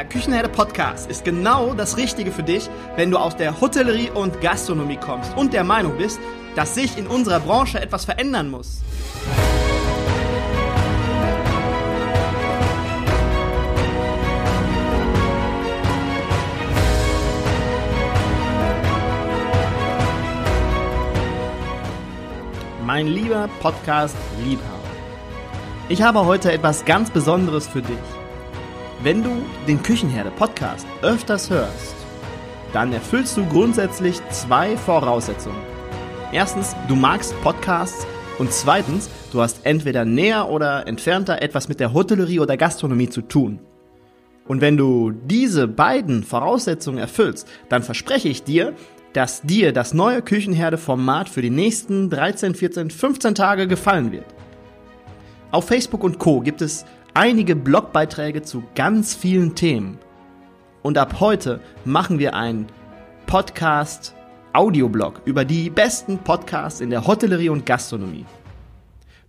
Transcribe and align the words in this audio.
Der 0.00 0.08
Küchenherde 0.08 0.48
Podcast 0.48 1.10
ist 1.10 1.26
genau 1.26 1.74
das 1.74 1.98
Richtige 1.98 2.32
für 2.32 2.42
dich, 2.42 2.70
wenn 2.96 3.10
du 3.10 3.18
aus 3.18 3.36
der 3.36 3.60
Hotellerie 3.60 4.08
und 4.08 4.40
Gastronomie 4.40 4.96
kommst 4.96 5.36
und 5.36 5.52
der 5.52 5.62
Meinung 5.62 5.98
bist, 5.98 6.18
dass 6.56 6.74
sich 6.74 6.96
in 6.96 7.06
unserer 7.06 7.38
Branche 7.38 7.78
etwas 7.78 8.06
verändern 8.06 8.50
muss. 8.50 8.80
Mein 22.86 23.06
lieber 23.06 23.50
Podcast-Liebhaber, 23.60 24.64
ich 25.90 26.00
habe 26.00 26.24
heute 26.24 26.52
etwas 26.52 26.86
ganz 26.86 27.10
Besonderes 27.10 27.68
für 27.68 27.82
dich. 27.82 28.19
Wenn 29.02 29.22
du 29.22 29.30
den 29.66 29.82
Küchenherde-Podcast 29.82 30.86
öfters 31.00 31.48
hörst, 31.48 31.94
dann 32.74 32.92
erfüllst 32.92 33.34
du 33.34 33.46
grundsätzlich 33.46 34.20
zwei 34.28 34.76
Voraussetzungen. 34.76 35.56
Erstens, 36.32 36.76
du 36.86 36.96
magst 36.96 37.34
Podcasts 37.42 38.06
und 38.38 38.52
zweitens, 38.52 39.08
du 39.32 39.40
hast 39.40 39.64
entweder 39.64 40.04
näher 40.04 40.50
oder 40.50 40.86
entfernter 40.86 41.40
etwas 41.40 41.66
mit 41.66 41.80
der 41.80 41.94
Hotellerie 41.94 42.40
oder 42.40 42.58
Gastronomie 42.58 43.08
zu 43.08 43.22
tun. 43.22 43.58
Und 44.46 44.60
wenn 44.60 44.76
du 44.76 45.12
diese 45.12 45.66
beiden 45.66 46.22
Voraussetzungen 46.22 46.98
erfüllst, 46.98 47.48
dann 47.70 47.82
verspreche 47.82 48.28
ich 48.28 48.42
dir, 48.42 48.74
dass 49.14 49.40
dir 49.40 49.72
das 49.72 49.94
neue 49.94 50.20
Küchenherde-Format 50.20 51.30
für 51.30 51.40
die 51.40 51.48
nächsten 51.48 52.10
13, 52.10 52.54
14, 52.54 52.90
15 52.90 53.34
Tage 53.34 53.66
gefallen 53.66 54.12
wird. 54.12 54.26
Auf 55.52 55.66
Facebook 55.66 56.04
und 56.04 56.18
Co 56.18 56.40
gibt 56.40 56.60
es 56.60 56.84
einige 57.14 57.56
Blogbeiträge 57.56 58.42
zu 58.42 58.62
ganz 58.74 59.14
vielen 59.14 59.54
Themen. 59.54 59.98
Und 60.82 60.98
ab 60.98 61.16
heute 61.20 61.60
machen 61.84 62.18
wir 62.18 62.34
einen 62.34 62.66
Podcast 63.26 64.14
Audioblog 64.52 65.20
über 65.24 65.44
die 65.44 65.70
besten 65.70 66.18
Podcasts 66.18 66.80
in 66.80 66.90
der 66.90 67.06
Hotellerie 67.06 67.50
und 67.50 67.66
Gastronomie. 67.66 68.26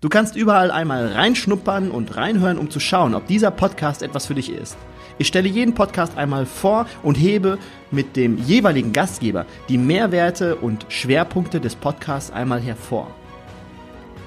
Du 0.02 0.10
kannst 0.10 0.36
überall 0.36 0.72
einmal 0.72 1.08
reinschnuppern 1.10 1.92
und 1.92 2.16
reinhören, 2.16 2.58
um 2.58 2.72
zu 2.72 2.80
schauen, 2.80 3.14
ob 3.14 3.28
dieser 3.28 3.52
Podcast 3.52 4.02
etwas 4.02 4.26
für 4.26 4.34
dich 4.34 4.52
ist. 4.52 4.76
Ich 5.20 5.28
stelle 5.28 5.48
jeden 5.48 5.76
Podcast 5.76 6.18
einmal 6.18 6.48
vor 6.48 6.88
und 7.04 7.16
hebe 7.16 7.60
mit 7.92 8.16
dem 8.16 8.40
jeweiligen 8.40 8.94
Gastgeber 8.94 9.46
die 9.70 9.78
Mehrwerte 9.78 10.56
und 10.56 10.88
Schwerpunkte 10.90 11.62
des 11.62 11.76
Podcasts 11.76 12.32
einmal 12.32 12.60
hervor. 12.60 13.14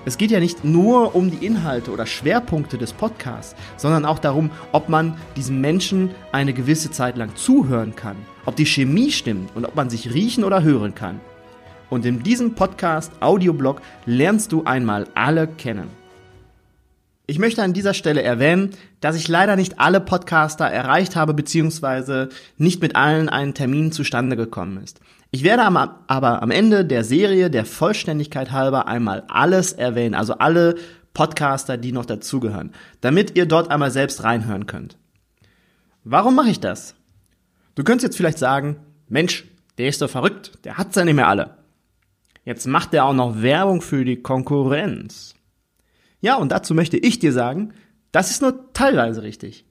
Es 0.07 0.19
geht 0.19 0.31
ja 0.31 0.39
nicht 0.39 0.65
nur 0.65 1.15
um 1.15 1.31
die 1.31 1.47
Inhalte 1.47 1.91
oder 1.91 2.05
Schwerpunkte 2.05 2.77
des 2.77 2.93
Podcasts, 2.93 3.57
sondern 3.79 4.05
auch 4.05 4.19
darum, 4.19 4.51
ob 4.73 4.91
man 4.91 5.17
diesem 5.35 5.63
Menschen 5.63 6.11
eine 6.31 6.53
gewisse 6.53 6.91
Zeit 6.91 7.17
lang 7.17 7.35
zuhören 7.37 7.97
kann, 7.97 8.17
ob 8.45 8.55
die 8.55 8.67
Chemie 8.67 9.11
stimmt 9.11 9.57
und 9.57 9.65
ob 9.65 9.75
man 9.77 9.89
sich 9.89 10.13
riechen 10.13 10.45
oder 10.45 10.63
hören 10.63 10.95
kann. 10.95 11.21
Und 11.89 12.05
in 12.05 12.23
diesem 12.23 12.55
Podcast 12.55 13.13
Audioblog 13.21 13.81
lernst 14.05 14.53
du 14.53 14.65
einmal 14.65 15.07
alle 15.15 15.47
kennen. 15.47 15.89
Ich 17.27 17.39
möchte 17.39 17.63
an 17.63 17.73
dieser 17.73 17.95
Stelle 17.95 18.23
erwähnen, 18.23 18.73
dass 19.01 19.17
ich 19.17 19.29
leider 19.29 19.57
nicht 19.57 19.81
alle 19.81 20.03
Podcaster 20.03 20.67
erreicht 20.67 21.17
habe, 21.17 21.33
beziehungsweise 21.33 22.29
nicht 22.59 22.83
mit 22.83 22.95
allen 22.95 23.31
ein 23.31 23.55
Termin 23.55 23.91
zustande 23.91 24.37
gekommen 24.37 24.83
ist. 24.85 25.01
Ich 25.35 25.43
werde 25.43 25.65
aber 25.65 26.43
am 26.45 26.53
Ende 26.53 26.85
der 26.85 27.03
Serie 27.03 27.51
der 27.51 27.65
Vollständigkeit 27.65 28.53
halber 28.53 28.87
einmal 28.87 29.25
alles 29.27 29.73
erwähnen, 29.73 30.15
also 30.15 30.35
alle 30.35 30.77
Podcaster, 31.13 31.77
die 31.77 31.91
noch 31.91 32.07
dazugehören, 32.07 32.71
damit 33.01 33.37
ihr 33.37 33.47
dort 33.47 33.69
einmal 33.69 33.91
selbst 33.91 34.23
reinhören 34.23 34.67
könnt. 34.67 34.97
Warum 36.05 36.37
mache 36.37 36.51
ich 36.51 36.61
das? 36.61 36.95
Du 37.75 37.83
könntest 37.83 38.05
jetzt 38.05 38.17
vielleicht 38.17 38.39
sagen, 38.39 38.77
Mensch, 39.09 39.45
der 39.77 39.89
ist 39.89 40.01
doch 40.01 40.09
verrückt, 40.09 40.53
der 40.63 40.79
hat's 40.79 40.95
ja 40.95 41.05
nicht 41.05 41.17
mehr 41.17 41.27
alle. 41.27 41.57
Jetzt 42.45 42.69
macht 42.69 42.95
er 42.95 43.05
auch 43.05 43.13
noch 43.13 43.43
Werbung 43.43 43.83
für 43.83 44.05
die 44.05 44.23
Konkurrenz. 44.23 45.35
Ja, 46.21 46.37
und 46.37 46.53
dazu 46.53 46.75
möchte 46.75 46.97
ich 46.97 47.19
dir 47.19 47.33
sagen, 47.33 47.73
das 48.13 48.31
ist 48.31 48.41
nur 48.41 48.73
teilweise 48.73 49.25
richtig. 49.25 49.65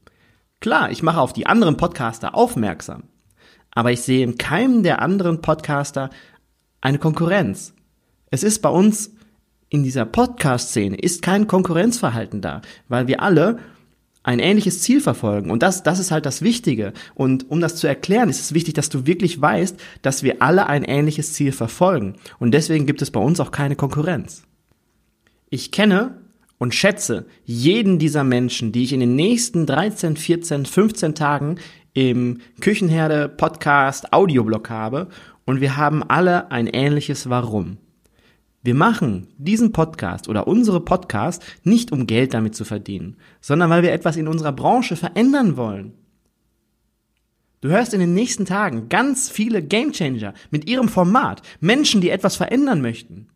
Klar, 0.59 0.91
ich 0.91 1.03
mache 1.03 1.21
auf 1.21 1.31
die 1.31 1.47
anderen 1.47 1.77
Podcaster 1.77 2.35
aufmerksam, 2.35 3.03
aber 3.75 3.91
ich 3.91 4.01
sehe 4.01 4.23
in 4.23 4.37
keinem 4.37 4.83
der 4.83 5.01
anderen 5.01 5.41
Podcaster 5.41 6.09
eine 6.81 6.99
Konkurrenz. 6.99 7.73
Es 8.29 8.43
ist 8.43 8.61
bei 8.61 8.69
uns 8.69 9.11
in 9.69 9.83
dieser 9.83 10.05
Podcast-Szene 10.05 10.97
ist 10.97 11.21
kein 11.21 11.47
Konkurrenzverhalten 11.47 12.41
da, 12.41 12.61
weil 12.87 13.07
wir 13.07 13.21
alle 13.21 13.57
ein 14.21 14.39
ähnliches 14.39 14.81
Ziel 14.81 15.01
verfolgen. 15.01 15.51
Und 15.51 15.63
das, 15.63 15.83
das 15.83 15.99
ist 15.99 16.11
halt 16.11 16.25
das 16.25 16.41
Wichtige. 16.41 16.93
Und 17.13 17.49
um 17.51 17.59
das 17.59 17.75
zu 17.75 17.87
erklären, 17.87 18.29
ist 18.29 18.39
es 18.39 18.53
wichtig, 18.53 18.73
dass 18.75 18.89
du 18.89 19.05
wirklich 19.05 19.41
weißt, 19.41 19.77
dass 20.01 20.23
wir 20.23 20.41
alle 20.41 20.67
ein 20.67 20.83
ähnliches 20.83 21.33
Ziel 21.33 21.51
verfolgen. 21.51 22.15
Und 22.39 22.51
deswegen 22.51 22.85
gibt 22.85 23.01
es 23.01 23.11
bei 23.11 23.19
uns 23.19 23.39
auch 23.39 23.51
keine 23.51 23.75
Konkurrenz. 23.75 24.43
Ich 25.49 25.71
kenne 25.71 26.21
und 26.57 26.73
schätze 26.73 27.25
jeden 27.43 27.99
dieser 27.99 28.23
Menschen, 28.23 28.71
die 28.71 28.83
ich 28.83 28.93
in 28.93 29.01
den 29.01 29.15
nächsten 29.15 29.65
13, 29.65 30.15
14, 30.15 30.65
15 30.65 31.15
Tagen 31.15 31.57
im 31.93 32.39
Küchenherde 32.59 33.29
Podcast 33.29 34.13
Audioblog 34.13 34.69
habe 34.69 35.09
und 35.45 35.61
wir 35.61 35.77
haben 35.77 36.03
alle 36.03 36.51
ein 36.51 36.67
ähnliches 36.67 37.29
Warum. 37.29 37.77
Wir 38.63 38.75
machen 38.75 39.27
diesen 39.37 39.73
Podcast 39.73 40.27
oder 40.29 40.47
unsere 40.47 40.79
Podcast 40.79 41.43
nicht 41.63 41.91
um 41.91 42.07
Geld 42.07 42.33
damit 42.33 42.55
zu 42.55 42.65
verdienen, 42.65 43.17
sondern 43.41 43.69
weil 43.69 43.83
wir 43.83 43.91
etwas 43.91 44.15
in 44.15 44.27
unserer 44.27 44.53
Branche 44.53 44.95
verändern 44.95 45.57
wollen. 45.57 45.93
Du 47.61 47.69
hörst 47.69 47.93
in 47.93 47.99
den 47.99 48.13
nächsten 48.13 48.45
Tagen 48.45 48.89
ganz 48.89 49.29
viele 49.29 49.61
Gamechanger 49.61 50.33
mit 50.49 50.69
ihrem 50.69 50.89
Format, 50.89 51.41
Menschen, 51.59 52.01
die 52.01 52.09
etwas 52.09 52.35
verändern 52.35 52.81
möchten. 52.81 53.27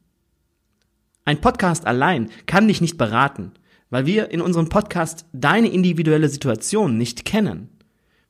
Ein 1.25 1.41
Podcast 1.41 1.85
allein 1.85 2.29
kann 2.45 2.68
dich 2.68 2.81
nicht 2.81 2.97
beraten, 2.97 3.51
weil 3.89 4.06
wir 4.06 4.31
in 4.31 4.41
unserem 4.41 4.69
Podcast 4.69 5.25
deine 5.34 5.68
individuelle 5.68 6.29
Situation 6.29 6.97
nicht 6.97 7.25
kennen. 7.25 7.69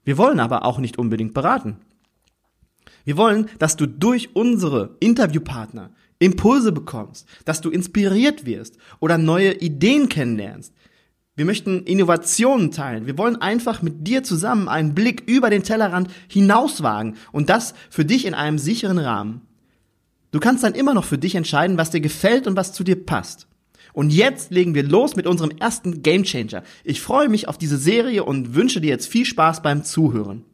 Wir 0.08 0.18
wollen 0.18 0.40
aber 0.40 0.64
auch 0.64 0.80
nicht 0.80 0.98
unbedingt 0.98 1.34
beraten. 1.34 1.76
Wir 3.04 3.18
wollen, 3.18 3.50
dass 3.60 3.76
du 3.76 3.88
durch 3.88 4.38
unsere 4.38 4.96
Interviewpartner 5.02 5.90
Impulse 6.20 6.72
bekommst, 6.72 7.28
dass 7.44 7.60
du 7.60 7.70
inspiriert 7.70 8.46
wirst 8.46 8.78
oder 9.02 9.18
neue 9.18 9.56
Ideen 9.56 10.08
kennenlernst. 10.08 10.74
Wir 11.36 11.44
möchten 11.44 11.84
Innovationen 11.84 12.72
teilen. 12.72 13.06
Wir 13.06 13.18
wollen 13.18 13.42
einfach 13.42 13.82
mit 13.82 14.08
dir 14.08 14.24
zusammen 14.24 14.70
einen 14.70 14.96
Blick 14.96 15.24
über 15.26 15.50
den 15.50 15.64
Tellerrand 15.64 16.10
hinauswagen 16.30 17.18
und 17.34 17.50
das 17.50 17.74
für 17.90 18.06
dich 18.06 18.26
in 18.26 18.34
einem 18.34 18.60
sicheren 18.60 19.00
Rahmen. 19.00 19.42
Du 20.32 20.40
kannst 20.40 20.64
dann 20.64 20.74
immer 20.74 20.94
noch 20.94 21.04
für 21.04 21.18
dich 21.18 21.36
entscheiden, 21.36 21.78
was 21.78 21.92
dir 21.92 22.00
gefällt 22.00 22.48
und 22.48 22.56
was 22.56 22.72
zu 22.72 22.86
dir 22.86 23.06
passt. 23.06 23.46
Und 23.98 24.12
jetzt 24.12 24.52
legen 24.52 24.76
wir 24.76 24.84
los 24.84 25.16
mit 25.16 25.26
unserem 25.26 25.50
ersten 25.58 26.04
Game 26.04 26.22
Changer. 26.22 26.62
Ich 26.84 27.02
freue 27.02 27.30
mich 27.30 27.48
auf 27.48 27.58
diese 27.58 27.80
Serie 27.80 28.24
und 28.24 28.54
wünsche 28.54 28.80
dir 28.80 28.90
jetzt 28.90 29.08
viel 29.08 29.26
Spaß 29.26 29.64
beim 29.64 29.84
Zuhören. 29.84 30.46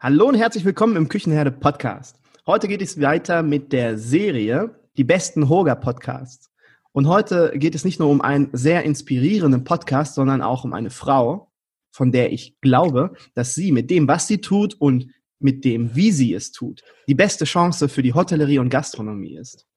Hallo 0.00 0.28
und 0.28 0.36
herzlich 0.36 0.64
willkommen 0.64 0.96
im 0.96 1.10
Küchenherde 1.10 1.52
Podcast. 1.52 2.18
Heute 2.46 2.66
geht 2.66 2.80
es 2.80 2.98
weiter 2.98 3.42
mit 3.42 3.74
der 3.74 3.98
Serie 3.98 4.74
Die 4.96 5.04
besten 5.04 5.50
Hoga 5.50 5.74
Podcasts. 5.74 6.50
Und 6.92 7.08
heute 7.08 7.52
geht 7.56 7.74
es 7.74 7.84
nicht 7.84 8.00
nur 8.00 8.08
um 8.08 8.22
einen 8.22 8.48
sehr 8.54 8.84
inspirierenden 8.84 9.64
Podcast, 9.64 10.14
sondern 10.14 10.40
auch 10.40 10.64
um 10.64 10.72
eine 10.72 10.88
Frau, 10.88 11.52
von 11.90 12.10
der 12.10 12.32
ich 12.32 12.58
glaube, 12.62 13.12
dass 13.34 13.54
sie 13.54 13.70
mit 13.70 13.90
dem, 13.90 14.08
was 14.08 14.28
sie 14.28 14.40
tut 14.40 14.76
und 14.80 15.10
mit 15.40 15.66
dem, 15.66 15.94
wie 15.94 16.10
sie 16.10 16.32
es 16.32 16.52
tut, 16.52 16.82
die 17.06 17.14
beste 17.14 17.44
Chance 17.44 17.90
für 17.90 18.02
die 18.02 18.14
Hotellerie 18.14 18.60
und 18.60 18.70
Gastronomie 18.70 19.36
ist. 19.36 19.67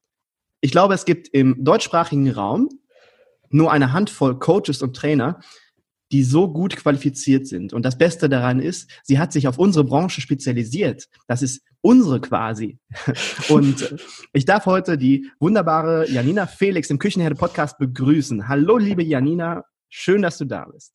Ich 0.62 0.72
glaube, 0.72 0.94
es 0.94 1.06
gibt 1.06 1.28
im 1.30 1.64
deutschsprachigen 1.64 2.30
Raum 2.30 2.70
nur 3.50 3.72
eine 3.72 3.94
Handvoll 3.94 4.38
Coaches 4.38 4.82
und 4.82 4.96
Trainer, 4.96 5.40
die 6.12 6.24
so 6.24 6.52
gut 6.52 6.78
qualifiziert 6.78 7.48
sind. 7.48 7.74
Und 7.74 7.84
das 7.84 7.98
Beste 7.98 8.30
daran 8.30 8.60
ist, 8.60 8.90
sie 9.04 9.18
hat 9.18 9.34
sich 9.34 9.48
auf 9.48 9.58
unsere 9.58 9.86
Branche 9.86 10.22
spezialisiert. 10.22 11.08
Das 11.28 11.42
ist 11.42 11.64
unsere 11.82 12.22
quasi. 12.22 12.78
Und 13.50 13.96
ich 14.34 14.46
darf 14.46 14.66
heute 14.66 14.98
die 14.98 15.32
wunderbare 15.40 16.10
Janina 16.10 16.46
Felix 16.46 16.90
im 16.90 17.00
Küchenherde 17.00 17.36
Podcast 17.36 17.78
begrüßen. 17.78 18.48
Hallo, 18.48 18.78
liebe 18.78 19.04
Janina. 19.04 19.64
Schön, 19.90 20.22
dass 20.22 20.38
du 20.38 20.46
da 20.46 20.66
bist. 20.66 20.94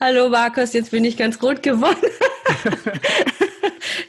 Hallo, 0.00 0.28
Markus. 0.28 0.72
Jetzt 0.72 0.90
bin 0.90 1.04
ich 1.04 1.16
ganz 1.16 1.42
rot 1.42 1.62
geworden. 1.62 1.96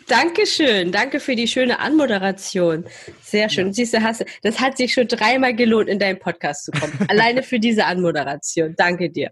Dankeschön. 0.08 0.92
Danke 0.94 1.20
für 1.20 1.36
die 1.36 1.48
schöne 1.48 1.80
Anmoderation. 1.80 2.86
Sehr 3.22 3.50
schön. 3.50 3.68
Ja. 3.68 3.74
Siehst 3.74 3.94
du, 3.94 4.02
hast, 4.02 4.26
das 4.42 4.60
hat 4.60 4.78
sich 4.78 4.94
schon 4.94 5.08
dreimal 5.08 5.54
gelohnt, 5.54 5.90
in 5.90 6.00
deinen 6.00 6.18
Podcast 6.18 6.66
zu 6.66 6.72
kommen. 6.72 6.94
Alleine 7.10 7.44
für 7.44 7.60
diese 7.60 7.86
Anmoderation. 7.86 8.74
Danke 8.78 9.10
dir. 9.10 9.32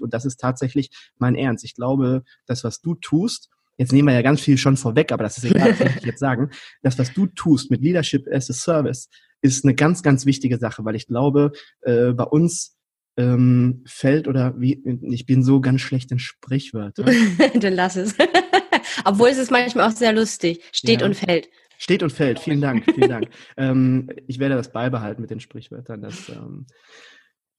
Und 0.00 0.14
das 0.14 0.24
ist 0.24 0.38
tatsächlich 0.38 0.90
mein 1.18 1.34
Ernst. 1.34 1.64
Ich 1.64 1.74
glaube, 1.74 2.22
das, 2.46 2.62
was 2.62 2.80
du 2.80 2.94
tust, 2.94 3.48
jetzt 3.76 3.92
nehmen 3.92 4.08
wir 4.08 4.14
ja 4.14 4.22
ganz 4.22 4.40
viel 4.40 4.56
schon 4.56 4.76
vorweg, 4.76 5.10
aber 5.10 5.24
das 5.24 5.38
ist 5.38 5.44
egal, 5.44 5.78
was 5.78 5.96
ich 5.96 6.04
jetzt 6.04 6.20
sagen. 6.20 6.50
Das, 6.82 6.98
was 6.98 7.12
du 7.12 7.26
tust 7.26 7.70
mit 7.70 7.82
Leadership 7.82 8.26
as 8.32 8.48
a 8.50 8.52
Service, 8.52 9.08
ist 9.42 9.64
eine 9.64 9.74
ganz, 9.74 10.02
ganz 10.02 10.26
wichtige 10.26 10.58
Sache, 10.58 10.84
weil 10.84 10.94
ich 10.94 11.06
glaube, 11.06 11.52
äh, 11.82 12.12
bei 12.12 12.24
uns 12.24 12.76
ähm, 13.16 13.82
fällt 13.86 14.28
oder 14.28 14.54
wie, 14.58 14.82
ich 15.10 15.26
bin 15.26 15.42
so 15.42 15.60
ganz 15.60 15.80
schlecht 15.80 16.12
in 16.12 16.18
Sprichwörtern. 16.18 17.06
Dann 17.60 17.74
lass 17.74 17.96
es. 17.96 18.14
Obwohl 19.04 19.28
es 19.28 19.38
ist 19.38 19.50
manchmal 19.50 19.88
auch 19.88 19.96
sehr 19.96 20.12
lustig. 20.12 20.62
Steht 20.72 21.00
ja. 21.00 21.06
und 21.06 21.14
fällt. 21.14 21.48
Steht 21.78 22.02
und 22.02 22.12
fällt. 22.12 22.38
Vielen 22.38 22.60
Dank, 22.60 22.84
vielen 22.84 23.10
Dank. 23.10 23.28
ähm, 23.56 24.10
ich 24.26 24.38
werde 24.38 24.54
das 24.54 24.72
beibehalten 24.72 25.20
mit 25.20 25.30
den 25.30 25.40
Sprichwörtern. 25.40 26.00
Das, 26.02 26.28
ähm, 26.28 26.66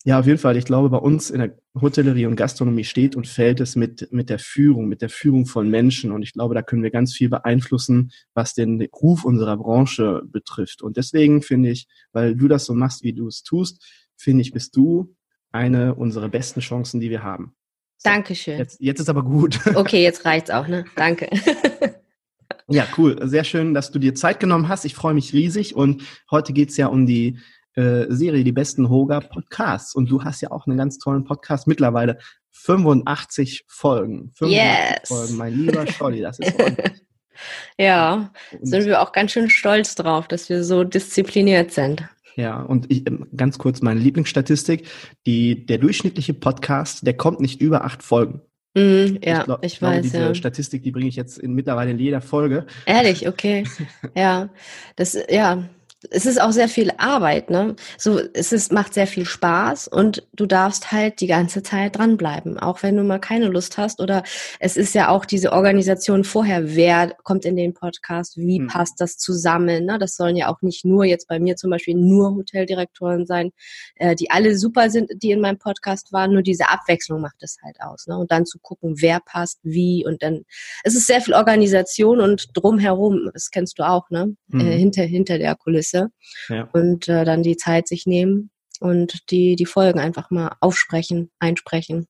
ja, 0.08 0.20
auf 0.20 0.28
jeden 0.28 0.38
Fall. 0.38 0.56
Ich 0.56 0.66
glaube, 0.66 0.90
bei 0.90 1.00
uns 1.00 1.32
in 1.32 1.40
der 1.40 1.58
Hotellerie 1.82 2.28
und 2.28 2.36
Gastronomie 2.36 2.84
steht 2.84 3.16
und 3.16 3.28
fällt 3.28 3.60
es 3.60 3.76
mit, 3.76 4.12
mit 4.12 4.30
der 4.30 4.38
Führung, 4.38 4.88
mit 4.88 5.02
der 5.02 5.10
Führung 5.10 5.48
von 5.48 5.68
Menschen. 5.70 6.12
Und 6.12 6.22
ich 6.22 6.34
glaube, 6.34 6.54
da 6.54 6.62
können 6.62 6.84
wir 6.84 6.92
ganz 6.92 7.14
viel 7.14 7.28
beeinflussen, 7.28 8.12
was 8.36 8.54
den 8.54 8.88
Ruf 8.94 9.26
unserer 9.26 9.58
Branche 9.58 10.22
betrifft. 10.28 10.84
Und 10.84 10.98
deswegen 10.98 11.42
finde 11.42 11.72
ich, 11.72 11.88
weil 12.14 12.36
du 12.36 12.48
das 12.48 12.66
so 12.66 12.76
machst, 12.76 13.04
wie 13.04 13.14
du 13.14 13.28
es 13.28 13.42
tust, 13.42 13.84
finde 14.16 14.42
ich, 14.42 14.52
bist 14.52 14.76
du 14.76 15.16
eine 15.52 15.96
unserer 15.96 16.30
besten 16.30 16.60
Chancen, 16.60 17.00
die 17.00 17.10
wir 17.10 17.24
haben. 17.24 17.56
Dankeschön. 18.06 18.58
Jetzt, 18.58 18.80
jetzt 18.80 19.00
ist 19.00 19.10
aber 19.10 19.24
gut. 19.24 19.60
Okay, 19.76 20.04
jetzt 20.04 20.26
reicht's 20.26 20.50
auch, 20.50 20.68
ne? 20.68 20.86
Danke. 20.96 21.30
Ja, 22.68 22.88
cool. 22.98 23.20
Sehr 23.28 23.44
schön, 23.44 23.76
dass 23.76 23.92
du 23.92 24.00
dir 24.00 24.16
Zeit 24.16 24.40
genommen 24.40 24.70
hast. 24.70 24.86
Ich 24.86 24.96
freue 24.96 25.14
mich 25.14 25.34
riesig. 25.34 25.76
Und 25.76 26.02
heute 26.32 26.52
geht's 26.52 26.78
ja 26.78 26.88
um 26.88 27.06
die 27.06 27.38
äh, 27.76 28.06
Serie 28.10 28.44
Die 28.44 28.52
besten 28.52 28.90
Hoga 28.90 29.20
Podcasts. 29.20 29.94
Und 29.94 30.10
du 30.10 30.24
hast 30.24 30.42
ja 30.42 30.50
auch 30.50 30.66
einen 30.66 30.76
ganz 30.76 30.98
tollen 30.98 31.26
Podcast 31.26 31.68
mittlerweile. 31.68 32.18
85 32.52 33.66
Folgen. 33.68 34.32
85 34.36 34.50
yes. 34.52 35.08
Folgen, 35.08 35.38
mein 35.38 35.54
lieber 35.54 35.86
Scholli, 35.92 36.22
das 36.22 36.40
ist 36.40 36.60
ordentlich. 36.60 37.04
ja, 37.78 38.32
und 38.52 38.66
sind 38.66 38.86
wir 38.86 39.02
auch 39.02 39.12
ganz 39.12 39.32
schön 39.32 39.50
stolz 39.50 39.94
drauf, 39.94 40.28
dass 40.28 40.50
wir 40.50 40.64
so 40.64 40.84
diszipliniert 40.84 41.72
sind. 41.72 42.04
Ja, 42.36 42.62
und 42.62 42.92
ich, 42.92 43.08
ähm, 43.08 43.28
ganz 43.36 43.58
kurz 43.58 43.82
meine 43.82 44.00
Lieblingsstatistik. 44.00 44.88
Die, 45.26 45.66
der 45.66 45.78
durchschnittliche 45.78 46.34
Podcast, 46.34 47.06
der 47.06 47.16
kommt 47.16 47.40
nicht 47.40 47.62
über 47.62 47.86
acht 47.86 48.04
Folgen. 48.04 48.42
Mm, 48.76 49.18
ja, 49.24 49.40
ich, 49.40 49.44
glaub, 49.46 49.66
ich, 49.66 49.74
ich 49.74 49.82
weiß. 49.82 50.02
Diese 50.04 50.20
ja. 50.20 50.36
Statistik, 50.36 50.84
die 50.84 50.92
bringe 50.92 51.08
ich 51.08 51.16
jetzt 51.16 51.38
in, 51.38 51.54
mittlerweile 51.54 51.92
in 51.92 52.00
jeder 52.00 52.22
Folge. 52.22 52.66
Ehrlich, 52.86 53.28
okay. 53.28 53.64
ja, 54.16 54.50
das, 54.98 55.18
ja, 55.30 55.64
es 56.12 56.26
ist 56.26 56.42
auch 56.42 56.52
sehr 56.52 56.68
viel 56.68 56.92
Arbeit, 56.98 57.50
ne? 57.50 57.76
So, 57.98 58.20
es 58.34 58.52
ist, 58.52 58.72
macht 58.72 58.94
sehr 58.94 59.08
viel 59.08 59.26
Spaß 59.26 59.88
und 59.88 60.28
du 60.34 60.46
darfst 60.46 60.92
halt 60.92 61.22
die 61.22 61.28
ganze 61.28 61.64
Zeit 61.64 61.98
dranbleiben, 61.98 62.60
auch 62.60 62.84
wenn 62.84 62.96
du 62.96 63.04
mal 63.04 63.20
keine 63.20 63.48
Lust 63.48 63.78
hast. 63.78 64.00
Oder 64.00 64.24
es 64.60 64.78
ist 64.78 64.96
ja 64.96 65.10
auch 65.10 65.26
diese 65.26 65.52
Organisation 65.52 66.24
vorher, 66.24 66.76
wer 66.76 67.16
kommt 67.24 67.46
in 67.46 67.56
den 67.56 67.74
Podcast, 67.74 68.38
wie 68.38 68.60
hm. 68.60 68.68
passt 68.68 69.02
das 69.02 69.18
zusammen? 69.18 69.86
Ne? 69.86 69.98
Das 70.00 70.16
sollen 70.16 70.36
ja 70.36 70.48
auch 70.50 70.62
nicht 70.62 70.86
nur 70.86 71.06
jetzt 71.06 71.28
bei 71.28 71.40
mir 71.40 71.56
zum 71.56 71.70
Beispiel 71.70 71.96
nur 71.96 72.36
Hoteldirektoren 72.36 73.26
sein, 73.26 73.52
äh, 73.96 74.16
die 74.16 74.30
alle 74.32 74.58
super 74.58 74.90
sind, 74.90 75.12
die 75.22 75.32
in 75.32 75.42
meinem 75.42 75.58
Podcast 75.58 76.14
waren. 76.14 76.34
Nur 76.34 76.42
diese 76.42 76.70
Abwechslung 76.70 77.22
macht 77.22 77.42
es 77.42 77.58
halt 77.64 77.80
aus. 77.82 78.08
Ne? 78.08 78.18
Und 78.18 78.32
dann 78.32 78.46
zu 78.46 78.60
gucken, 78.60 78.96
wer 79.02 79.20
passt, 79.20 79.60
wie 79.64 80.06
und 80.06 80.22
dann. 80.22 80.44
Es 80.84 80.96
ist 80.96 81.08
sehr 81.08 81.22
viel 81.22 81.34
Organisation 81.34 82.20
und 82.20 82.50
drumherum, 82.54 83.30
das 83.34 83.50
kennst 83.52 83.80
du 83.80 83.84
auch, 83.84 84.10
ne? 84.10 84.36
Hm. 84.52 84.60
Äh, 84.60 84.78
hinter 84.78 85.04
hinter 85.04 85.38
der 85.38 85.56
Kulisse. 85.56 85.95
Liste 85.96 86.10
ja. 86.50 86.70
und 86.74 87.08
äh, 87.08 87.26
dann 87.26 87.44
die 87.44 87.58
Zeit 87.58 87.88
sich 87.88 88.06
nehmen 88.06 88.50
und 88.80 89.32
die, 89.32 89.56
die 89.56 89.66
Folgen 89.66 90.00
einfach 90.00 90.30
mal 90.32 90.56
aufsprechen, 90.60 91.32
einsprechen. 91.40 92.08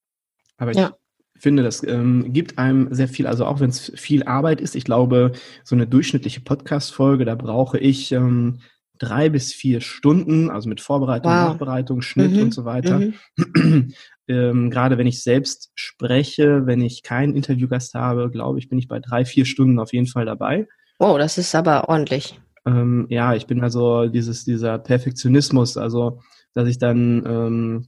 Aber 0.57 0.71
ich 0.71 0.77
ja. 0.77 0.95
finde, 1.37 1.63
das 1.63 1.83
ähm, 1.83 2.33
gibt 2.33 2.57
einem 2.57 2.93
sehr 2.93 3.07
viel, 3.07 3.27
also 3.27 3.45
auch 3.45 3.59
wenn 3.59 3.69
es 3.69 3.91
viel 3.95 4.23
Arbeit 4.23 4.61
ist, 4.61 4.75
ich 4.75 4.83
glaube, 4.83 5.33
so 5.63 5.75
eine 5.75 5.87
durchschnittliche 5.87 6.41
Podcast-Folge, 6.41 7.25
da 7.25 7.35
brauche 7.35 7.77
ich 7.77 8.11
ähm, 8.11 8.59
drei 8.97 9.29
bis 9.29 9.53
vier 9.53 9.81
Stunden, 9.81 10.49
also 10.49 10.69
mit 10.69 10.81
Vorbereitung, 10.81 11.31
wow. 11.31 11.49
Nachbereitung, 11.49 12.01
Schnitt 12.01 12.31
mhm. 12.31 12.43
und 12.43 12.53
so 12.53 12.65
weiter. 12.65 12.99
Mhm. 13.35 13.93
ähm, 14.27 14.69
gerade 14.69 14.97
wenn 14.97 15.07
ich 15.07 15.21
selbst 15.21 15.71
spreche, 15.75 16.65
wenn 16.65 16.81
ich 16.81 17.03
keinen 17.03 17.35
Interviewgast 17.35 17.93
habe, 17.93 18.31
glaube 18.31 18.57
ich, 18.57 18.69
bin 18.69 18.79
ich 18.79 18.87
bei 18.87 18.99
drei, 18.99 19.25
vier 19.25 19.45
Stunden 19.45 19.79
auf 19.79 19.93
jeden 19.93 20.07
Fall 20.07 20.25
dabei. 20.25 20.67
Oh, 20.97 21.17
das 21.17 21.37
ist 21.37 21.53
aber 21.53 21.89
ordentlich 21.89 22.39
ähm, 22.65 23.05
ja, 23.09 23.35
ich 23.35 23.47
bin 23.47 23.61
also 23.61 24.07
dieses, 24.07 24.45
dieser 24.45 24.79
Perfektionismus, 24.79 25.77
also 25.77 26.21
dass 26.53 26.67
ich 26.67 26.77
dann 26.79 27.23
ähm, 27.25 27.87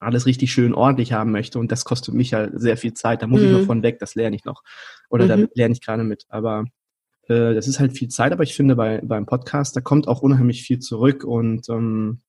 alles 0.00 0.26
richtig 0.26 0.52
schön 0.52 0.74
ordentlich 0.74 1.12
haben 1.12 1.32
möchte 1.32 1.58
und 1.58 1.72
das 1.72 1.84
kostet 1.84 2.14
mich 2.14 2.34
halt 2.34 2.52
sehr 2.54 2.76
viel 2.76 2.94
Zeit. 2.94 3.22
Da 3.22 3.26
muss 3.26 3.40
mhm. 3.40 3.46
ich 3.46 3.52
noch 3.52 3.66
von 3.66 3.82
weg, 3.82 3.98
das 3.98 4.14
lerne 4.14 4.36
ich 4.36 4.44
noch. 4.44 4.62
Oder 5.10 5.24
mhm. 5.24 5.28
da 5.28 5.48
lerne 5.54 5.72
ich 5.72 5.80
gerade 5.80 6.04
mit. 6.04 6.24
Aber 6.28 6.64
äh, 7.24 7.54
das 7.54 7.68
ist 7.68 7.80
halt 7.80 7.92
viel 7.96 8.08
Zeit, 8.08 8.32
aber 8.32 8.42
ich 8.42 8.54
finde 8.54 8.76
bei 8.76 9.00
beim 9.02 9.26
Podcast, 9.26 9.76
da 9.76 9.80
kommt 9.80 10.08
auch 10.08 10.22
unheimlich 10.22 10.62
viel 10.62 10.78
zurück 10.78 11.24
und 11.24 11.68
ähm, 11.68 12.20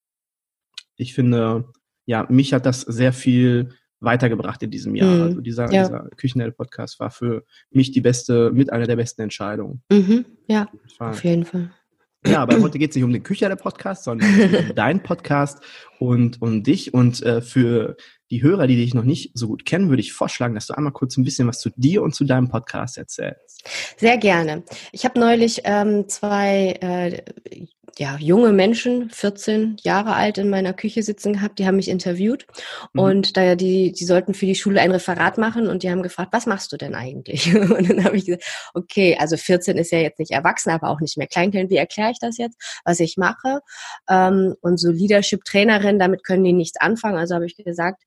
ich 0.95 1.13
finde, 1.13 1.71
ja, 2.05 2.25
mich 2.29 2.53
hat 2.53 2.65
das 2.65 2.81
sehr 2.81 3.13
viel 3.13 3.73
weitergebracht 3.99 4.61
in 4.63 4.71
diesem 4.71 4.95
Jahr. 4.95 5.13
Mhm. 5.13 5.21
Also 5.21 5.41
dieser, 5.41 5.71
ja. 5.71 5.83
dieser 5.83 6.09
Küchenheld-Podcast 6.15 6.99
war 6.99 7.11
für 7.11 7.43
mich 7.71 7.91
die 7.91 8.01
beste, 8.01 8.51
mit 8.51 8.71
einer 8.71 8.87
der 8.87 8.95
besten 8.95 9.21
Entscheidungen. 9.23 9.81
Mhm. 9.91 10.25
Ja, 10.47 10.67
auf 10.99 11.23
jeden 11.23 11.45
Fall. 11.45 11.71
Ja, 12.25 12.41
aber 12.41 12.59
heute 12.59 12.79
geht 12.79 12.89
es 12.89 12.95
nicht 12.97 13.05
um 13.05 13.13
den 13.13 13.23
Kücher-Podcast, 13.23 14.03
sondern 14.03 14.29
um 14.69 14.75
deinen 14.75 15.01
Podcast 15.01 15.59
und 15.99 16.41
um 16.41 16.63
dich. 16.63 16.93
Und 16.93 17.23
äh, 17.23 17.41
für 17.41 17.95
die 18.29 18.43
Hörer, 18.43 18.67
die 18.67 18.75
dich 18.75 18.93
noch 18.93 19.05
nicht 19.05 19.31
so 19.35 19.47
gut 19.47 19.65
kennen, 19.65 19.89
würde 19.89 20.01
ich 20.01 20.11
vorschlagen, 20.11 20.53
dass 20.53 20.67
du 20.67 20.73
einmal 20.73 20.91
kurz 20.91 21.15
ein 21.15 21.23
bisschen 21.23 21.47
was 21.47 21.59
zu 21.59 21.69
dir 21.77 22.03
und 22.03 22.13
zu 22.13 22.25
deinem 22.25 22.49
Podcast 22.49 22.97
erzählst. 22.97 23.63
Sehr 23.97 24.17
gerne. 24.17 24.63
Ich 24.91 25.05
habe 25.05 25.17
neulich 25.17 25.61
ähm, 25.63 26.09
zwei 26.09 26.77
äh, 26.81 27.21
ja, 27.97 28.17
junge 28.17 28.51
Menschen, 28.51 29.09
14 29.09 29.77
Jahre 29.83 30.13
alt, 30.13 30.37
in 30.37 30.49
meiner 30.49 30.73
Küche 30.73 31.03
sitzen 31.03 31.33
gehabt, 31.33 31.59
die 31.59 31.65
haben 31.65 31.75
mich 31.75 31.89
interviewt 31.89 32.45
mhm. 32.93 32.99
und 33.01 33.37
da 33.37 33.55
die, 33.55 33.91
die 33.91 34.05
sollten 34.05 34.33
für 34.33 34.45
die 34.45 34.55
Schule 34.55 34.81
ein 34.81 34.91
Referat 34.91 35.37
machen 35.37 35.67
und 35.67 35.83
die 35.83 35.89
haben 35.89 36.03
gefragt, 36.03 36.33
was 36.33 36.45
machst 36.45 36.71
du 36.71 36.77
denn 36.77 36.95
eigentlich? 36.95 37.53
Und 37.79 37.89
dann 37.89 38.03
habe 38.03 38.17
ich 38.17 38.25
gesagt, 38.25 38.43
okay, 38.73 39.15
also 39.19 39.37
14 39.37 39.77
ist 39.77 39.91
ja 39.91 39.99
jetzt 39.99 40.19
nicht 40.19 40.31
erwachsen, 40.31 40.71
aber 40.71 40.89
auch 40.89 40.99
nicht 40.99 41.17
mehr 41.17 41.27
Kleinkind. 41.27 41.69
Wie 41.69 41.77
erkläre 41.77 42.11
ich 42.11 42.19
das 42.19 42.37
jetzt, 42.37 42.57
was 42.83 42.99
ich 42.99 43.17
mache? 43.17 43.59
Ähm, 44.09 44.55
und 44.61 44.77
so 44.79 44.91
Leadership-Trainerin, 44.91 45.99
damit 45.99 46.23
können 46.23 46.43
die 46.43 46.53
nichts 46.53 46.79
anfangen. 46.79 47.17
Also 47.17 47.35
habe 47.35 47.45
ich 47.45 47.55
gesagt, 47.55 48.03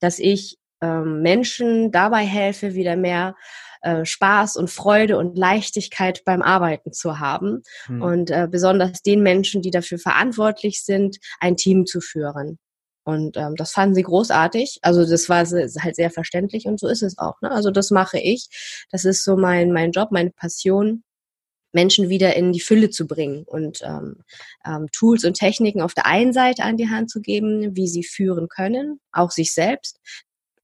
dass 0.00 0.18
ich 0.18 0.58
ähm, 0.80 1.22
Menschen 1.22 1.90
dabei 1.92 2.24
helfe, 2.24 2.74
wieder 2.74 2.96
mehr 2.96 3.34
äh, 3.82 4.04
Spaß 4.04 4.56
und 4.56 4.70
Freude 4.70 5.18
und 5.18 5.36
Leichtigkeit 5.36 6.24
beim 6.24 6.42
Arbeiten 6.42 6.92
zu 6.92 7.18
haben 7.20 7.62
mhm. 7.88 8.02
und 8.02 8.30
äh, 8.30 8.48
besonders 8.50 9.02
den 9.02 9.22
Menschen, 9.22 9.62
die 9.62 9.70
dafür 9.70 9.98
verantwortlich 9.98 10.82
sind, 10.82 11.18
ein 11.40 11.56
Team 11.56 11.86
zu 11.86 12.00
führen. 12.00 12.58
Und 13.04 13.36
ähm, 13.36 13.54
das 13.56 13.72
fanden 13.72 13.94
sie 13.94 14.02
großartig. 14.02 14.78
Also 14.80 15.06
das 15.06 15.28
war 15.28 15.44
halt 15.44 15.96
sehr 15.96 16.10
verständlich 16.10 16.64
und 16.66 16.80
so 16.80 16.88
ist 16.88 17.02
es 17.02 17.18
auch. 17.18 17.40
Ne? 17.42 17.50
Also 17.50 17.70
das 17.70 17.90
mache 17.90 18.18
ich. 18.18 18.48
Das 18.90 19.04
ist 19.04 19.22
so 19.22 19.36
mein 19.36 19.72
mein 19.72 19.92
Job, 19.92 20.10
meine 20.10 20.30
Passion. 20.30 21.04
Menschen 21.74 22.08
wieder 22.08 22.36
in 22.36 22.52
die 22.52 22.60
Fülle 22.60 22.88
zu 22.88 23.06
bringen 23.06 23.42
und 23.46 23.82
ähm, 23.82 24.22
ähm, 24.64 24.86
Tools 24.92 25.24
und 25.24 25.34
Techniken 25.34 25.82
auf 25.82 25.92
der 25.92 26.06
einen 26.06 26.32
Seite 26.32 26.62
an 26.62 26.76
die 26.76 26.88
Hand 26.88 27.10
zu 27.10 27.20
geben, 27.20 27.76
wie 27.76 27.88
sie 27.88 28.04
führen 28.04 28.48
können, 28.48 29.00
auch 29.10 29.32
sich 29.32 29.52
selbst, 29.52 29.98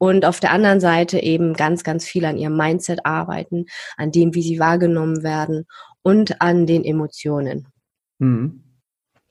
und 0.01 0.25
auf 0.25 0.41
der 0.41 0.53
anderen 0.53 0.81
Seite 0.81 1.23
eben 1.23 1.53
ganz, 1.53 1.85
ganz 1.85 2.07
viel 2.07 2.25
an 2.25 2.39
ihrem 2.39 2.57
Mindset 2.57 3.05
arbeiten, 3.05 3.67
an 3.99 4.11
dem, 4.11 4.35
wie 4.35 4.41
sie 4.41 4.59
wahrgenommen 4.59 5.23
werden 5.23 5.67
und 6.01 6.41
an 6.41 6.67
den 6.67 6.85
Emotionen. 6.85 7.69
Mhm. 8.19 8.65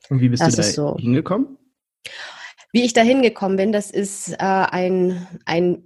Und 0.08 0.20
wie 0.20 0.28
bist 0.28 0.42
das 0.42 0.54
du 0.54 0.62
da 0.62 0.62
so. 0.62 0.96
hingekommen? 0.96 1.58
Wie 2.72 2.84
ich 2.84 2.92
da 2.92 3.02
hingekommen 3.02 3.56
bin, 3.56 3.72
das 3.72 3.90
ist 3.90 4.30
äh, 4.30 4.36
ein, 4.38 5.26
ein 5.44 5.82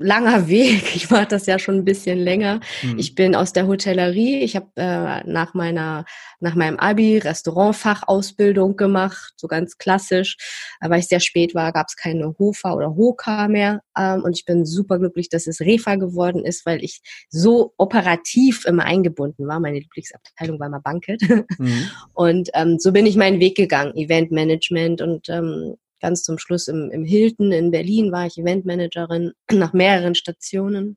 langer 0.00 0.48
Weg. 0.48 0.96
Ich 0.96 1.10
mache 1.10 1.26
das 1.26 1.46
ja 1.46 1.58
schon 1.58 1.76
ein 1.76 1.84
bisschen 1.84 2.18
länger. 2.18 2.60
Mhm. 2.82 2.98
Ich 2.98 3.14
bin 3.14 3.36
aus 3.36 3.52
der 3.52 3.66
Hotellerie. 3.66 4.40
Ich 4.40 4.56
habe 4.56 4.68
äh, 4.76 5.22
nach 5.30 5.54
meiner 5.54 6.04
nach 6.40 6.54
meinem 6.54 6.78
Abi 6.78 7.18
Restaurantfachausbildung 7.18 8.76
gemacht, 8.76 9.34
so 9.36 9.46
ganz 9.46 9.76
klassisch. 9.76 10.38
Weil 10.80 11.00
ich 11.00 11.06
sehr 11.06 11.20
spät 11.20 11.54
war, 11.54 11.72
gab 11.72 11.88
es 11.88 11.96
keine 11.96 12.34
Hofa 12.38 12.72
oder 12.72 12.96
Hoka 12.96 13.46
mehr. 13.48 13.82
Ähm, 13.96 14.22
und 14.22 14.36
ich 14.36 14.44
bin 14.46 14.64
super 14.64 14.98
glücklich, 14.98 15.28
dass 15.28 15.46
es 15.46 15.60
Refa 15.60 15.96
geworden 15.96 16.44
ist, 16.44 16.64
weil 16.64 16.82
ich 16.82 17.02
so 17.28 17.74
operativ 17.76 18.64
immer 18.64 18.84
eingebunden 18.84 19.46
war. 19.46 19.60
Meine 19.60 19.78
Lieblingsabteilung 19.78 20.58
war 20.58 20.68
immer 20.68 20.80
Banket. 20.80 21.22
Mhm. 21.58 21.90
Und 22.14 22.50
ähm, 22.54 22.78
so 22.78 22.92
bin 22.92 23.06
ich 23.06 23.16
meinen 23.16 23.40
Weg 23.40 23.56
gegangen, 23.56 23.96
Eventmanagement 23.96 25.00
und 25.02 25.28
ähm, 25.28 25.76
ganz 26.00 26.22
zum 26.22 26.38
Schluss 26.38 26.68
im, 26.68 26.90
im 26.90 27.04
Hilton 27.04 27.52
in 27.52 27.70
Berlin 27.70 28.12
war 28.12 28.26
ich 28.26 28.38
Eventmanagerin 28.38 29.32
nach 29.52 29.72
mehreren 29.72 30.14
Stationen. 30.14 30.96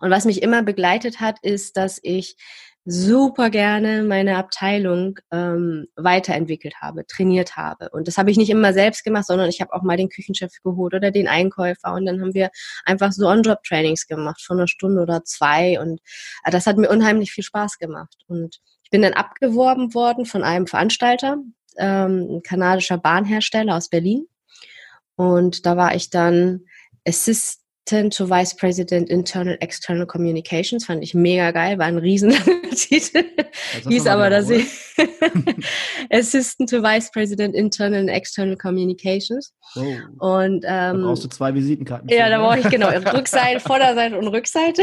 Und 0.00 0.10
was 0.10 0.24
mich 0.24 0.42
immer 0.42 0.62
begleitet 0.62 1.20
hat, 1.20 1.38
ist, 1.42 1.76
dass 1.76 2.00
ich 2.02 2.36
super 2.84 3.50
gerne 3.50 4.02
meine 4.02 4.36
Abteilung 4.36 5.18
ähm, 5.30 5.86
weiterentwickelt 5.96 6.76
habe, 6.80 7.06
trainiert 7.06 7.56
habe. 7.56 7.90
Und 7.90 8.08
das 8.08 8.16
habe 8.16 8.30
ich 8.30 8.38
nicht 8.38 8.50
immer 8.50 8.72
selbst 8.72 9.04
gemacht, 9.04 9.26
sondern 9.26 9.48
ich 9.48 9.60
habe 9.60 9.72
auch 9.74 9.82
mal 9.82 9.96
den 9.96 10.08
Küchenchef 10.08 10.52
geholt 10.64 10.94
oder 10.94 11.10
den 11.10 11.28
Einkäufer. 11.28 11.92
Und 11.92 12.06
dann 12.06 12.20
haben 12.20 12.34
wir 12.34 12.50
einfach 12.84 13.12
so 13.12 13.28
On-Job-Trainings 13.28 14.06
gemacht 14.06 14.42
von 14.42 14.58
einer 14.58 14.68
Stunde 14.68 15.02
oder 15.02 15.24
zwei. 15.24 15.78
Und 15.78 16.00
äh, 16.44 16.50
das 16.50 16.66
hat 16.66 16.78
mir 16.78 16.88
unheimlich 16.88 17.32
viel 17.32 17.44
Spaß 17.44 17.78
gemacht. 17.78 18.24
Und 18.28 18.60
ich 18.82 18.90
bin 18.90 19.02
dann 19.02 19.12
abgeworben 19.12 19.94
worden 19.94 20.24
von 20.24 20.42
einem 20.42 20.66
Veranstalter, 20.66 21.36
ähm, 21.78 22.36
ein 22.36 22.42
kanadischer 22.42 22.98
Bahnhersteller 22.98 23.76
aus 23.76 23.88
Berlin. 23.88 24.26
Und 25.16 25.66
da 25.66 25.76
war 25.76 25.94
ich 25.94 26.10
dann 26.10 26.64
Assist 27.06 27.62
Assistant 27.90 28.16
to 28.16 28.26
Vice 28.26 28.54
President 28.54 29.10
Internal 29.10 29.56
External 29.60 30.06
Communications. 30.06 30.86
Fand 30.86 31.02
ich 31.02 31.12
mega 31.12 31.50
geil, 31.50 31.76
war 31.78 31.86
ein 31.86 31.98
riesenlanger 31.98 32.62
Titel. 32.76 33.24
Hieß 33.88 34.06
aber, 34.06 34.30
dass 34.30 34.48
ich 34.48 34.66
Assistant 36.10 36.70
to 36.70 36.82
Vice 36.82 37.10
President 37.10 37.56
Internal 37.56 37.98
and 37.98 38.08
External 38.08 38.56
Communications. 38.56 39.52
Oh. 39.74 39.80
Und 40.36 40.64
ähm, 40.64 40.64
da 40.64 40.92
brauchst 40.92 41.24
du 41.24 41.28
zwei 41.28 41.52
Visitenkarten. 41.52 42.08
Ja, 42.08 42.28
da 42.28 42.38
brauche 42.38 42.60
ich 42.60 42.68
genau 42.68 42.88
Rückseite, 43.16 43.58
Vorderseite 43.58 44.16
und 44.16 44.28
Rückseite. 44.28 44.82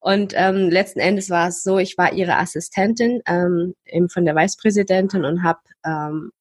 und 0.00 0.32
ähm, 0.34 0.68
letzten 0.68 0.98
Endes 0.98 1.30
war 1.30 1.48
es 1.48 1.62
so, 1.62 1.78
ich 1.78 1.96
war 1.96 2.12
ihre 2.12 2.38
Assistentin 2.38 3.20
ähm, 3.28 3.74
eben 3.86 4.08
von 4.08 4.24
der 4.24 4.34
Vice 4.34 4.56
Präsidentin 4.56 5.24
und 5.24 5.44
habe 5.44 5.60
ähm, 5.86 6.32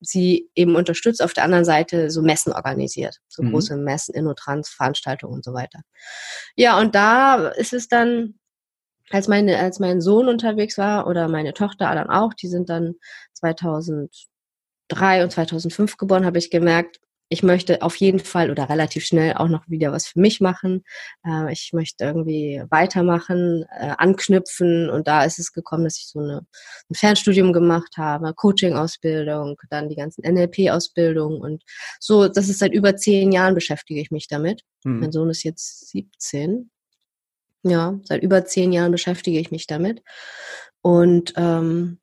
sie 0.00 0.50
eben 0.54 0.76
unterstützt, 0.76 1.22
auf 1.22 1.32
der 1.32 1.44
anderen 1.44 1.64
Seite 1.64 2.10
so 2.10 2.22
Messen 2.22 2.52
organisiert, 2.52 3.18
so 3.28 3.42
mhm. 3.42 3.50
große 3.50 3.76
Messen, 3.76 4.14
Innotrans, 4.14 4.68
Veranstaltungen 4.68 5.34
und 5.34 5.44
so 5.44 5.54
weiter. 5.54 5.80
Ja, 6.56 6.78
und 6.78 6.94
da 6.94 7.48
ist 7.48 7.72
es 7.72 7.88
dann, 7.88 8.34
als 9.10 9.28
meine, 9.28 9.58
als 9.58 9.80
mein 9.80 10.00
Sohn 10.00 10.28
unterwegs 10.28 10.78
war 10.78 11.06
oder 11.06 11.28
meine 11.28 11.54
Tochter 11.54 11.94
dann 11.94 12.10
auch, 12.10 12.34
die 12.34 12.48
sind 12.48 12.68
dann 12.68 12.94
2003 13.34 15.22
und 15.22 15.32
2005 15.32 15.96
geboren, 15.96 16.26
habe 16.26 16.38
ich 16.38 16.50
gemerkt, 16.50 17.00
ich 17.28 17.42
möchte 17.42 17.82
auf 17.82 17.96
jeden 17.96 18.20
Fall 18.20 18.50
oder 18.50 18.68
relativ 18.68 19.04
schnell 19.04 19.34
auch 19.34 19.48
noch 19.48 19.68
wieder 19.68 19.92
was 19.92 20.06
für 20.06 20.20
mich 20.20 20.40
machen. 20.40 20.84
Äh, 21.24 21.52
ich 21.52 21.72
möchte 21.72 22.04
irgendwie 22.04 22.62
weitermachen, 22.70 23.64
äh, 23.78 23.94
anknüpfen 23.98 24.88
und 24.88 25.06
da 25.08 25.24
ist 25.24 25.38
es 25.38 25.52
gekommen, 25.52 25.84
dass 25.84 25.98
ich 25.98 26.06
so 26.06 26.20
eine, 26.20 26.46
ein 26.90 26.94
Fernstudium 26.94 27.52
gemacht 27.52 27.96
habe, 27.96 28.32
Coaching-Ausbildung, 28.34 29.56
dann 29.70 29.88
die 29.88 29.96
ganzen 29.96 30.22
NLP-Ausbildungen 30.22 31.40
und 31.40 31.62
so, 32.00 32.28
das 32.28 32.48
ist 32.48 32.60
seit 32.60 32.72
über 32.72 32.96
zehn 32.96 33.32
Jahren 33.32 33.54
beschäftige 33.54 34.00
ich 34.00 34.10
mich 34.10 34.28
damit. 34.28 34.62
Hm. 34.84 35.00
Mein 35.00 35.12
Sohn 35.12 35.30
ist 35.30 35.42
jetzt 35.42 35.88
17. 35.90 36.70
Ja, 37.64 37.98
seit 38.04 38.22
über 38.22 38.44
zehn 38.44 38.72
Jahren 38.72 38.92
beschäftige 38.92 39.38
ich 39.38 39.50
mich 39.50 39.66
damit. 39.66 40.02
Und 40.80 41.34
ähm, 41.36 41.98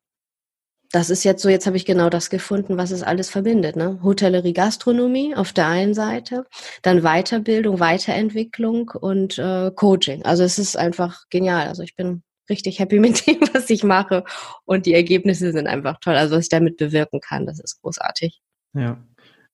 das 0.90 1.10
ist 1.10 1.24
jetzt 1.24 1.42
so, 1.42 1.48
jetzt 1.48 1.66
habe 1.66 1.76
ich 1.76 1.84
genau 1.84 2.10
das 2.10 2.30
gefunden, 2.30 2.76
was 2.76 2.90
es 2.90 3.02
alles 3.02 3.30
verbindet. 3.30 3.76
Ne? 3.76 3.98
Hotellerie, 4.02 4.52
Gastronomie 4.52 5.34
auf 5.34 5.52
der 5.52 5.66
einen 5.66 5.94
Seite, 5.94 6.46
dann 6.82 7.02
Weiterbildung, 7.02 7.80
Weiterentwicklung 7.80 8.90
und 8.90 9.38
äh, 9.38 9.70
Coaching. 9.74 10.24
Also 10.24 10.44
es 10.44 10.58
ist 10.58 10.76
einfach 10.76 11.24
genial. 11.30 11.68
Also 11.68 11.82
ich 11.82 11.96
bin 11.96 12.22
richtig 12.48 12.78
happy 12.78 12.98
mit 13.00 13.26
dem, 13.26 13.40
was 13.52 13.70
ich 13.70 13.84
mache 13.84 14.24
und 14.64 14.86
die 14.86 14.94
Ergebnisse 14.94 15.52
sind 15.52 15.66
einfach 15.66 15.98
toll. 16.00 16.14
Also 16.14 16.36
was 16.36 16.44
ich 16.44 16.50
damit 16.50 16.76
bewirken 16.76 17.20
kann, 17.20 17.46
das 17.46 17.60
ist 17.60 17.80
großartig. 17.82 18.40
Ja. 18.74 18.98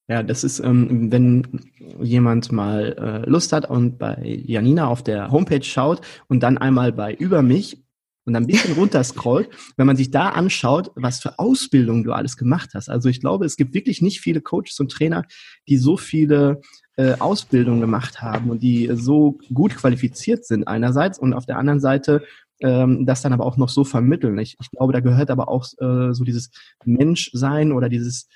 Ja, 0.08 0.22
das 0.22 0.42
ist, 0.42 0.58
ähm, 0.58 1.12
wenn 1.12 1.70
jemand 2.02 2.50
mal 2.50 3.22
äh, 3.24 3.30
Lust 3.30 3.52
hat 3.52 3.70
und 3.70 3.98
bei 3.98 4.20
Janina 4.22 4.88
auf 4.88 5.02
der 5.02 5.30
Homepage 5.30 5.62
schaut 5.62 6.00
und 6.28 6.42
dann 6.42 6.58
einmal 6.58 6.92
bei 6.92 7.14
Über 7.14 7.40
mich 7.40 7.82
und 8.24 8.36
ein 8.36 8.46
bisschen 8.46 8.74
runterscrollt, 8.74 9.48
wenn 9.76 9.86
man 9.86 9.96
sich 9.96 10.10
da 10.10 10.30
anschaut, 10.30 10.90
was 10.94 11.20
für 11.20 11.38
Ausbildung 11.38 12.04
du 12.04 12.12
alles 12.12 12.36
gemacht 12.36 12.70
hast. 12.74 12.88
Also 12.88 13.08
ich 13.08 13.20
glaube, 13.20 13.44
es 13.46 13.56
gibt 13.56 13.74
wirklich 13.74 14.02
nicht 14.02 14.20
viele 14.20 14.40
Coaches 14.40 14.78
und 14.80 14.92
Trainer, 14.92 15.24
die 15.68 15.76
so 15.76 15.96
viele 15.96 16.60
äh, 16.96 17.14
Ausbildungen 17.18 17.80
gemacht 17.80 18.22
haben 18.22 18.50
und 18.50 18.62
die 18.62 18.90
so 18.92 19.38
gut 19.52 19.74
qualifiziert 19.74 20.44
sind 20.44 20.68
einerseits 20.68 21.18
und 21.18 21.34
auf 21.34 21.46
der 21.46 21.58
anderen 21.58 21.80
Seite 21.80 22.22
ähm, 22.60 23.06
das 23.06 23.22
dann 23.22 23.32
aber 23.32 23.44
auch 23.44 23.56
noch 23.56 23.68
so 23.68 23.84
vermitteln. 23.84 24.38
Ich, 24.38 24.56
ich 24.60 24.70
glaube, 24.70 24.92
da 24.92 25.00
gehört 25.00 25.30
aber 25.30 25.48
auch 25.48 25.66
äh, 25.80 26.12
so 26.12 26.24
dieses 26.24 26.50
Menschsein 26.84 27.72
oder 27.72 27.88
dieses 27.88 28.28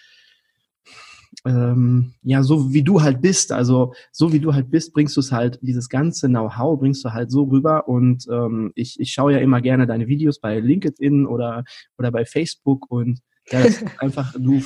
ähm, 1.45 2.15
ja, 2.23 2.43
so 2.43 2.73
wie 2.73 2.83
du 2.83 3.03
halt 3.03 3.21
bist, 3.21 3.53
also 3.53 3.95
so 4.13 4.33
wie 4.33 4.41
du 4.41 4.55
halt 4.55 4.71
bist, 4.71 4.93
bringst 4.93 5.17
du 5.17 5.21
es 5.21 5.33
halt, 5.33 5.59
dieses 5.63 5.89
ganze 5.89 6.29
Know-how 6.29 6.79
bringst 6.79 7.05
du 7.05 7.13
halt 7.13 7.31
so 7.31 7.45
rüber 7.45 7.89
und 7.89 8.27
ähm, 8.31 8.73
ich, 8.75 8.99
ich 8.99 9.13
schaue 9.13 9.33
ja 9.33 9.39
immer 9.39 9.61
gerne 9.61 9.87
deine 9.87 10.09
Videos 10.09 10.41
bei 10.41 10.59
LinkedIn 10.59 11.27
oder, 11.27 11.65
oder 11.99 12.11
bei 12.11 12.25
Facebook 12.25 12.91
und 12.91 13.21
ja, 13.51 13.63
das 13.63 13.83
ist 13.83 14.01
einfach, 14.01 14.35
du 14.39 14.61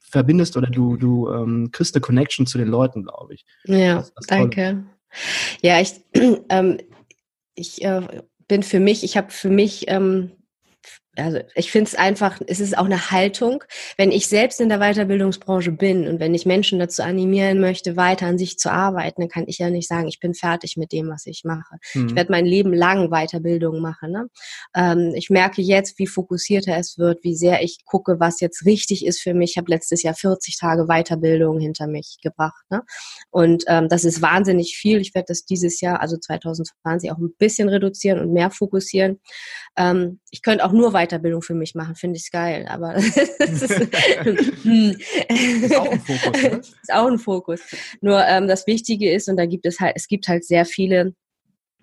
verbindest 0.00 0.56
oder 0.56 0.68
du, 0.68 0.96
du 0.96 1.28
ähm, 1.30 1.70
kriegst 1.72 1.94
eine 1.94 2.00
Connection 2.00 2.46
zu 2.46 2.58
den 2.58 2.68
Leuten, 2.68 3.04
glaube 3.04 3.34
ich. 3.34 3.44
Ja, 3.64 3.96
das, 3.96 4.14
das 4.14 4.26
danke. 4.26 4.84
Ja, 5.62 5.80
ich, 5.80 6.00
ähm, 6.48 6.78
ich 7.54 7.84
äh, 7.84 8.02
bin 8.48 8.62
für 8.62 8.80
mich, 8.80 9.04
ich 9.04 9.16
habe 9.16 9.30
für 9.30 9.50
mich 9.50 9.84
ähm, 9.88 10.32
also 11.16 11.40
ich 11.56 11.72
finde 11.72 11.88
es 11.88 11.96
einfach, 11.96 12.40
es 12.46 12.60
ist 12.60 12.78
auch 12.78 12.84
eine 12.84 13.10
Haltung. 13.10 13.64
Wenn 13.96 14.12
ich 14.12 14.28
selbst 14.28 14.60
in 14.60 14.68
der 14.68 14.78
Weiterbildungsbranche 14.78 15.72
bin 15.72 16.06
und 16.06 16.20
wenn 16.20 16.34
ich 16.34 16.46
Menschen 16.46 16.78
dazu 16.78 17.02
animieren 17.02 17.60
möchte, 17.60 17.96
weiter 17.96 18.26
an 18.26 18.38
sich 18.38 18.58
zu 18.58 18.70
arbeiten, 18.70 19.22
dann 19.22 19.28
kann 19.28 19.44
ich 19.48 19.58
ja 19.58 19.70
nicht 19.70 19.88
sagen, 19.88 20.06
ich 20.06 20.20
bin 20.20 20.34
fertig 20.34 20.76
mit 20.76 20.92
dem, 20.92 21.08
was 21.08 21.26
ich 21.26 21.42
mache. 21.44 21.76
Mhm. 21.94 22.08
Ich 22.08 22.14
werde 22.14 22.30
mein 22.30 22.46
Leben 22.46 22.72
lang 22.72 23.10
Weiterbildung 23.10 23.80
machen. 23.80 24.12
Ne? 24.12 24.28
Ähm, 24.74 25.12
ich 25.16 25.30
merke 25.30 25.62
jetzt, 25.62 25.98
wie 25.98 26.06
fokussierter 26.06 26.76
es 26.76 26.96
wird, 26.96 27.24
wie 27.24 27.34
sehr 27.34 27.62
ich 27.62 27.84
gucke, 27.84 28.20
was 28.20 28.40
jetzt 28.40 28.64
richtig 28.64 29.04
ist 29.04 29.20
für 29.20 29.34
mich. 29.34 29.52
Ich 29.52 29.56
habe 29.58 29.70
letztes 29.70 30.04
Jahr 30.04 30.14
40 30.14 30.58
Tage 30.58 30.86
Weiterbildung 30.86 31.58
hinter 31.58 31.88
mich 31.88 32.18
gebracht. 32.22 32.64
Ne? 32.70 32.82
Und 33.30 33.64
ähm, 33.66 33.88
das 33.88 34.04
ist 34.04 34.22
wahnsinnig 34.22 34.76
viel. 34.76 35.00
Ich 35.00 35.12
werde 35.14 35.26
das 35.28 35.44
dieses 35.44 35.80
Jahr, 35.80 36.00
also 36.00 36.16
2020, 36.16 37.10
auch 37.10 37.18
ein 37.18 37.34
bisschen 37.36 37.68
reduzieren 37.68 38.20
und 38.20 38.32
mehr 38.32 38.52
fokussieren. 38.52 39.20
Ähm, 39.76 40.19
ich 40.30 40.42
könnte 40.42 40.64
auch 40.64 40.72
nur 40.72 40.92
Weiterbildung 40.92 41.42
für 41.42 41.54
mich 41.54 41.74
machen, 41.74 41.96
finde 41.96 42.18
ich 42.18 42.30
geil, 42.30 42.66
aber 42.68 42.94
das 43.38 43.62
ist, 43.62 43.80
hm. 44.62 44.96
ist, 45.28 45.76
auch 45.76 45.90
ein 45.90 46.00
Fokus. 46.00 46.42
Ne? 46.42 46.60
ist 46.82 46.92
auch 46.92 47.06
ein 47.06 47.18
Fokus. 47.18 47.60
Nur 48.00 48.24
ähm, 48.26 48.46
das 48.46 48.66
Wichtige 48.66 49.12
ist, 49.12 49.28
und 49.28 49.36
da 49.36 49.46
gibt 49.46 49.66
es 49.66 49.80
halt, 49.80 49.94
es 49.96 50.06
gibt 50.06 50.28
halt 50.28 50.44
sehr 50.44 50.64
viele, 50.64 51.14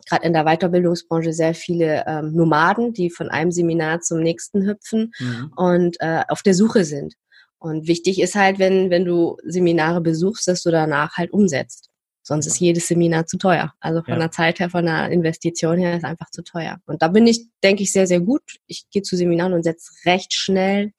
gerade 0.08 0.26
in 0.26 0.34
der 0.34 0.46
Weiterbildungsbranche, 0.46 1.34
sehr 1.34 1.54
viele 1.54 2.06
ähm, 2.08 2.34
Nomaden, 2.34 2.94
die 2.94 3.10
von 3.10 3.30
einem 3.30 3.52
Seminar 3.52 4.02
zum 4.02 4.22
nächsten 4.22 4.66
hüpfen 4.66 5.12
mhm. 5.20 5.52
und 5.56 5.98
äh, 6.00 6.24
auf 6.30 6.42
der 6.42 6.54
Suche 6.54 6.86
sind. 6.86 7.16
Und 7.60 7.88
wichtig 7.88 8.22
ist 8.22 8.36
halt, 8.36 8.60
wenn, 8.60 8.90
wenn 8.92 9.04
du 9.04 9.38
Seminare 9.44 10.00
besuchst, 10.00 10.48
dass 10.48 10.64
du 10.64 10.72
danach 10.72 11.18
halt 11.18 11.32
umsetzt. 11.32 11.90
Sonst 12.28 12.46
ist 12.46 12.60
jedes 12.60 12.90
Seminar 12.90 13.26
zu 13.26 13.38
teuer. 13.38 13.74
Also 13.80 14.04
von 14.04 14.16
ja. 14.16 14.20
der 14.20 14.32
Zeit 14.32 14.60
her, 14.60 14.70
von 14.70 14.84
der 14.84 15.10
Investition 15.12 15.78
her 15.78 15.96
ist 15.96 16.04
einfach 16.04 16.30
zu 16.30 16.44
teuer. 16.44 16.78
Und 16.86 17.02
da 17.02 17.08
bin 17.08 17.26
ich, 17.26 17.48
denke 17.64 17.84
ich, 17.84 17.94
sehr, 17.94 18.06
sehr 18.06 18.20
gut. 18.20 18.42
Ich 18.66 18.90
gehe 18.90 19.02
zu 19.02 19.16
Seminaren 19.16 19.54
und 19.54 19.64
setze 19.64 19.94
recht 20.06 20.34
schnell 20.34 20.92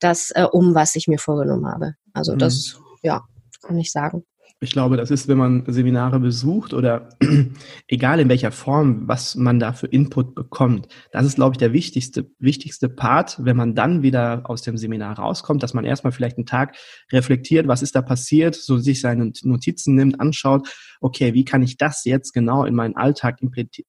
das 0.00 0.32
äh, 0.32 0.42
um, 0.42 0.74
was 0.74 0.94
ich 0.94 1.08
mir 1.08 1.18
vorgenommen 1.18 1.66
habe. 1.66 1.94
Also 2.12 2.34
mhm. 2.34 2.40
das, 2.40 2.78
ja, 3.00 3.24
kann 3.62 3.78
ich 3.78 3.90
sagen. 3.90 4.26
Ich 4.60 4.70
glaube, 4.70 4.96
das 4.96 5.10
ist, 5.10 5.28
wenn 5.28 5.36
man 5.36 5.64
Seminare 5.66 6.18
besucht 6.18 6.72
oder 6.72 7.10
egal 7.88 8.20
in 8.20 8.30
welcher 8.30 8.52
Form, 8.52 9.06
was 9.06 9.34
man 9.34 9.58
da 9.58 9.74
für 9.74 9.86
Input 9.86 10.34
bekommt. 10.34 10.88
Das 11.12 11.26
ist, 11.26 11.34
glaube 11.34 11.54
ich, 11.54 11.58
der 11.58 11.74
wichtigste, 11.74 12.30
wichtigste 12.38 12.88
Part, 12.88 13.36
wenn 13.44 13.56
man 13.56 13.74
dann 13.74 14.02
wieder 14.02 14.48
aus 14.48 14.62
dem 14.62 14.78
Seminar 14.78 15.18
rauskommt, 15.18 15.62
dass 15.62 15.74
man 15.74 15.84
erstmal 15.84 16.12
vielleicht 16.12 16.38
einen 16.38 16.46
Tag 16.46 16.74
reflektiert, 17.12 17.68
was 17.68 17.82
ist 17.82 17.94
da 17.94 18.00
passiert, 18.00 18.54
so 18.54 18.78
sich 18.78 19.02
seine 19.02 19.30
Notizen 19.42 19.94
nimmt, 19.94 20.20
anschaut, 20.20 20.66
okay, 21.02 21.34
wie 21.34 21.44
kann 21.44 21.62
ich 21.62 21.76
das 21.76 22.04
jetzt 22.04 22.32
genau 22.32 22.64
in 22.64 22.74
meinen 22.74 22.96
Alltag 22.96 23.40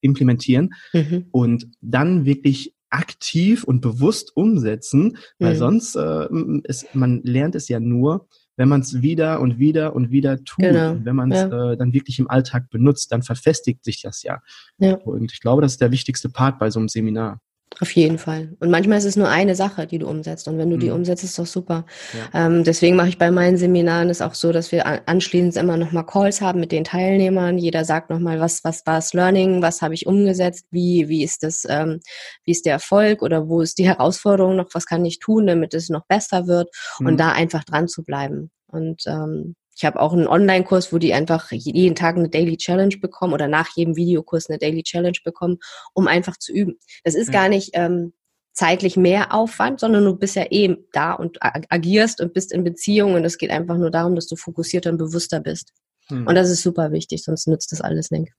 implementieren 0.01 0.73
mhm. 0.91 1.27
und 1.31 1.67
dann 1.79 2.25
wirklich 2.25 2.73
aktiv 2.89 3.63
und 3.63 3.81
bewusst 3.81 4.35
umsetzen, 4.35 5.17
weil 5.39 5.53
mhm. 5.53 5.59
sonst, 5.59 5.95
äh, 5.95 6.27
ist, 6.63 6.93
man 6.93 7.21
lernt 7.23 7.55
es 7.55 7.69
ja 7.69 7.79
nur, 7.79 8.27
wenn 8.57 8.67
man 8.67 8.81
es 8.81 9.01
wieder 9.01 9.39
und 9.39 9.59
wieder 9.59 9.95
und 9.95 10.11
wieder 10.11 10.43
tut, 10.43 10.65
genau. 10.65 10.97
wenn 11.01 11.15
man 11.15 11.31
es 11.31 11.49
ja. 11.49 11.71
äh, 11.71 11.77
dann 11.77 11.93
wirklich 11.93 12.19
im 12.19 12.29
Alltag 12.29 12.69
benutzt, 12.69 13.11
dann 13.11 13.21
verfestigt 13.21 13.85
sich 13.85 14.01
das 14.01 14.23
ja. 14.23 14.41
ja. 14.79 14.95
Und 14.95 15.31
ich 15.31 15.39
glaube, 15.39 15.61
das 15.61 15.73
ist 15.73 15.81
der 15.81 15.91
wichtigste 15.91 16.29
Part 16.29 16.59
bei 16.59 16.69
so 16.69 16.79
einem 16.79 16.89
Seminar. 16.89 17.39
Auf 17.79 17.91
jeden 17.91 18.17
Fall. 18.17 18.55
Und 18.59 18.71
manchmal 18.71 18.97
ist 18.97 19.05
es 19.05 19.15
nur 19.15 19.29
eine 19.29 19.53
Sache, 19.53 19.85
die 19.85 19.99
du 19.99 20.07
umsetzt. 20.07 20.47
Und 20.47 20.57
wenn 20.57 20.69
du 20.71 20.77
die 20.77 20.87
mhm. 20.87 20.95
umsetzt, 20.95 21.23
ist 21.23 21.37
doch 21.37 21.45
super. 21.45 21.85
Ja. 22.33 22.47
Ähm, 22.47 22.63
deswegen 22.63 22.95
mache 22.95 23.09
ich 23.09 23.19
bei 23.19 23.29
meinen 23.29 23.57
Seminaren 23.57 24.09
es 24.09 24.21
auch 24.21 24.33
so, 24.33 24.51
dass 24.51 24.71
wir 24.71 25.07
anschließend 25.07 25.57
immer 25.57 25.77
nochmal 25.77 26.05
Calls 26.05 26.41
haben 26.41 26.59
mit 26.59 26.71
den 26.71 26.83
Teilnehmern. 26.83 27.59
Jeder 27.59 27.85
sagt 27.85 28.09
nochmal, 28.09 28.39
was, 28.39 28.63
was 28.63 28.83
war 28.87 28.95
das 28.95 29.13
Learning, 29.13 29.61
was 29.61 29.83
habe 29.83 29.93
ich 29.93 30.07
umgesetzt, 30.07 30.65
wie, 30.71 31.07
wie 31.07 31.23
ist 31.23 31.43
das, 31.43 31.65
ähm, 31.69 31.99
wie 32.45 32.51
ist 32.51 32.65
der 32.65 32.73
Erfolg 32.73 33.21
oder 33.21 33.47
wo 33.47 33.61
ist 33.61 33.77
die 33.77 33.87
Herausforderung 33.87 34.55
noch, 34.55 34.69
was 34.73 34.87
kann 34.87 35.05
ich 35.05 35.19
tun, 35.19 35.45
damit 35.45 35.75
es 35.75 35.89
noch 35.89 36.07
besser 36.07 36.47
wird 36.47 36.69
mhm. 36.99 37.07
und 37.07 37.19
da 37.19 37.31
einfach 37.31 37.63
dran 37.63 37.87
zu 37.87 38.03
bleiben. 38.03 38.49
Und 38.65 39.03
ähm, 39.05 39.55
ich 39.77 39.85
habe 39.85 39.99
auch 39.99 40.11
einen 40.11 40.27
Online-Kurs, 40.27 40.91
wo 40.91 40.97
die 40.97 41.13
einfach 41.13 41.51
jeden 41.51 41.95
Tag 41.95 42.17
eine 42.17 42.29
Daily 42.29 42.57
Challenge 42.57 42.97
bekommen 42.99 43.33
oder 43.33 43.47
nach 43.47 43.69
jedem 43.75 43.95
Videokurs 43.95 44.49
eine 44.49 44.57
Daily 44.57 44.81
Challenge 44.81 45.17
bekommen, 45.23 45.59
um 45.93 46.07
einfach 46.07 46.35
zu 46.37 46.51
üben. 46.51 46.79
Das 47.03 47.13
ist 47.13 47.27
ja. 47.27 47.33
gar 47.33 47.49
nicht 47.49 47.69
ähm, 47.73 48.13
zeitlich 48.53 48.97
mehr 48.97 49.35
Aufwand, 49.35 49.79
sondern 49.79 50.03
du 50.03 50.15
bist 50.15 50.35
ja 50.35 50.47
eben 50.49 50.77
da 50.93 51.13
und 51.13 51.37
agierst 51.39 52.21
und 52.21 52.33
bist 52.33 52.51
in 52.51 52.63
Beziehung 52.63 53.13
und 53.13 53.23
es 53.23 53.37
geht 53.37 53.51
einfach 53.51 53.77
nur 53.77 53.91
darum, 53.91 54.15
dass 54.15 54.25
du 54.25 54.35
fokussierter 54.35 54.89
und 54.89 54.97
bewusster 54.97 55.41
bist. 55.41 55.73
Hm. 56.07 56.25
Und 56.25 56.33
das 56.33 56.49
ist 56.49 56.63
super 56.63 56.91
wichtig, 56.91 57.23
sonst 57.23 57.47
nützt 57.47 57.71
das 57.71 57.81
alles 57.81 58.09
nicht. 58.09 58.31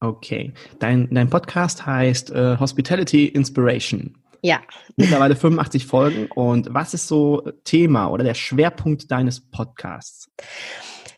Okay. 0.00 0.52
Dein, 0.78 1.08
dein 1.10 1.30
Podcast 1.30 1.86
heißt 1.86 2.32
äh, 2.32 2.58
Hospitality 2.58 3.26
Inspiration. 3.26 4.14
Ja. 4.42 4.60
Mittlerweile 4.96 5.36
85 5.36 5.86
Folgen. 5.86 6.26
Und 6.26 6.72
was 6.72 6.94
ist 6.94 7.06
so 7.06 7.50
Thema 7.64 8.08
oder 8.08 8.24
der 8.24 8.34
Schwerpunkt 8.34 9.10
deines 9.10 9.40
Podcasts? 9.40 10.30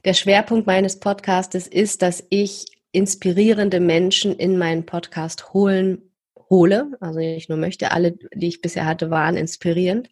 Der 0.04 0.14
Schwerpunkt 0.14 0.66
meines 0.66 0.98
Podcasts 0.98 1.54
ist, 1.66 2.02
dass 2.02 2.24
ich 2.30 2.66
inspirierende 2.90 3.80
Menschen 3.80 4.34
in 4.36 4.58
meinen 4.58 4.84
Podcast 4.84 5.52
holen 5.52 6.02
hole. 6.52 6.92
Also 7.00 7.18
nicht 7.18 7.48
nur 7.48 7.58
möchte, 7.58 7.90
alle, 7.90 8.12
die 8.34 8.48
ich 8.48 8.60
bisher 8.60 8.86
hatte, 8.86 9.10
waren 9.10 9.36
inspirierend. 9.36 10.08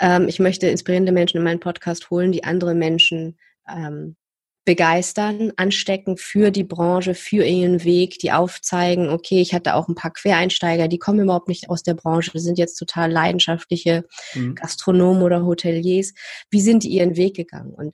Ähm, 0.00 0.26
ich 0.28 0.40
möchte 0.40 0.66
inspirierende 0.66 1.12
Menschen 1.12 1.36
in 1.36 1.44
meinen 1.44 1.60
Podcast 1.60 2.10
holen, 2.10 2.32
die 2.32 2.42
andere 2.42 2.74
Menschen 2.74 3.38
ähm, 3.68 4.16
begeistern, 4.64 5.52
anstecken 5.56 6.16
für 6.16 6.50
die 6.50 6.64
Branche, 6.64 7.14
für 7.14 7.44
ihren 7.44 7.84
Weg, 7.84 8.18
die 8.18 8.32
aufzeigen, 8.32 9.10
okay, 9.10 9.40
ich 9.40 9.54
hatte 9.54 9.74
auch 9.74 9.88
ein 9.88 9.94
paar 9.94 10.12
Quereinsteiger, 10.12 10.88
die 10.88 10.98
kommen 10.98 11.20
überhaupt 11.20 11.48
nicht 11.48 11.68
aus 11.68 11.82
der 11.82 11.94
Branche, 11.94 12.38
sind 12.38 12.58
jetzt 12.58 12.76
total 12.76 13.10
leidenschaftliche 13.10 14.04
mhm. 14.34 14.54
Gastronomen 14.54 15.22
oder 15.22 15.44
Hoteliers. 15.44 16.14
Wie 16.50 16.60
sind 16.60 16.84
die 16.84 16.88
ihren 16.88 17.16
Weg 17.16 17.36
gegangen? 17.36 17.74
Und 17.74 17.92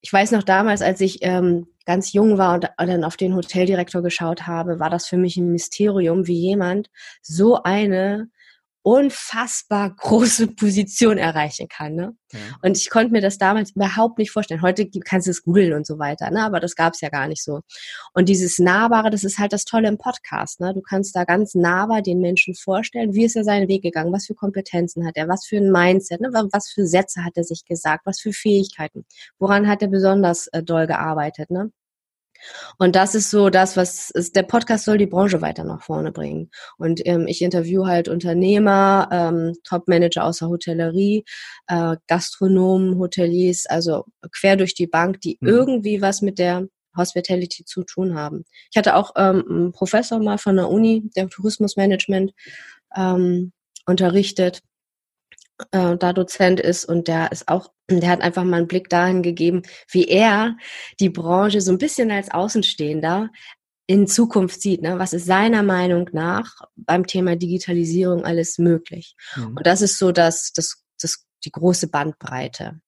ich 0.00 0.12
weiß 0.12 0.32
noch 0.32 0.42
damals, 0.42 0.82
als 0.82 1.00
ich 1.00 1.18
ähm, 1.22 1.66
ganz 1.86 2.12
jung 2.12 2.38
war 2.38 2.54
und 2.54 2.68
dann 2.76 3.04
auf 3.04 3.16
den 3.16 3.34
Hoteldirektor 3.34 4.02
geschaut 4.02 4.46
habe, 4.46 4.78
war 4.78 4.90
das 4.90 5.06
für 5.06 5.16
mich 5.16 5.36
ein 5.36 5.50
Mysterium, 5.50 6.26
wie 6.26 6.38
jemand 6.38 6.90
so 7.22 7.62
eine 7.62 8.28
unfassbar 8.84 9.96
große 9.96 10.46
Position 10.56 11.16
erreichen 11.16 11.68
kann. 11.68 11.94
Ne? 11.94 12.14
Ja. 12.32 12.38
Und 12.62 12.76
ich 12.76 12.90
konnte 12.90 13.12
mir 13.12 13.22
das 13.22 13.38
damals 13.38 13.74
überhaupt 13.74 14.18
nicht 14.18 14.30
vorstellen. 14.30 14.60
Heute 14.60 14.88
kannst 15.04 15.26
du 15.26 15.30
es 15.30 15.42
googeln 15.42 15.72
und 15.72 15.86
so 15.86 15.98
weiter, 15.98 16.30
ne? 16.30 16.42
aber 16.42 16.60
das 16.60 16.76
gab 16.76 16.92
es 16.92 17.00
ja 17.00 17.08
gar 17.08 17.26
nicht 17.26 17.42
so. 17.42 17.60
Und 18.12 18.28
dieses 18.28 18.58
Nahbare, 18.58 19.08
das 19.08 19.24
ist 19.24 19.38
halt 19.38 19.54
das 19.54 19.64
Tolle 19.64 19.88
im 19.88 19.96
Podcast. 19.96 20.60
Ne? 20.60 20.74
Du 20.74 20.82
kannst 20.82 21.16
da 21.16 21.24
ganz 21.24 21.54
nahbar 21.54 22.02
den 22.02 22.20
Menschen 22.20 22.54
vorstellen, 22.54 23.14
wie 23.14 23.24
ist 23.24 23.36
er 23.36 23.44
seinen 23.44 23.68
Weg 23.68 23.82
gegangen, 23.82 24.12
was 24.12 24.26
für 24.26 24.34
Kompetenzen 24.34 25.06
hat 25.06 25.16
er, 25.16 25.28
was 25.28 25.46
für 25.46 25.56
ein 25.56 25.72
Mindset, 25.72 26.20
ne? 26.20 26.28
was 26.52 26.70
für 26.70 26.86
Sätze 26.86 27.24
hat 27.24 27.32
er 27.36 27.44
sich 27.44 27.64
gesagt, 27.64 28.04
was 28.04 28.20
für 28.20 28.34
Fähigkeiten, 28.34 29.06
woran 29.38 29.66
hat 29.66 29.80
er 29.80 29.88
besonders 29.88 30.48
äh, 30.48 30.62
doll 30.62 30.86
gearbeitet. 30.86 31.50
Ne? 31.50 31.72
Und 32.78 32.96
das 32.96 33.14
ist 33.14 33.30
so 33.30 33.50
das, 33.50 33.76
was 33.76 34.10
ist, 34.10 34.36
der 34.36 34.42
Podcast 34.42 34.84
soll 34.84 34.98
die 34.98 35.06
Branche 35.06 35.40
weiter 35.40 35.64
nach 35.64 35.82
vorne 35.82 36.12
bringen. 36.12 36.50
Und 36.78 37.00
ähm, 37.06 37.26
ich 37.26 37.42
interview 37.42 37.86
halt 37.86 38.08
Unternehmer, 38.08 39.08
ähm, 39.10 39.54
Top-Manager 39.64 40.24
aus 40.24 40.38
der 40.38 40.48
Hotellerie, 40.48 41.24
äh, 41.68 41.96
Gastronomen, 42.08 42.98
Hoteliers, 42.98 43.66
also 43.66 44.04
quer 44.32 44.56
durch 44.56 44.74
die 44.74 44.86
Bank, 44.86 45.20
die 45.20 45.38
mhm. 45.40 45.48
irgendwie 45.48 46.02
was 46.02 46.22
mit 46.22 46.38
der 46.38 46.66
Hospitality 46.96 47.64
zu 47.64 47.82
tun 47.84 48.14
haben. 48.14 48.44
Ich 48.70 48.78
hatte 48.78 48.94
auch 48.94 49.12
ähm, 49.16 49.44
einen 49.48 49.72
Professor 49.72 50.20
mal 50.20 50.38
von 50.38 50.56
der 50.56 50.68
Uni, 50.68 51.10
der 51.16 51.28
Tourismusmanagement 51.28 52.32
ähm, 52.96 53.52
unterrichtet 53.86 54.60
äh, 55.70 55.96
da 55.96 56.12
Dozent 56.12 56.60
ist 56.60 56.84
und 56.84 57.08
der 57.08 57.32
ist 57.32 57.48
auch, 57.48 57.70
der 57.90 58.08
hat 58.08 58.20
einfach 58.20 58.44
mal 58.44 58.58
einen 58.58 58.68
Blick 58.68 58.88
dahin 58.88 59.22
gegeben, 59.22 59.62
wie 59.90 60.06
er 60.08 60.56
die 61.00 61.10
Branche 61.10 61.60
so 61.60 61.72
ein 61.72 61.78
bisschen 61.78 62.10
als 62.10 62.30
Außenstehender 62.30 63.30
in 63.86 64.06
Zukunft 64.06 64.60
sieht. 64.62 64.82
Ne? 64.82 64.98
Was 64.98 65.12
ist 65.12 65.26
seiner 65.26 65.62
Meinung 65.62 66.08
nach 66.12 66.54
beim 66.76 67.06
Thema 67.06 67.36
Digitalisierung 67.36 68.24
alles 68.24 68.58
möglich? 68.58 69.14
Mhm. 69.36 69.56
Und 69.56 69.66
das 69.66 69.82
ist 69.82 69.98
so 69.98 70.10
das, 70.10 70.52
das, 70.52 70.82
das, 71.00 71.26
die 71.44 71.50
große 71.50 71.88
Bandbreite. 71.88 72.80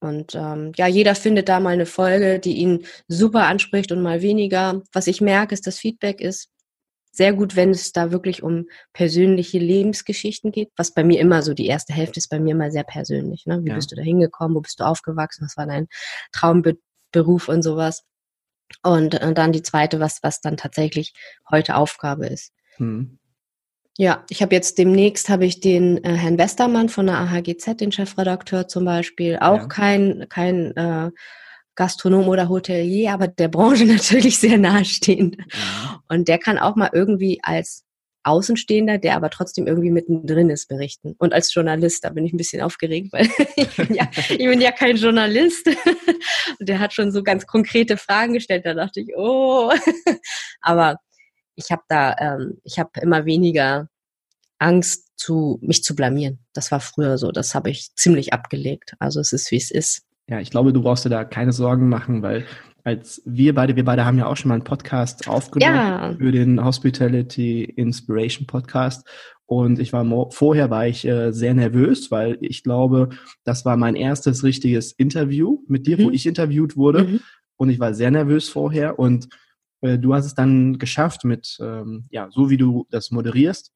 Und 0.00 0.34
ähm, 0.34 0.72
ja, 0.76 0.86
jeder 0.86 1.14
findet 1.14 1.48
da 1.48 1.60
mal 1.60 1.70
eine 1.70 1.86
Folge, 1.86 2.40
die 2.40 2.56
ihn 2.56 2.86
super 3.06 3.46
anspricht 3.46 3.92
und 3.92 4.02
mal 4.02 4.22
weniger. 4.22 4.82
Was 4.92 5.06
ich 5.06 5.20
merke, 5.20 5.54
ist, 5.54 5.66
das 5.66 5.78
Feedback 5.78 6.20
ist, 6.20 6.48
sehr 7.12 7.32
gut, 7.32 7.56
wenn 7.56 7.70
es 7.70 7.92
da 7.92 8.12
wirklich 8.12 8.42
um 8.42 8.66
persönliche 8.92 9.58
Lebensgeschichten 9.58 10.52
geht, 10.52 10.70
was 10.76 10.94
bei 10.94 11.04
mir 11.04 11.20
immer 11.20 11.42
so, 11.42 11.54
die 11.54 11.66
erste 11.66 11.92
Hälfte 11.92 12.18
ist 12.18 12.28
bei 12.28 12.38
mir 12.38 12.52
immer 12.52 12.70
sehr 12.70 12.84
persönlich. 12.84 13.46
Ne? 13.46 13.60
Wie 13.64 13.68
ja. 13.70 13.74
bist 13.74 13.90
du 13.90 13.96
da 13.96 14.02
hingekommen? 14.02 14.56
Wo 14.56 14.60
bist 14.60 14.80
du 14.80 14.84
aufgewachsen? 14.84 15.44
Was 15.44 15.56
war 15.56 15.66
dein 15.66 15.88
Traumberuf 16.32 17.48
und 17.48 17.62
sowas? 17.62 18.04
Und, 18.82 19.20
und 19.20 19.36
dann 19.36 19.52
die 19.52 19.62
zweite, 19.62 19.98
was, 19.98 20.22
was 20.22 20.40
dann 20.40 20.56
tatsächlich 20.56 21.12
heute 21.50 21.74
Aufgabe 21.74 22.26
ist. 22.26 22.52
Hm. 22.76 23.18
Ja, 23.98 24.24
ich 24.30 24.40
habe 24.40 24.54
jetzt 24.54 24.78
demnächst 24.78 25.28
habe 25.28 25.44
ich 25.44 25.60
den 25.60 26.02
äh, 26.04 26.14
Herrn 26.14 26.38
Westermann 26.38 26.88
von 26.88 27.06
der 27.06 27.18
AHGZ, 27.18 27.76
den 27.76 27.92
Chefredakteur 27.92 28.68
zum 28.68 28.84
Beispiel, 28.84 29.36
auch 29.40 29.58
ja. 29.58 29.66
kein 29.66 30.26
kein 30.28 30.74
äh, 30.76 31.10
Gastronom 31.74 32.28
oder 32.28 32.48
Hotelier, 32.48 33.12
aber 33.12 33.28
der 33.28 33.48
Branche 33.48 33.84
natürlich 33.86 34.38
sehr 34.38 34.58
nahestehend. 34.58 35.38
Mhm. 35.38 35.44
Und 36.08 36.28
der 36.28 36.38
kann 36.38 36.58
auch 36.58 36.76
mal 36.76 36.90
irgendwie 36.92 37.40
als 37.42 37.84
Außenstehender, 38.22 38.98
der 38.98 39.16
aber 39.16 39.30
trotzdem 39.30 39.66
irgendwie 39.66 39.90
mittendrin 39.90 40.50
ist, 40.50 40.68
berichten. 40.68 41.14
Und 41.18 41.32
als 41.32 41.54
Journalist, 41.54 42.04
da 42.04 42.10
bin 42.10 42.26
ich 42.26 42.32
ein 42.32 42.36
bisschen 42.36 42.60
aufgeregt, 42.60 43.12
weil 43.12 43.28
ich 43.56 43.76
bin 43.76 43.94
ja, 43.94 44.08
ich 44.28 44.38
bin 44.38 44.60
ja 44.60 44.72
kein 44.72 44.96
Journalist. 44.96 45.66
Und 45.66 45.76
der 46.68 46.78
hat 46.78 46.92
schon 46.92 47.12
so 47.12 47.22
ganz 47.22 47.46
konkrete 47.46 47.96
Fragen 47.96 48.34
gestellt. 48.34 48.66
Da 48.66 48.74
dachte 48.74 49.00
ich, 49.00 49.16
oh. 49.16 49.72
Aber 50.60 50.96
ich 51.54 51.70
habe 51.70 51.82
da, 51.88 52.14
ähm, 52.18 52.60
ich 52.62 52.78
habe 52.78 52.90
immer 53.00 53.24
weniger 53.24 53.88
Angst, 54.58 55.10
zu 55.16 55.58
mich 55.60 55.84
zu 55.84 55.94
blamieren. 55.94 56.44
Das 56.54 56.72
war 56.72 56.80
früher 56.80 57.18
so. 57.18 57.30
Das 57.30 57.54
habe 57.54 57.70
ich 57.70 57.94
ziemlich 57.94 58.32
abgelegt. 58.32 58.94
Also 58.98 59.20
es 59.20 59.32
ist, 59.32 59.50
wie 59.50 59.56
es 59.56 59.70
ist. 59.70 60.02
Ja, 60.30 60.38
ich 60.38 60.50
glaube, 60.50 60.72
du 60.72 60.82
brauchst 60.82 61.04
dir 61.04 61.10
da 61.10 61.24
keine 61.24 61.52
Sorgen 61.52 61.88
machen, 61.88 62.22
weil 62.22 62.46
als 62.84 63.20
wir 63.26 63.52
beide, 63.52 63.74
wir 63.74 63.84
beide 63.84 64.04
haben 64.04 64.16
ja 64.16 64.26
auch 64.26 64.36
schon 64.36 64.48
mal 64.48 64.54
einen 64.54 64.64
Podcast 64.64 65.28
aufgenommen 65.28 65.74
ja. 65.74 66.14
für 66.16 66.30
den 66.30 66.64
Hospitality 66.64 67.64
Inspiration 67.64 68.46
Podcast. 68.46 69.06
Und 69.46 69.80
ich 69.80 69.92
war 69.92 70.30
vorher 70.30 70.70
war 70.70 70.86
ich 70.86 71.04
äh, 71.04 71.32
sehr 71.32 71.52
nervös, 71.54 72.12
weil 72.12 72.38
ich 72.40 72.62
glaube, 72.62 73.08
das 73.42 73.64
war 73.64 73.76
mein 73.76 73.96
erstes 73.96 74.44
richtiges 74.44 74.92
Interview 74.92 75.58
mit 75.66 75.88
dir, 75.88 75.98
mhm. 75.98 76.04
wo 76.04 76.10
ich 76.10 76.24
interviewt 76.26 76.76
wurde. 76.76 77.04
Mhm. 77.04 77.20
Und 77.56 77.70
ich 77.70 77.80
war 77.80 77.92
sehr 77.92 78.12
nervös 78.12 78.48
vorher. 78.48 79.00
Und 79.00 79.28
äh, 79.80 79.98
du 79.98 80.14
hast 80.14 80.26
es 80.26 80.34
dann 80.34 80.78
geschafft 80.78 81.24
mit, 81.24 81.58
ähm, 81.60 82.06
ja, 82.10 82.28
so 82.30 82.50
wie 82.50 82.56
du 82.56 82.86
das 82.90 83.10
moderierst, 83.10 83.72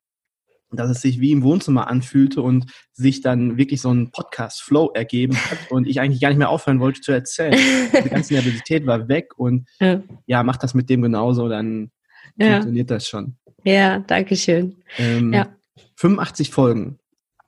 dass 0.71 0.91
es 0.91 1.01
sich 1.01 1.21
wie 1.21 1.33
im 1.33 1.43
Wohnzimmer 1.43 1.89
anfühlte 1.89 2.43
und 2.43 2.67
sich 2.93 3.21
dann 3.21 3.57
wirklich 3.57 3.81
so 3.81 3.91
ein 3.91 4.11
Podcast-Flow 4.11 4.93
ergeben 4.95 5.37
hat 5.37 5.59
und 5.71 5.87
ich 5.87 6.01
eigentlich 6.01 6.21
gar 6.21 6.29
nicht 6.29 6.39
mehr 6.39 6.51
aufhören 6.51 6.81
wollte 6.81 7.01
zu 7.01 7.13
erzählen. 7.13 7.57
Die 8.05 8.09
ganze 8.09 8.35
Nervosität 8.35 8.87
war 8.87 9.09
weg 9.09 9.33
und 9.37 9.69
ja, 9.81 10.03
ja 10.27 10.43
mach 10.43 10.57
das 10.57 10.75
mit 10.75 10.91
dem 10.91 11.03
genauso, 11.03 11.49
dann 11.49 11.91
ja. 12.37 12.53
funktioniert 12.53 12.91
das 12.91 13.09
schon. 13.09 13.37
Ja, 13.65 14.01
danke 14.01 14.37
schön. 14.37 14.77
Ähm, 14.99 15.33
ja. 15.33 15.49
85 15.97 16.51
Folgen. 16.51 16.99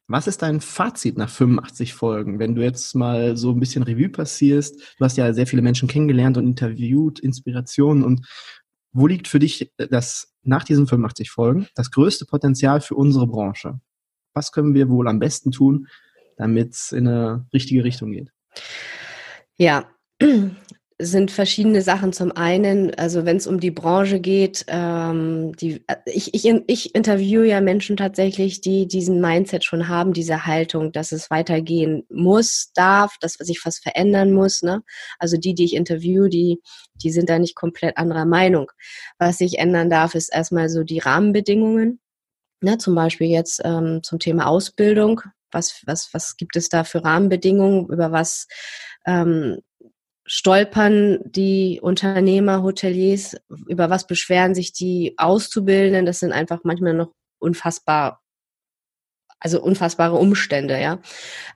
Was 0.09 0.29
ist 0.29 0.43
dein 0.43 0.61
Fazit 0.61 1.19
nach 1.19 1.29
85 1.29 1.93
Folgen? 1.93 2.39
Wenn 2.39 2.55
du 2.55 2.63
jetzt 2.63 2.95
mal 2.95 3.37
so 3.37 3.51
ein 3.51 3.59
bisschen 3.59 3.83
Revue 3.83 4.09
passierst, 4.09 4.81
du 4.99 5.05
hast 5.05 5.17
ja 5.17 5.33
sehr 5.33 5.49
viele 5.49 5.63
Menschen 5.63 5.89
kennengelernt 5.89 6.37
und 6.37 6.47
interviewt, 6.47 7.19
Inspirationen 7.19 8.05
und 8.05 8.25
wo 8.97 9.07
liegt 9.07 9.29
für 9.29 9.39
dich 9.39 9.73
das 9.77 10.35
nach 10.43 10.65
diesen 10.65 10.87
85 10.87 11.31
Folgen 11.31 11.69
das 11.75 11.91
größte 11.91 12.25
Potenzial 12.25 12.81
für 12.81 12.95
unsere 12.95 13.27
Branche? 13.27 13.79
Was 14.33 14.53
können 14.53 14.75
wir 14.75 14.89
wohl 14.89 15.07
am 15.09 15.19
besten 15.19 15.53
tun, 15.53 15.89
damit 16.37 16.73
es 16.73 16.93
in 16.93 17.07
eine 17.07 17.47
richtige 17.53 17.85
Richtung 17.85 18.13
geht? 18.13 18.33
Ja, 19.57 19.91
sind 20.99 21.31
verschiedene 21.31 21.83
Sachen. 21.83 22.13
Zum 22.13 22.33
einen, 22.33 22.95
also 22.95 23.27
wenn 23.27 23.37
es 23.37 23.47
um 23.47 23.61
die 23.61 23.71
Branche 23.71 24.19
geht, 24.19 24.65
ähm, 24.69 25.55
die, 25.57 25.85
ich, 26.07 26.33
ich, 26.33 26.51
ich 26.67 26.95
interviewe 26.95 27.47
ja 27.47 27.61
Menschen 27.61 27.99
tatsächlich, 27.99 28.63
die 28.63 28.89
diesen 28.89 29.21
Mindset 29.21 29.65
schon 29.65 29.89
haben, 29.89 30.15
diese 30.15 30.47
Haltung, 30.47 30.93
dass 30.93 31.13
es 31.13 31.31
weitergehen 31.31 32.07
muss, 32.09 32.71
darf, 32.75 33.17
dass 33.21 33.35
sich 33.35 33.61
was 33.65 33.79
verändern 33.79 34.33
muss. 34.33 34.63
Ne? 34.63 34.83
Also 35.19 35.37
die, 35.37 35.55
die 35.55 35.65
ich 35.65 35.75
interviewe, 35.75 36.31
die, 36.31 36.63
die 36.95 37.11
sind 37.11 37.29
da 37.29 37.39
nicht 37.39 37.57
komplett 37.57 37.99
anderer 37.99 38.25
Meinung. 38.25 38.71
Was 39.19 39.39
sich 39.39 39.59
ändern 39.59 39.91
darf, 39.91 40.15
ist 40.15 40.33
erstmal 40.33 40.71
so 40.71 40.83
die 40.83 41.01
Rahmenbedingungen. 41.01 42.01
Ne? 42.63 42.79
Zum 42.79 42.95
Beispiel 42.95 43.29
jetzt 43.29 43.61
ähm, 43.65 44.01
zum 44.03 44.19
Thema 44.19 44.47
Ausbildung. 44.47 45.21
Was, 45.53 45.83
was, 45.87 46.09
was 46.13 46.37
gibt 46.37 46.57
es 46.57 46.71
da 46.71 46.85
für 46.85 47.05
Rahmenbedingungen, 47.05 47.89
über 47.89 48.13
was 48.13 48.47
ähm, 49.07 49.59
stolpern 50.27 51.19
die 51.25 51.81
Unternehmer, 51.81 52.63
Hoteliers, 52.63 53.37
über 53.69 53.91
was 53.91 54.07
beschweren 54.07 54.55
sich 54.55 54.73
die 54.73 55.15
Auszubildenden? 55.17 56.07
Das 56.07 56.19
sind 56.19 56.33
einfach 56.33 56.61
manchmal 56.65 56.95
noch 56.95 57.13
unfassbar, 57.39 58.21
also 59.39 59.63
unfassbare 59.63 60.17
Umstände, 60.17 60.81
ja, 60.81 61.01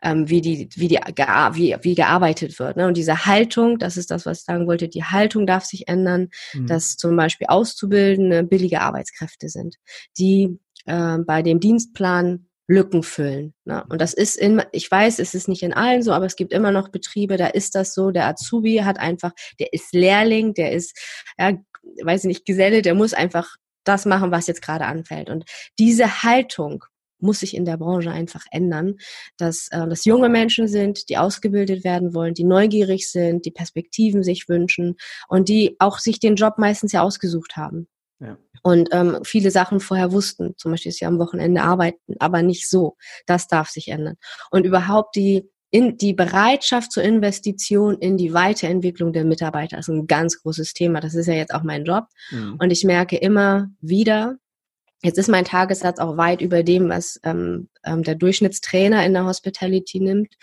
ähm, 0.03 0.29
wie 0.29 0.41
die, 0.41 0.69
wie 0.77 0.89
die, 0.89 0.97
wie, 0.97 1.77
wie 1.81 1.95
gearbeitet 1.95 2.59
wird. 2.59 2.77
Ne? 2.77 2.87
Und 2.87 2.97
diese 2.97 3.27
Haltung, 3.27 3.79
das 3.79 3.97
ist 3.97 4.11
das, 4.11 4.25
was 4.25 4.41
ich 4.41 4.45
sagen 4.45 4.67
wollte, 4.67 4.89
die 4.89 5.05
Haltung 5.05 5.47
darf 5.47 5.65
sich 5.65 5.89
ändern, 5.89 6.29
mhm. 6.53 6.67
dass 6.67 6.97
zum 6.97 7.17
Beispiel 7.17 7.49
Auszubildende 7.49 8.45
billige 8.45 8.83
Arbeitskräfte 8.83 9.49
sind, 9.49 9.77
die 10.17 10.61
äh, 10.87 11.19
bei 11.27 11.43
dem 11.43 11.59
Dienstplan 11.59 12.50
Lücken 12.71 13.03
füllen. 13.03 13.53
Ne? 13.65 13.85
Und 13.89 14.01
das 14.01 14.15
ist 14.15 14.37
in, 14.37 14.63
ich 14.71 14.89
weiß, 14.89 15.19
es 15.19 15.35
ist 15.35 15.49
nicht 15.49 15.65
in 15.65 15.73
allen 15.73 16.03
so, 16.03 16.13
aber 16.13 16.27
es 16.27 16.37
gibt 16.37 16.53
immer 16.53 16.71
noch 16.71 16.89
Betriebe, 16.89 17.37
da 17.37 17.49
ist 17.49 17.75
das 17.75 17.95
so. 17.95 18.13
Der 18.13 18.29
Azubi 18.29 18.77
hat 18.85 19.01
einfach, 19.01 19.33
der 19.59 19.73
ist 19.73 19.93
Lehrling, 19.93 20.55
der 20.55 20.71
ist, 20.71 20.97
ja, 21.37 21.53
weiß 22.05 22.25
ich 22.25 22.29
nicht, 22.29 22.47
Geselle, 22.47 22.83
der 22.83 22.95
muss 22.95 23.13
einfach 23.13 23.57
das 23.83 24.07
machen, 24.07 24.31
was 24.31 24.47
jetzt 24.47 24.63
gerade 24.63 24.87
anfällt. 24.87 25.31
Und 25.31 25.45
diese 25.81 26.23
Haltung, 26.23 26.85
muss 27.23 27.41
sich 27.41 27.55
in 27.55 27.67
der 27.67 27.77
Branche 27.77 28.11
einfach 28.11 28.47
ändern, 28.51 28.97
dass 29.37 29.69
äh, 29.73 29.87
das 29.87 30.07
junge 30.07 30.31
Menschen 30.31 30.69
sind, 30.69 31.11
die 31.11 31.19
ausgebildet 31.19 31.85
werden 31.85 32.15
wollen, 32.15 32.33
die 32.33 32.45
neugierig 32.45 33.11
sind, 33.11 33.45
die 33.45 33.51
Perspektiven 33.51 34.23
sich 34.23 34.49
wünschen 34.49 34.97
und 35.29 35.51
die 35.51 35.77
auch 35.81 35.99
sich 35.99 36.19
den 36.19 36.37
Job 36.37 36.55
meistens 36.57 36.93
ja 36.93 37.03
ausgesucht 37.03 37.59
haben. 37.59 37.89
Ja. 38.21 38.39
Und 38.63 38.91
ähm, 38.93 39.19
viele 39.25 39.51
Sachen 39.51 39.81
vorher 39.81 40.13
wussten, 40.13 40.55
zum 40.57 40.73
Beispiel, 40.73 40.91
dass 40.91 40.99
sie 40.99 41.07
am 41.07 41.19
Wochenende 41.19 41.63
arbeiten, 41.63 42.15
aber 42.19 42.43
nicht 42.43 42.69
so. 42.69 42.97
Das 43.27 43.49
darf 43.49 43.69
sich 43.69 43.89
ändern. 43.89 44.17
Und 44.51 44.65
überhaupt 44.65 45.17
die 45.17 45.49
in 45.73 45.97
die 45.97 46.15
Bereitschaft 46.15 46.91
zur 46.91 47.05
Investition 47.05 47.97
in 47.99 48.17
die 48.17 48.35
Weiterentwicklung 48.35 49.13
der 49.13 49.25
Mitarbeiter 49.25 49.79
ist 49.79 49.89
ein 49.89 50.09
ganz 50.09 50.43
großes 50.43 50.75
Thema. 50.75 51.01
Das 51.01 51.15
ist 51.15 51.27
ja 51.27 51.35
jetzt 51.35 51.55
auch 51.55 51.63
mein 51.63 51.85
Job. 51.85 52.07
Mhm. 52.31 52.57
Und 52.59 52.71
ich 52.71 52.83
merke 52.83 53.17
immer 53.17 53.69
wieder, 53.81 54.37
jetzt 55.03 55.17
ist 55.17 55.29
mein 55.29 55.45
Tagessatz 55.45 56.01
auch 56.01 56.17
weit 56.17 56.41
über 56.41 56.65
dem, 56.65 56.89
was 56.89 57.21
ähm, 57.23 57.69
ähm, 57.85 58.03
der 58.03 58.17
Durchschnittstrainer 58.17 59.07
in 59.07 59.15
der 59.15 59.25
Hospitality 59.25 60.01
nimmt. 60.01 60.35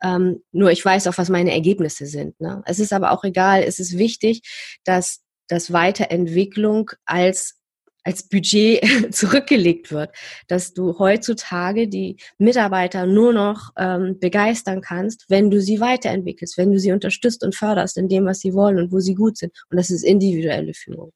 Ähm, 0.00 0.44
nur 0.52 0.70
ich 0.70 0.84
weiß 0.84 1.08
auch, 1.08 1.18
was 1.18 1.28
meine 1.28 1.52
Ergebnisse 1.52 2.06
sind. 2.06 2.40
Ne? 2.40 2.62
Es 2.64 2.78
ist 2.78 2.92
aber 2.92 3.10
auch 3.10 3.24
egal. 3.24 3.64
Es 3.64 3.80
ist 3.80 3.98
wichtig, 3.98 4.42
dass 4.84 5.22
dass 5.48 5.72
Weiterentwicklung 5.72 6.90
als 7.06 7.57
als 8.04 8.22
Budget 8.22 8.82
zurückgelegt 9.14 9.90
wird, 9.92 10.10
dass 10.46 10.72
du 10.72 10.98
heutzutage 10.98 11.88
die 11.88 12.16
Mitarbeiter 12.38 13.06
nur 13.06 13.32
noch 13.32 13.70
ähm, 13.76 14.18
begeistern 14.18 14.80
kannst, 14.80 15.26
wenn 15.28 15.50
du 15.50 15.60
sie 15.60 15.80
weiterentwickelst, 15.80 16.56
wenn 16.58 16.72
du 16.72 16.78
sie 16.78 16.92
unterstützt 16.92 17.44
und 17.44 17.54
förderst 17.54 17.96
in 17.96 18.08
dem, 18.08 18.24
was 18.24 18.40
sie 18.40 18.54
wollen 18.54 18.78
und 18.78 18.92
wo 18.92 19.00
sie 19.00 19.14
gut 19.14 19.36
sind. 19.36 19.52
Und 19.70 19.76
das 19.76 19.90
ist 19.90 20.04
individuelle 20.04 20.74
Führung. 20.74 21.12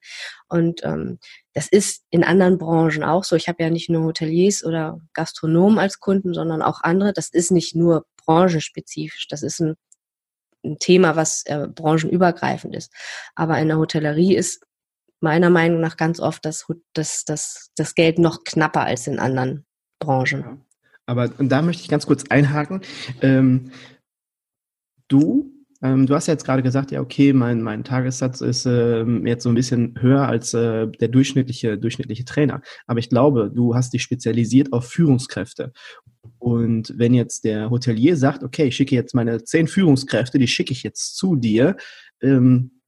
Und 0.48 0.84
ähm, 0.84 1.18
das 1.54 1.68
ist 1.68 2.04
in 2.10 2.24
anderen 2.24 2.58
Branchen 2.58 3.04
auch 3.04 3.24
so. 3.24 3.36
Ich 3.36 3.48
habe 3.48 3.62
ja 3.62 3.70
nicht 3.70 3.90
nur 3.90 4.04
Hoteliers 4.04 4.64
oder 4.64 5.00
Gastronomen 5.14 5.78
als 5.78 6.00
Kunden, 6.00 6.34
sondern 6.34 6.62
auch 6.62 6.82
andere. 6.82 7.12
Das 7.12 7.28
ist 7.28 7.50
nicht 7.50 7.74
nur 7.74 8.04
branchenspezifisch. 8.24 9.28
Das 9.28 9.42
ist 9.42 9.60
ein 9.60 9.76
ein 10.64 10.78
Thema, 10.78 11.16
was 11.16 11.44
äh, 11.46 11.66
branchenübergreifend 11.68 12.74
ist. 12.76 12.92
Aber 13.34 13.58
in 13.58 13.68
der 13.68 13.78
Hotellerie 13.78 14.36
ist 14.36 14.64
meiner 15.22 15.50
Meinung 15.50 15.80
nach 15.80 15.96
ganz 15.96 16.20
oft 16.20 16.44
das, 16.44 16.66
das, 16.94 17.24
das, 17.24 17.70
das 17.76 17.94
Geld 17.94 18.18
noch 18.18 18.44
knapper 18.44 18.82
als 18.82 19.06
in 19.06 19.18
anderen 19.18 19.64
Branchen. 19.98 20.62
Aber 21.06 21.28
da 21.28 21.62
möchte 21.62 21.82
ich 21.82 21.88
ganz 21.88 22.06
kurz 22.06 22.24
einhaken. 22.28 22.80
Ähm, 23.20 23.70
du, 25.08 25.52
ähm, 25.82 26.06
du 26.06 26.14
hast 26.14 26.28
ja 26.28 26.34
jetzt 26.34 26.44
gerade 26.44 26.62
gesagt, 26.62 26.90
ja, 26.90 27.00
okay, 27.00 27.32
mein, 27.32 27.60
mein 27.60 27.84
Tagessatz 27.84 28.40
ist 28.40 28.66
ähm, 28.66 29.26
jetzt 29.26 29.42
so 29.42 29.48
ein 29.48 29.54
bisschen 29.54 29.94
höher 30.00 30.28
als 30.28 30.54
äh, 30.54 30.88
der 30.88 31.08
durchschnittliche, 31.08 31.76
durchschnittliche 31.76 32.24
Trainer. 32.24 32.62
Aber 32.86 33.00
ich 33.00 33.08
glaube, 33.08 33.50
du 33.52 33.74
hast 33.74 33.92
dich 33.92 34.02
spezialisiert 34.02 34.72
auf 34.72 34.88
Führungskräfte. 34.88 35.72
Und 36.38 36.94
wenn 36.96 37.14
jetzt 37.14 37.44
der 37.44 37.70
Hotelier 37.70 38.16
sagt, 38.16 38.44
okay, 38.44 38.66
ich 38.66 38.76
schicke 38.76 38.94
jetzt 38.94 39.14
meine 39.14 39.42
zehn 39.44 39.66
Führungskräfte, 39.66 40.38
die 40.38 40.48
schicke 40.48 40.72
ich 40.72 40.82
jetzt 40.82 41.16
zu 41.16 41.36
dir, 41.36 41.76
ähm, 42.22 42.81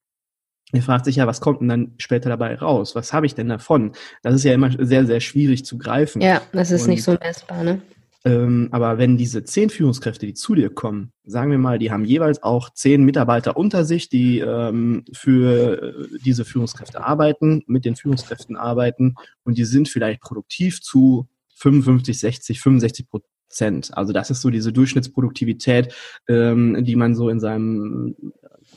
er 0.73 0.83
fragt 0.83 1.05
sich 1.05 1.17
ja, 1.17 1.27
was 1.27 1.41
kommt 1.41 1.61
denn 1.61 1.69
dann 1.69 1.93
später 1.99 2.29
dabei 2.29 2.57
raus? 2.57 2.95
Was 2.95 3.13
habe 3.13 3.27
ich 3.27 3.35
denn 3.35 3.49
davon? 3.49 3.93
Das 4.23 4.35
ist 4.35 4.45
ja 4.45 4.55
immer 4.55 4.71
sehr, 4.85 5.07
sehr 5.07 5.21
schwierig 5.21 5.65
zu 5.65 5.79
greifen. 5.79 6.21
Ja, 6.21 6.43
das 6.53 6.71
ist 6.71 6.83
Und, 6.83 6.91
nicht 6.91 7.05
so 7.05 7.17
messbar, 7.21 7.63
ne? 7.63 7.81
Ähm, 8.27 8.69
aber 8.73 8.97
wenn 8.97 9.19
diese 9.19 9.45
zehn 9.45 9.69
Führungskräfte, 9.69 10.25
die 10.25 10.33
zu 10.33 10.55
dir 10.55 10.71
kommen, 10.71 11.13
sagen 11.25 11.51
wir 11.51 11.59
mal, 11.59 11.79
die 11.79 11.91
haben 11.91 12.07
jeweils 12.07 12.43
auch 12.43 12.71
zehn 12.71 13.05
Mitarbeiter 13.05 13.57
unter 13.57 13.85
sich, 13.85 14.09
die 14.09 14.39
ähm, 14.39 15.05
für 15.13 15.83
äh, 15.83 16.19
diese 16.25 16.47
Führungskräfte 16.47 17.05
arbeiten, 17.05 17.63
mit 17.67 17.85
den 17.85 17.97
Führungskräften 17.97 18.57
arbeiten 18.57 19.17
und 19.45 19.59
die 19.59 19.67
sind 19.67 19.91
vielleicht 19.91 20.23
produktiv 20.23 20.81
zu 20.81 21.29
55, 21.57 22.19
60, 22.19 22.61
65 22.61 23.09
Prozent. 23.11 23.91
Also 23.95 24.15
das 24.15 24.31
ist 24.31 24.41
so 24.41 24.49
diese 24.49 24.73
Durchschnittsproduktivität, 24.73 25.95
ähm, 26.27 26.83
die 26.83 26.97
man 26.97 27.15
so 27.15 27.29
in 27.29 27.41
seinem 27.41 28.17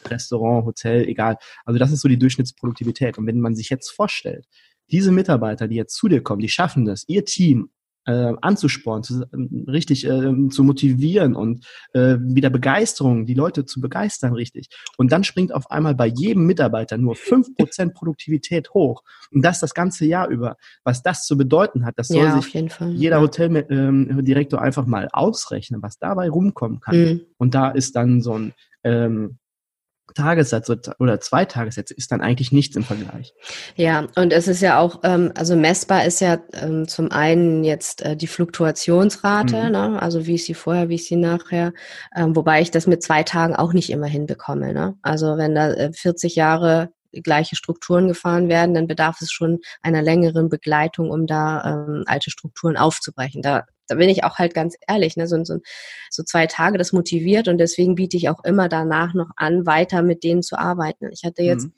Restaurant, 0.06 0.66
Hotel, 0.66 1.08
egal. 1.08 1.38
Also 1.66 1.80
das 1.80 1.92
ist 1.92 2.02
so 2.02 2.08
die 2.08 2.20
Durchschnittsproduktivität. 2.20 3.18
Und 3.18 3.28
wenn 3.28 3.40
man 3.40 3.56
sich 3.56 3.70
jetzt 3.70 3.90
vorstellt, 3.90 4.46
diese 4.90 5.12
Mitarbeiter, 5.12 5.68
die 5.68 5.76
jetzt 5.76 5.96
zu 5.96 6.08
dir 6.08 6.22
kommen, 6.22 6.42
die 6.42 6.50
schaffen 6.50 6.86
das, 6.86 7.04
ihr 7.08 7.26
Team 7.26 7.70
äh, 8.08 8.34
anzuspornen, 8.42 9.04
zu, 9.04 9.22
äh, 9.22 9.70
richtig 9.70 10.06
äh, 10.08 10.50
zu 10.50 10.64
motivieren 10.64 11.36
und 11.36 11.66
äh, 11.94 12.16
wieder 12.20 12.50
Begeisterung, 12.50 13.26
die 13.26 13.34
Leute 13.34 13.66
zu 13.66 13.82
begeistern, 13.82 14.34
richtig. 14.34 14.70
Und 14.98 15.12
dann 15.12 15.26
springt 15.26 15.54
auf 15.54 15.70
einmal 15.70 15.94
bei 15.94 16.08
jedem 16.08 16.46
Mitarbeiter 16.46 16.98
nur 16.98 17.16
fünf 17.16 17.54
Prozent 17.56 17.94
Produktivität 17.94 18.74
hoch. 18.74 19.04
Und 19.32 19.44
das 19.44 19.60
das 19.60 19.74
ganze 19.74 20.06
Jahr 20.06 20.30
über. 20.30 20.56
Was 20.86 21.04
das 21.04 21.26
zu 21.26 21.38
bedeuten 21.38 21.86
hat, 21.86 21.96
das 21.98 22.08
soll 22.08 22.24
ja, 22.24 22.42
sich 22.42 22.54
jeder 22.94 23.20
Hoteldirektor 23.20 24.60
ähm, 24.60 24.66
einfach 24.66 24.86
mal 24.86 25.10
ausrechnen, 25.12 25.82
was 25.82 26.00
dabei 26.00 26.30
rumkommen 26.30 26.80
kann. 26.80 26.98
Mhm. 26.98 27.22
Und 27.38 27.56
da 27.56 27.70
ist 27.70 27.98
dann 27.98 28.22
so 28.22 28.34
ein 28.34 28.54
ähm, 28.86 29.38
Tagessatz 30.16 30.72
oder 31.00 31.20
zwei 31.20 31.46
Tagessätze 31.46 31.94
ist 31.94 32.12
dann 32.12 32.22
eigentlich 32.22 32.52
nichts 32.52 32.76
im 32.76 32.84
Vergleich. 32.84 33.34
Ja, 33.76 34.08
und 34.16 34.34
es 34.34 34.48
ist 34.48 34.62
ja 34.62 34.80
auch, 34.80 35.02
ähm, 35.04 35.32
also 35.36 35.56
messbar 35.56 36.06
ist 36.06 36.22
ja 36.22 36.40
ähm, 36.54 36.88
zum 36.88 37.12
einen 37.12 37.64
jetzt 37.64 38.02
äh, 38.04 38.16
die 38.16 38.28
Fluktuationsrate, 38.28 39.64
mhm. 39.66 39.72
ne? 39.72 40.02
also 40.02 40.26
wie 40.26 40.36
ist 40.36 40.46
sie 40.46 40.54
vorher, 40.54 40.90
wie 40.90 40.96
ist 40.96 41.08
sie 41.08 41.16
nachher, 41.16 41.74
ähm, 42.16 42.36
wobei 42.36 42.62
ich 42.62 42.72
das 42.72 42.88
mit 42.88 43.04
zwei 43.04 43.24
Tagen 43.24 43.56
auch 43.56 43.74
nicht 43.74 43.90
immer 43.90 44.08
hinbekomme. 44.08 44.74
Ne? 44.74 44.96
Also 45.02 45.38
wenn 45.38 45.56
da 45.56 45.72
äh, 45.74 45.92
40 45.94 46.36
Jahre 46.36 46.90
gleiche 47.24 47.56
Strukturen 47.56 48.08
gefahren 48.08 48.50
werden, 48.50 48.76
dann 48.76 48.88
bedarf 48.88 49.22
es 49.22 49.32
schon 49.32 49.60
einer 49.82 50.02
längeren 50.02 50.50
Begleitung, 50.50 51.10
um 51.10 51.26
da 51.26 51.86
ähm, 51.88 52.04
alte 52.06 52.32
Strukturen 52.32 52.78
aufzubrechen. 52.78 53.42
Da 53.42 53.66
da 53.88 53.96
bin 53.96 54.10
ich 54.10 54.24
auch 54.24 54.38
halt 54.38 54.54
ganz 54.54 54.76
ehrlich, 54.88 55.18
ne, 55.18 55.28
so, 55.28 55.44
so, 55.44 55.58
so 56.10 56.24
zwei 56.24 56.48
Tage, 56.48 56.78
das 56.78 56.94
motiviert 56.94 57.48
und 57.48 57.58
deswegen 57.58 57.96
biete 57.96 58.18
ich 58.18 58.30
auch 58.30 58.44
immer 58.44 58.70
danach 58.70 59.14
noch 59.14 59.30
an, 59.36 59.66
weiter 59.66 60.02
mit 60.02 60.24
denen 60.24 60.44
zu 60.44 60.58
arbeiten. 60.58 61.10
Ich 61.12 61.24
hatte 61.24 61.44
jetzt, 61.44 61.66
mhm. 61.66 61.74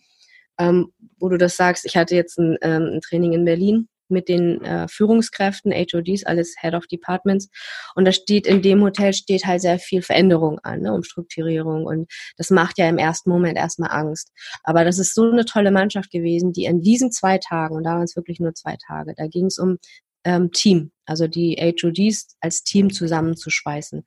ähm, 0.59 0.93
wo 1.19 1.29
du 1.29 1.37
das 1.37 1.55
sagst, 1.55 1.85
ich 1.85 1.97
hatte 1.97 2.15
jetzt 2.15 2.37
ein, 2.37 2.57
ähm, 2.61 2.91
ein 2.95 3.01
Training 3.01 3.33
in 3.33 3.45
Berlin 3.45 3.87
mit 4.09 4.27
den 4.27 4.61
äh, 4.63 4.87
Führungskräften, 4.87 5.71
HODs, 5.71 6.25
alles 6.25 6.55
Head 6.59 6.73
of 6.73 6.87
Departments. 6.87 7.49
Und 7.95 8.05
da 8.05 8.11
steht 8.11 8.47
in 8.47 8.61
dem 8.61 8.81
Hotel 8.81 9.13
steht 9.13 9.45
halt 9.45 9.61
sehr 9.61 9.79
viel 9.79 10.01
Veränderung 10.01 10.59
an, 10.59 10.81
ne, 10.81 10.93
Umstrukturierung. 10.93 11.85
Und 11.85 12.11
das 12.37 12.49
macht 12.49 12.77
ja 12.77 12.89
im 12.89 12.97
ersten 12.97 13.29
Moment 13.29 13.57
erstmal 13.57 13.91
Angst. 13.91 14.31
Aber 14.63 14.83
das 14.83 14.99
ist 14.99 15.13
so 15.13 15.29
eine 15.29 15.45
tolle 15.45 15.71
Mannschaft 15.71 16.11
gewesen, 16.11 16.53
die 16.53 16.65
in 16.65 16.81
diesen 16.81 17.11
zwei 17.11 17.37
Tagen, 17.37 17.75
und 17.75 17.83
da 17.83 17.93
waren 17.93 18.03
es 18.03 18.15
wirklich 18.15 18.39
nur 18.39 18.53
zwei 18.53 18.77
Tage, 18.87 19.13
da 19.15 19.27
ging 19.27 19.45
es 19.45 19.57
um 19.57 19.77
ähm, 20.25 20.51
Team, 20.51 20.91
also 21.05 21.27
die 21.27 21.55
HODs 21.57 22.35
als 22.41 22.63
Team 22.63 22.91
zusammenzuschweißen. 22.91 24.05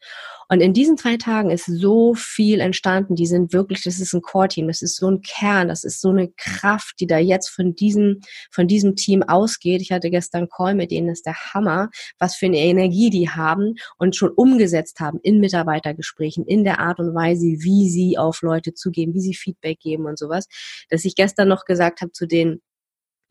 Und 0.48 0.60
in 0.60 0.72
diesen 0.74 0.96
drei 0.96 1.16
Tagen 1.16 1.50
ist 1.50 1.66
so 1.66 2.14
viel 2.14 2.60
entstanden. 2.60 3.16
Die 3.16 3.26
sind 3.26 3.52
wirklich, 3.52 3.82
das 3.82 3.98
ist 3.98 4.12
ein 4.12 4.20
Core-Team, 4.20 4.68
das 4.68 4.82
ist 4.82 4.96
so 4.96 5.10
ein 5.10 5.22
Kern, 5.22 5.68
das 5.68 5.84
ist 5.84 6.00
so 6.00 6.10
eine 6.10 6.30
Kraft, 6.36 6.96
die 7.00 7.06
da 7.06 7.18
jetzt 7.18 7.48
von 7.48 7.74
diesem, 7.74 8.20
von 8.50 8.68
diesem 8.68 8.94
Team 8.94 9.22
ausgeht. 9.22 9.80
Ich 9.80 9.90
hatte 9.90 10.10
gestern 10.10 10.48
Call 10.48 10.74
mit 10.74 10.90
denen, 10.90 11.08
das 11.08 11.18
ist 11.18 11.26
der 11.26 11.54
Hammer, 11.54 11.88
was 12.18 12.36
für 12.36 12.46
eine 12.46 12.58
Energie 12.58 13.10
die 13.10 13.30
haben 13.30 13.74
und 13.98 14.14
schon 14.14 14.30
umgesetzt 14.30 15.00
haben 15.00 15.18
in 15.22 15.40
Mitarbeitergesprächen, 15.40 16.44
in 16.46 16.64
der 16.64 16.80
Art 16.80 16.98
und 16.98 17.14
Weise, 17.14 17.46
wie 17.46 17.88
sie 17.88 18.18
auf 18.18 18.42
Leute 18.42 18.74
zugehen, 18.74 19.14
wie 19.14 19.20
sie 19.20 19.34
Feedback 19.34 19.80
geben 19.80 20.06
und 20.06 20.18
sowas. 20.18 20.46
Dass 20.90 21.04
ich 21.04 21.16
gestern 21.16 21.48
noch 21.48 21.64
gesagt 21.64 22.02
habe 22.02 22.12
zu 22.12 22.26
denen, 22.26 22.60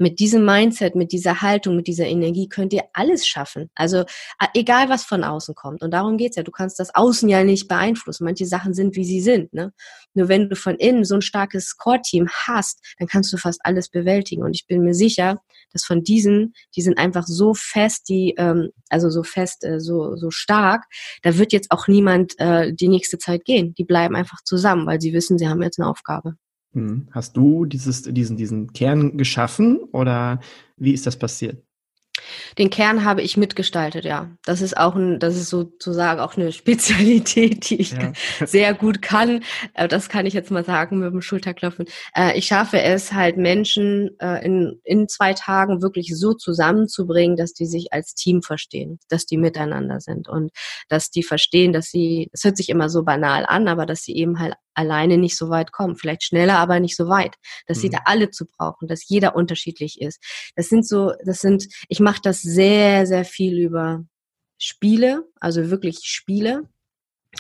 mit 0.02 0.20
diesem 0.20 0.44
Mindset, 0.44 0.96
mit 0.96 1.12
dieser 1.12 1.42
Haltung, 1.42 1.76
mit 1.76 1.88
dieser 1.88 2.08
Energie 2.08 2.50
könnt 2.50 2.74
ihr 2.74 2.84
alles 2.94 3.26
schaffen. 3.28 3.70
Also 3.76 4.04
egal, 4.56 4.90
was 4.90 5.06
von 5.06 5.24
außen 5.24 5.54
kommt. 5.54 5.84
Und 5.84 5.92
darum 5.92 6.18
geht's 6.18 6.36
ja. 6.36 6.44
Du 6.44 6.52
kannst 6.52 6.80
das 6.80 6.94
Außen 6.94 7.30
ja 7.30 7.44
nicht 7.44 7.68
beeinflussen. 7.68 8.26
Manche 8.26 8.48
Sachen 8.48 8.74
sind, 8.74 8.96
wie 8.96 9.06
sie 9.06 9.22
sind. 9.22 9.54
Ne? 9.54 9.72
Nur 10.14 10.28
wenn 10.28 10.50
du 10.50 10.56
von 10.56 10.76
innen 10.76 11.06
so 11.06 11.16
ein 11.16 11.22
starkes 11.22 11.78
Core-Team 11.78 12.28
hast, 12.30 12.84
dann 12.98 13.08
kannst 13.08 13.32
du 13.32 13.38
fast 13.38 13.62
alles 13.64 13.90
bewältigen. 13.90 14.44
Und 14.44 14.56
ich 14.56 14.66
bin 14.66 14.82
mir 14.84 14.96
sicher, 14.96 15.40
dass 15.72 15.86
von 15.86 16.04
diesen, 16.04 16.54
die 16.76 16.82
sind 16.82 16.98
einfach 16.98 17.28
so 17.28 17.54
fest, 17.54 18.10
die, 18.10 18.34
ähm, 18.38 18.72
also 18.90 19.10
so 19.10 19.22
fest, 19.22 19.64
äh, 19.64 19.80
so, 19.80 20.16
so 20.16 20.32
stark, 20.32 20.86
da 21.22 21.38
wird 21.38 21.54
jetzt 21.54 21.72
auch 21.72 21.88
niemand 21.88 22.38
äh, 22.40 22.74
die 22.74 22.88
nächste 22.88 23.20
Zeit 23.20 23.46
gehen. 23.46 23.76
Die 23.76 23.86
bleiben 23.86 24.16
einfach 24.16 24.42
zusammen, 24.44 24.88
weil 24.88 25.00
sie 25.00 25.14
wissen, 25.14 25.38
sie 25.38 25.48
haben 25.48 25.62
jetzt 25.62 25.80
eine 25.80 25.88
Aufgabe. 25.88 26.36
Hm. 26.74 27.08
Hast 27.12 27.36
du 27.36 27.66
dieses, 27.66 28.04
diesen, 28.04 28.38
diesen 28.38 28.74
Kern 28.74 29.18
geschaffen 29.18 29.80
oder 29.92 30.40
wie 30.78 30.94
ist 30.94 31.06
das 31.06 31.18
passiert? 31.18 31.64
Den 32.58 32.70
Kern 32.70 33.06
habe 33.06 33.22
ich 33.22 33.38
mitgestaltet, 33.38 34.06
ja. 34.06 34.30
Das 34.46 34.62
ist 34.62 34.78
auch 34.78 34.96
ein, 34.96 35.20
das 35.20 35.36
ist 35.36 35.50
sozusagen 35.50 36.20
auch 36.20 36.36
eine 36.36 36.52
Spezialität, 36.52 37.70
die 37.70 37.82
ich 37.82 37.92
ja. 37.92 38.12
sehr 38.46 38.74
gut 38.74 39.02
kann. 39.02 39.44
Äh, 39.74 39.88
das 39.88 40.10
kann 40.10 40.26
ich 40.26 40.34
jetzt 40.34 40.52
mal 40.52 40.66
sagen 40.66 41.00
mit 41.00 41.14
dem 41.14 41.22
Schulterklopfen. 41.22 41.86
Äh, 42.16 42.38
ich 42.38 42.46
schaffe 42.46 42.82
es 42.82 43.14
halt 43.14 43.38
Menschen 43.38 44.12
äh, 44.20 44.44
in, 44.46 44.80
in 44.84 45.08
zwei 45.08 45.34
Tagen 45.34 45.82
wirklich 45.82 46.16
so 46.16 46.34
zusammenzubringen, 46.34 47.38
dass 47.38 47.54
die 47.54 47.66
sich 47.66 47.94
als 47.94 48.14
Team 48.14 48.42
verstehen, 48.42 49.00
dass 49.10 49.26
die 49.26 49.38
miteinander 49.38 50.00
sind 50.00 50.28
und 50.28 50.52
dass 50.90 51.10
die 51.10 51.24
verstehen, 51.24 51.74
dass 51.74 51.88
sie, 51.88 52.30
es 52.34 52.44
hört 52.44 52.58
sich 52.58 52.70
immer 52.70 52.90
so 52.90 53.04
banal 53.04 53.46
an, 53.46 53.68
aber 53.68 53.86
dass 53.86 54.02
sie 54.02 54.16
eben 54.16 54.40
halt 54.40 54.54
alleine 54.74 55.18
nicht 55.18 55.38
so 55.38 55.50
weit 55.50 55.72
kommen. 55.72 55.96
Vielleicht 55.96 56.24
schneller, 56.24 56.58
aber 56.58 56.80
nicht 56.80 56.96
so 56.96 57.08
weit. 57.08 57.36
Dass 57.68 57.78
mhm. 57.78 57.82
sie 57.82 57.90
da 57.90 58.00
alle 58.06 58.30
zu 58.30 58.46
brauchen, 58.46 58.88
dass 58.88 59.08
jeder 59.08 59.36
unterschiedlich 59.36 60.02
ist. 60.02 60.24
Das 60.56 60.70
sind 60.70 60.88
so, 60.88 61.14
das 61.26 61.40
sind, 61.40 61.68
ich 61.88 62.00
mache 62.00 62.22
das 62.24 62.42
sehr, 62.42 63.06
sehr 63.06 63.26
viel 63.26 63.60
über 63.60 64.04
Spiele, 64.58 65.28
also 65.40 65.70
wirklich 65.70 66.00
Spiele. 66.04 66.70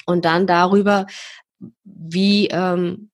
Und 0.05 0.25
dann 0.25 0.47
darüber, 0.47 1.05
wie, 1.83 2.47
ähm, 2.47 3.11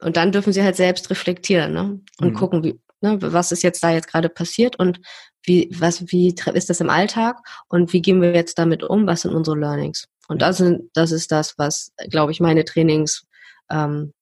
und 0.00 0.16
dann 0.16 0.32
dürfen 0.32 0.52
sie 0.52 0.62
halt 0.62 0.76
selbst 0.76 1.10
reflektieren 1.10 1.72
ne? 1.72 2.00
und 2.18 2.30
mhm. 2.30 2.34
gucken, 2.34 2.64
wie, 2.64 2.80
ne, 3.00 3.18
was 3.20 3.52
ist 3.52 3.62
jetzt 3.62 3.82
da 3.82 3.90
jetzt 3.90 4.08
gerade 4.08 4.28
passiert 4.28 4.78
und 4.78 5.00
wie, 5.44 5.70
was, 5.72 6.02
wie 6.08 6.34
ist 6.54 6.70
das 6.70 6.80
im 6.80 6.90
Alltag 6.90 7.38
und 7.68 7.92
wie 7.92 8.02
gehen 8.02 8.20
wir 8.20 8.34
jetzt 8.34 8.58
damit 8.58 8.82
um, 8.82 9.06
was 9.06 9.22
sind 9.22 9.34
unsere 9.34 9.56
Learnings. 9.56 10.06
Und 10.28 10.42
das, 10.42 10.58
sind, 10.58 10.90
das 10.94 11.10
ist 11.10 11.32
das, 11.32 11.54
was, 11.56 11.92
glaube 12.10 12.32
ich, 12.32 12.40
meine 12.40 12.64
Trainings 12.64 13.24
ähm, 13.70 14.12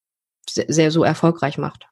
sehr, 0.49 0.67
sehr 0.69 0.91
so 0.91 1.05
erfolgreich 1.05 1.59
macht. 1.59 1.89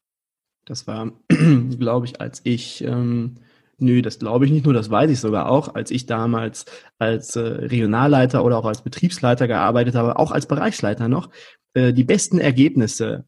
Das 0.64 0.87
war, 0.87 1.12
glaube 1.79 2.07
ich, 2.07 2.21
als 2.21 2.40
ich, 2.45 2.83
ähm, 2.85 3.37
nö, 3.79 4.03
das 4.03 4.19
glaube 4.19 4.47
ich 4.47 4.53
nicht 4.53 4.64
nur, 4.64 4.75
das 4.75 4.90
weiß 4.90 5.11
ich 5.11 5.21
sogar 5.21 5.51
auch, 5.51 5.75
als 5.75 5.90
ich 5.90 6.07
damals 6.07 6.64
als 6.99 7.37
äh, 7.37 7.40
Regionalleiter 7.40 8.45
oder 8.45 8.59
auch 8.59 8.64
als 8.64 8.83
Betriebsleiter 8.83 9.47
gearbeitet 9.47 9.95
habe, 9.95 10.19
auch 10.19 10.31
als 10.31 10.47
Bereichsleiter 10.47 11.09
noch, 11.09 11.31
äh, 11.75 11.93
die 11.93 12.05
besten 12.05 12.38
Ergebnisse 12.38 13.25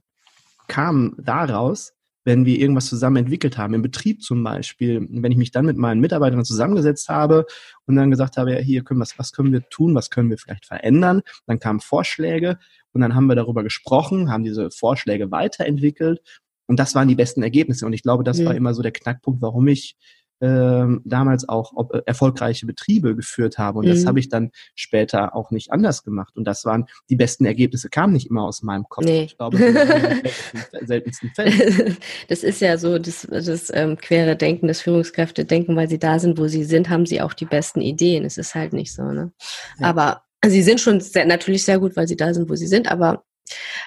kamen 0.68 1.14
daraus, 1.18 1.92
wenn 2.24 2.44
wir 2.44 2.58
irgendwas 2.58 2.86
zusammen 2.86 3.18
entwickelt 3.18 3.56
haben, 3.56 3.74
im 3.74 3.82
Betrieb 3.82 4.20
zum 4.20 4.42
Beispiel, 4.42 5.06
wenn 5.08 5.30
ich 5.30 5.38
mich 5.38 5.52
dann 5.52 5.64
mit 5.64 5.76
meinen 5.76 6.00
Mitarbeitern 6.00 6.44
zusammengesetzt 6.44 7.08
habe 7.08 7.46
und 7.86 7.94
dann 7.94 8.10
gesagt 8.10 8.36
habe, 8.36 8.52
ja, 8.52 8.58
hier 8.58 8.82
können 8.82 8.98
wir, 8.98 9.06
was 9.16 9.32
können 9.32 9.52
wir 9.52 9.68
tun, 9.68 9.94
was 9.94 10.10
können 10.10 10.28
wir 10.28 10.36
vielleicht 10.36 10.66
verändern, 10.66 11.22
dann 11.46 11.60
kamen 11.60 11.78
Vorschläge 11.78 12.58
und 12.96 13.02
dann 13.02 13.14
haben 13.14 13.26
wir 13.26 13.36
darüber 13.36 13.62
gesprochen, 13.62 14.32
haben 14.32 14.42
diese 14.42 14.70
Vorschläge 14.70 15.30
weiterentwickelt 15.30 16.20
und 16.66 16.80
das 16.80 16.94
waren 16.94 17.06
die 17.06 17.14
besten 17.14 17.42
Ergebnisse 17.42 17.86
und 17.86 17.92
ich 17.92 18.02
glaube, 18.02 18.24
das 18.24 18.38
mhm. 18.38 18.46
war 18.46 18.54
immer 18.54 18.74
so 18.74 18.82
der 18.82 18.92
Knackpunkt, 18.92 19.42
warum 19.42 19.68
ich 19.68 19.96
ähm, 20.40 21.00
damals 21.04 21.48
auch 21.48 21.72
ob, 21.74 21.94
äh, 21.94 22.02
erfolgreiche 22.04 22.66
Betriebe 22.66 23.16
geführt 23.16 23.58
habe. 23.58 23.78
Und 23.78 23.86
mhm. 23.86 23.90
das 23.90 24.06
habe 24.06 24.20
ich 24.20 24.28
dann 24.28 24.50
später 24.74 25.34
auch 25.34 25.50
nicht 25.50 25.72
anders 25.72 26.02
gemacht. 26.02 26.36
Und 26.36 26.44
das 26.44 26.64
waren 26.64 26.86
die 27.08 27.16
besten 27.16 27.46
Ergebnisse, 27.46 27.88
kamen 27.88 28.12
nicht 28.12 28.28
immer 28.28 28.44
aus 28.44 28.62
meinem 28.62 28.84
Kopf. 28.88 29.06
Nee. 29.06 29.24
Ich 29.24 29.38
glaube, 29.38 29.58
das 29.58 30.86
seltensten 30.86 31.30
Fällen. 31.34 31.96
Das 32.28 32.42
ist 32.42 32.60
ja 32.60 32.76
so, 32.76 32.98
das, 32.98 33.26
das 33.30 33.70
ähm, 33.74 33.96
quere 33.96 34.36
Denken, 34.36 34.68
das 34.68 34.80
Führungskräfte 34.80 35.44
denken, 35.44 35.76
weil 35.76 35.88
sie 35.88 35.98
da 35.98 36.18
sind, 36.18 36.38
wo 36.38 36.48
sie 36.48 36.64
sind, 36.64 36.88
haben 36.88 37.06
sie 37.06 37.20
auch 37.20 37.32
die 37.32 37.44
besten 37.44 37.80
Ideen. 37.80 38.24
Es 38.24 38.36
ist 38.36 38.54
halt 38.54 38.72
nicht 38.72 38.92
so, 38.92 39.02
ne? 39.04 39.32
Ja. 39.78 39.86
Aber 39.86 40.22
sie 40.50 40.62
sind 40.62 40.80
schon 40.80 41.00
sehr, 41.00 41.26
natürlich 41.26 41.64
sehr 41.64 41.78
gut, 41.78 41.96
weil 41.96 42.08
sie 42.08 42.16
da 42.16 42.32
sind, 42.34 42.48
wo 42.48 42.54
sie 42.54 42.66
sind, 42.66 42.90
aber 42.90 43.24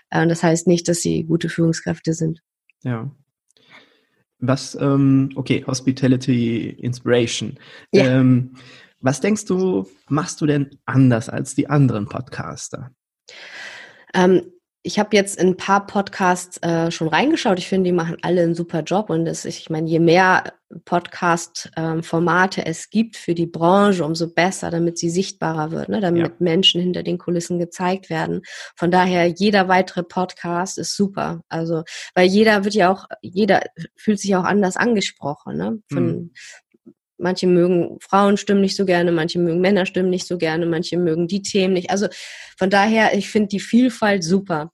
äh, 0.09 0.27
das 0.27 0.43
heißt 0.43 0.67
nicht, 0.67 0.87
dass 0.87 1.01
sie 1.01 1.23
gute 1.23 1.49
Führungskräfte 1.49 2.13
sind. 2.13 2.41
Ja. 2.83 3.11
Was, 4.39 4.75
ähm, 4.79 5.31
okay, 5.35 5.63
Hospitality 5.67 6.69
Inspiration. 6.69 7.59
Ja. 7.91 8.19
Ähm, 8.19 8.55
was 9.01 9.21
denkst 9.21 9.45
du, 9.45 9.87
machst 10.09 10.41
du 10.41 10.45
denn 10.45 10.71
anders 10.85 11.29
als 11.29 11.55
die 11.55 11.69
anderen 11.69 12.07
Podcaster? 12.07 12.91
Ähm, 14.13 14.51
ich 14.81 14.97
habe 14.97 15.15
jetzt 15.15 15.37
in 15.37 15.49
ein 15.49 15.57
paar 15.57 15.85
Podcasts 15.85 16.57
äh, 16.63 16.89
schon 16.89 17.09
reingeschaut. 17.09 17.59
Ich 17.59 17.67
finde, 17.67 17.89
die 17.89 17.95
machen 17.95 18.17
alle 18.21 18.43
einen 18.43 18.55
super 18.55 18.81
Job. 18.81 19.09
Und 19.09 19.25
das, 19.25 19.43
ich 19.43 19.69
meine, 19.69 19.89
je 19.89 19.99
mehr 19.99 20.53
Podcast-Formate 20.85 22.61
ähm, 22.61 22.67
es 22.67 22.89
gibt 22.89 23.17
für 23.17 23.33
die 23.33 23.47
Branche, 23.47 24.05
umso 24.05 24.31
besser, 24.31 24.71
damit 24.71 24.97
sie 24.97 25.09
sichtbarer 25.09 25.71
wird, 25.71 25.89
ne? 25.89 25.99
damit 25.99 26.27
ja. 26.27 26.33
Menschen 26.39 26.79
hinter 26.79 27.03
den 27.03 27.17
Kulissen 27.17 27.59
gezeigt 27.59 28.09
werden. 28.09 28.41
Von 28.75 28.89
daher, 28.89 29.25
jeder 29.27 29.67
weitere 29.67 30.03
Podcast 30.03 30.77
ist 30.77 30.95
super. 30.95 31.41
Also, 31.49 31.83
weil 32.13 32.27
jeder 32.27 32.63
wird 32.63 32.75
ja 32.75 32.91
auch, 32.91 33.05
jeder 33.21 33.63
fühlt 33.95 34.19
sich 34.19 34.35
auch 34.35 34.45
anders 34.45 34.77
angesprochen. 34.77 35.57
Ne? 35.57 35.79
Von, 35.91 36.05
mhm. 36.05 36.31
Manche 37.19 37.47
mögen 37.47 37.97
Frauenstimmen 38.01 38.61
nicht 38.61 38.75
so 38.75 38.85
gerne, 38.85 39.11
manche 39.11 39.39
mögen 39.39 39.61
Männerstimmen 39.61 40.09
nicht 40.09 40.27
so 40.27 40.37
gerne, 40.37 40.65
manche 40.65 40.97
mögen 40.97 41.27
die 41.27 41.41
Themen 41.41 41.73
nicht. 41.73 41.89
Also 41.89 42.07
von 42.57 42.69
daher, 42.69 43.15
ich 43.17 43.29
finde 43.29 43.49
die 43.49 43.59
Vielfalt 43.59 44.23
super. 44.23 44.71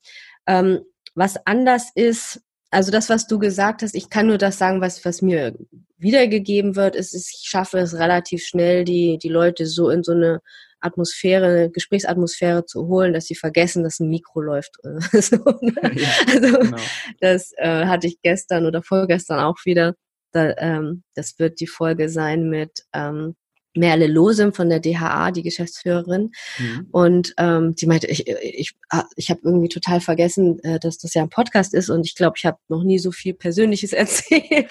Ähm, 0.47 0.81
was 1.15 1.37
anders 1.45 1.89
ist, 1.95 2.41
also 2.71 2.91
das, 2.91 3.09
was 3.09 3.27
du 3.27 3.39
gesagt 3.39 3.81
hast, 3.81 3.95
ich 3.95 4.09
kann 4.09 4.27
nur 4.27 4.37
das 4.37 4.57
sagen, 4.57 4.81
was, 4.81 5.03
was 5.05 5.21
mir 5.21 5.55
wiedergegeben 5.97 6.75
wird, 6.75 6.95
ist, 6.95 7.13
ich 7.13 7.47
schaffe 7.47 7.79
es 7.79 7.93
relativ 7.97 8.45
schnell, 8.45 8.83
die, 8.83 9.17
die 9.17 9.29
Leute 9.29 9.65
so 9.65 9.89
in 9.89 10.03
so 10.03 10.11
eine 10.11 10.41
Atmosphäre, 10.81 11.45
eine 11.45 11.71
Gesprächsatmosphäre 11.71 12.65
zu 12.65 12.87
holen, 12.87 13.13
dass 13.13 13.25
sie 13.25 13.35
vergessen, 13.35 13.83
dass 13.83 13.99
ein 13.99 14.09
Mikro 14.09 14.41
läuft. 14.41 14.75
so, 14.83 15.37
ne? 15.61 15.73
ja, 15.95 16.09
also 16.27 16.59
genau. 16.59 16.77
das 17.19 17.53
äh, 17.57 17.85
hatte 17.85 18.07
ich 18.07 18.21
gestern 18.21 18.65
oder 18.65 18.83
vorgestern 18.83 19.39
auch 19.39 19.57
wieder. 19.65 19.95
Da, 20.35 20.53
ähm, 20.57 21.03
das 21.13 21.39
wird 21.39 21.59
die 21.61 21.67
Folge 21.67 22.09
sein 22.09 22.49
mit 22.49 22.85
ähm, 22.93 23.35
Merle 23.75 24.07
Losem 24.07 24.53
von 24.53 24.69
der 24.69 24.79
DHA, 24.79 25.31
die 25.31 25.43
Geschäftsführerin. 25.43 26.31
Mhm. 26.57 26.87
Und 26.91 27.33
ähm, 27.37 27.75
die 27.75 27.85
meinte, 27.85 28.07
ich, 28.07 28.27
ich, 28.27 28.75
ah, 28.89 29.03
ich 29.15 29.29
habe 29.29 29.41
irgendwie 29.43 29.69
total 29.69 30.01
vergessen, 30.01 30.59
äh, 30.63 30.79
dass 30.79 30.97
das 30.97 31.13
ja 31.13 31.21
ein 31.21 31.29
Podcast 31.29 31.73
ist 31.73 31.89
und 31.89 32.05
ich 32.05 32.15
glaube, 32.15 32.35
ich 32.37 32.45
habe 32.45 32.57
noch 32.67 32.83
nie 32.83 32.99
so 32.99 33.11
viel 33.11 33.33
Persönliches 33.33 33.93
erzählt. 33.93 34.69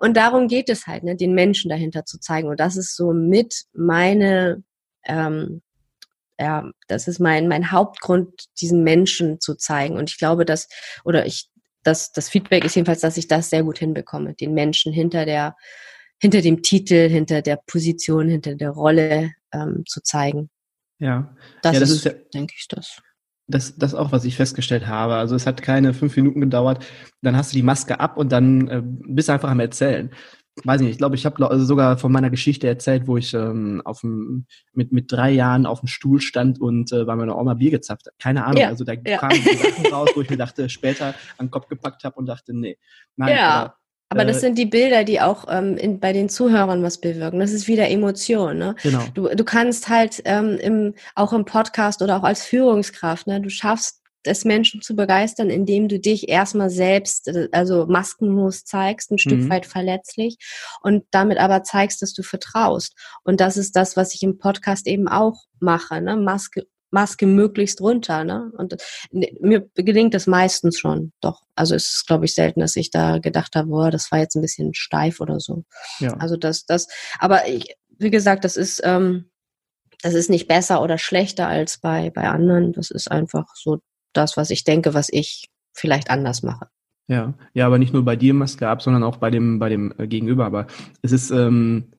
und 0.00 0.16
darum 0.16 0.48
geht 0.48 0.68
es 0.68 0.86
halt, 0.86 1.04
ne, 1.04 1.16
den 1.16 1.34
Menschen 1.34 1.68
dahinter 1.68 2.04
zu 2.04 2.18
zeigen. 2.18 2.48
Und 2.48 2.60
das 2.60 2.76
ist 2.76 2.96
so 2.96 3.12
mit 3.12 3.64
meine, 3.72 4.62
ähm, 5.04 5.62
ja, 6.38 6.68
das 6.88 7.06
ist 7.06 7.20
mein, 7.20 7.46
mein 7.46 7.70
Hauptgrund, 7.70 8.46
diesen 8.60 8.82
Menschen 8.82 9.40
zu 9.40 9.54
zeigen. 9.54 9.96
Und 9.96 10.10
ich 10.10 10.18
glaube, 10.18 10.44
dass, 10.44 10.68
oder 11.04 11.26
ich 11.26 11.48
das, 11.84 12.12
das 12.12 12.28
Feedback 12.28 12.64
ist 12.64 12.74
jedenfalls, 12.74 13.00
dass 13.00 13.16
ich 13.16 13.28
das 13.28 13.50
sehr 13.50 13.62
gut 13.62 13.78
hinbekomme, 13.78 14.34
den 14.34 14.54
Menschen 14.54 14.92
hinter 14.92 15.24
der, 15.24 15.56
hinter 16.20 16.40
dem 16.40 16.62
Titel, 16.62 17.08
hinter 17.08 17.42
der 17.42 17.60
Position, 17.66 18.28
hinter 18.28 18.54
der 18.56 18.70
Rolle 18.70 19.32
ähm, 19.52 19.84
zu 19.86 20.02
zeigen. 20.02 20.50
Ja, 20.98 21.34
das, 21.62 21.74
ja, 21.74 21.80
das 21.80 21.90
ist, 21.90 21.96
ist 21.96 22.04
ja, 22.04 22.12
denke 22.32 22.54
ich, 22.56 22.66
das. 22.68 23.00
Das, 23.46 23.76
das 23.76 23.94
auch, 23.94 24.10
was 24.10 24.24
ich 24.24 24.36
festgestellt 24.36 24.86
habe. 24.86 25.16
Also 25.16 25.36
es 25.36 25.46
hat 25.46 25.60
keine 25.60 25.92
fünf 25.92 26.16
Minuten 26.16 26.40
gedauert. 26.40 26.84
Dann 27.20 27.36
hast 27.36 27.52
du 27.52 27.56
die 27.56 27.62
Maske 27.62 28.00
ab 28.00 28.16
und 28.16 28.32
dann 28.32 28.68
äh, 28.68 28.82
bist 28.82 29.28
du 29.28 29.34
einfach 29.34 29.50
am 29.50 29.60
Erzählen 29.60 30.10
weiß 30.62 30.80
nicht, 30.80 30.90
ich 30.90 30.98
glaube, 30.98 31.16
ich 31.16 31.26
habe 31.26 31.50
also 31.50 31.64
sogar 31.64 31.98
von 31.98 32.12
meiner 32.12 32.30
Geschichte 32.30 32.68
erzählt, 32.68 33.06
wo 33.06 33.16
ich 33.16 33.34
ähm, 33.34 33.82
auf 33.84 34.00
dem, 34.00 34.46
mit, 34.72 34.92
mit 34.92 35.10
drei 35.10 35.30
Jahren 35.30 35.66
auf 35.66 35.80
dem 35.80 35.88
Stuhl 35.88 36.20
stand 36.20 36.60
und 36.60 36.92
äh, 36.92 37.04
bei 37.04 37.16
meiner 37.16 37.36
Oma 37.36 37.54
Bier 37.54 37.72
gezapft 37.72 38.06
habe. 38.06 38.16
Keine 38.20 38.44
Ahnung, 38.44 38.60
ja, 38.60 38.68
also 38.68 38.84
da 38.84 38.92
ja. 38.92 39.18
kamen 39.18 39.42
Sachen 39.42 39.86
raus, 39.92 40.10
wo 40.14 40.20
ich 40.20 40.30
mir 40.30 40.36
dachte, 40.36 40.68
später 40.68 41.14
an 41.38 41.46
den 41.46 41.50
Kopf 41.50 41.68
gepackt 41.68 42.04
habe 42.04 42.16
und 42.16 42.26
dachte, 42.26 42.56
nee. 42.56 42.78
Nein, 43.16 43.36
ja. 43.36 43.50
Aber, 43.50 43.74
aber 44.10 44.24
das 44.24 44.36
äh, 44.36 44.40
sind 44.40 44.58
die 44.58 44.66
Bilder, 44.66 45.02
die 45.02 45.20
auch 45.20 45.46
ähm, 45.48 45.76
in, 45.76 45.98
bei 45.98 46.12
den 46.12 46.28
Zuhörern 46.28 46.84
was 46.84 47.00
bewirken. 47.00 47.40
Das 47.40 47.52
ist 47.52 47.66
wieder 47.66 47.88
Emotion. 47.88 48.56
Ne? 48.56 48.76
Genau. 48.82 49.02
Du, 49.12 49.28
du 49.34 49.44
kannst 49.44 49.88
halt 49.88 50.22
ähm, 50.24 50.58
im, 50.60 50.94
auch 51.16 51.32
im 51.32 51.44
Podcast 51.44 52.00
oder 52.00 52.16
auch 52.18 52.24
als 52.24 52.44
Führungskraft, 52.44 53.26
ne, 53.26 53.40
du 53.40 53.50
schaffst 53.50 54.03
des 54.24 54.44
Menschen 54.44 54.80
zu 54.82 54.96
begeistern, 54.96 55.50
indem 55.50 55.88
du 55.88 55.98
dich 55.98 56.28
erstmal 56.28 56.70
selbst, 56.70 57.28
äh, 57.28 57.48
also 57.52 57.86
maskenlos 57.86 58.64
zeigst, 58.64 59.10
ein 59.10 59.18
Stück 59.18 59.40
mhm. 59.40 59.50
weit 59.50 59.66
verletzlich 59.66 60.36
und 60.82 61.04
damit 61.10 61.38
aber 61.38 61.62
zeigst, 61.62 62.02
dass 62.02 62.12
du 62.12 62.22
vertraust. 62.22 62.94
Und 63.22 63.40
das 63.40 63.56
ist 63.56 63.76
das, 63.76 63.96
was 63.96 64.14
ich 64.14 64.22
im 64.22 64.38
Podcast 64.38 64.86
eben 64.86 65.08
auch 65.08 65.44
mache, 65.60 66.00
ne? 66.00 66.16
Maske, 66.16 66.66
Maske 66.90 67.26
möglichst 67.26 67.80
runter, 67.80 68.24
ne? 68.24 68.50
Und 68.56 68.76
ne, 69.10 69.32
mir 69.40 69.68
gelingt 69.74 70.14
das 70.14 70.26
meistens 70.26 70.78
schon, 70.78 71.12
doch. 71.20 71.42
Also 71.54 71.74
es 71.74 71.94
ist, 71.94 72.06
glaube 72.06 72.24
ich, 72.24 72.34
selten, 72.34 72.60
dass 72.60 72.76
ich 72.76 72.90
da 72.90 73.18
gedacht 73.18 73.56
habe, 73.56 73.68
boah, 73.68 73.90
das 73.90 74.10
war 74.10 74.20
jetzt 74.20 74.36
ein 74.36 74.42
bisschen 74.42 74.74
steif 74.74 75.20
oder 75.20 75.40
so. 75.40 75.64
Ja. 75.98 76.14
Also 76.14 76.36
das, 76.36 76.64
das, 76.66 76.88
aber 77.18 77.46
ich, 77.48 77.76
wie 77.98 78.10
gesagt, 78.10 78.44
das 78.44 78.56
ist, 78.56 78.80
ähm, 78.84 79.30
das 80.02 80.14
ist 80.14 80.30
nicht 80.30 80.48
besser 80.48 80.82
oder 80.82 80.98
schlechter 80.98 81.48
als 81.48 81.78
bei, 81.78 82.10
bei 82.10 82.28
anderen. 82.28 82.72
Das 82.72 82.90
ist 82.90 83.10
einfach 83.10 83.46
so 83.54 83.80
das, 84.16 84.36
was 84.36 84.50
ich 84.50 84.64
denke, 84.64 84.94
was 84.94 85.08
ich 85.10 85.48
vielleicht 85.72 86.10
anders 86.10 86.42
mache. 86.42 86.68
Ja, 87.06 87.34
ja, 87.52 87.66
aber 87.66 87.78
nicht 87.78 87.92
nur 87.92 88.04
bei 88.04 88.16
dir 88.16 88.32
Maske 88.32 88.68
ab, 88.68 88.80
sondern 88.80 89.02
auch 89.02 89.18
bei 89.18 89.30
dem, 89.30 89.58
bei 89.58 89.68
dem 89.68 89.92
äh, 89.98 90.06
Gegenüber. 90.06 90.46
Aber 90.46 90.66
es 91.02 91.12
ist 91.12 91.30
ähm, 91.30 91.92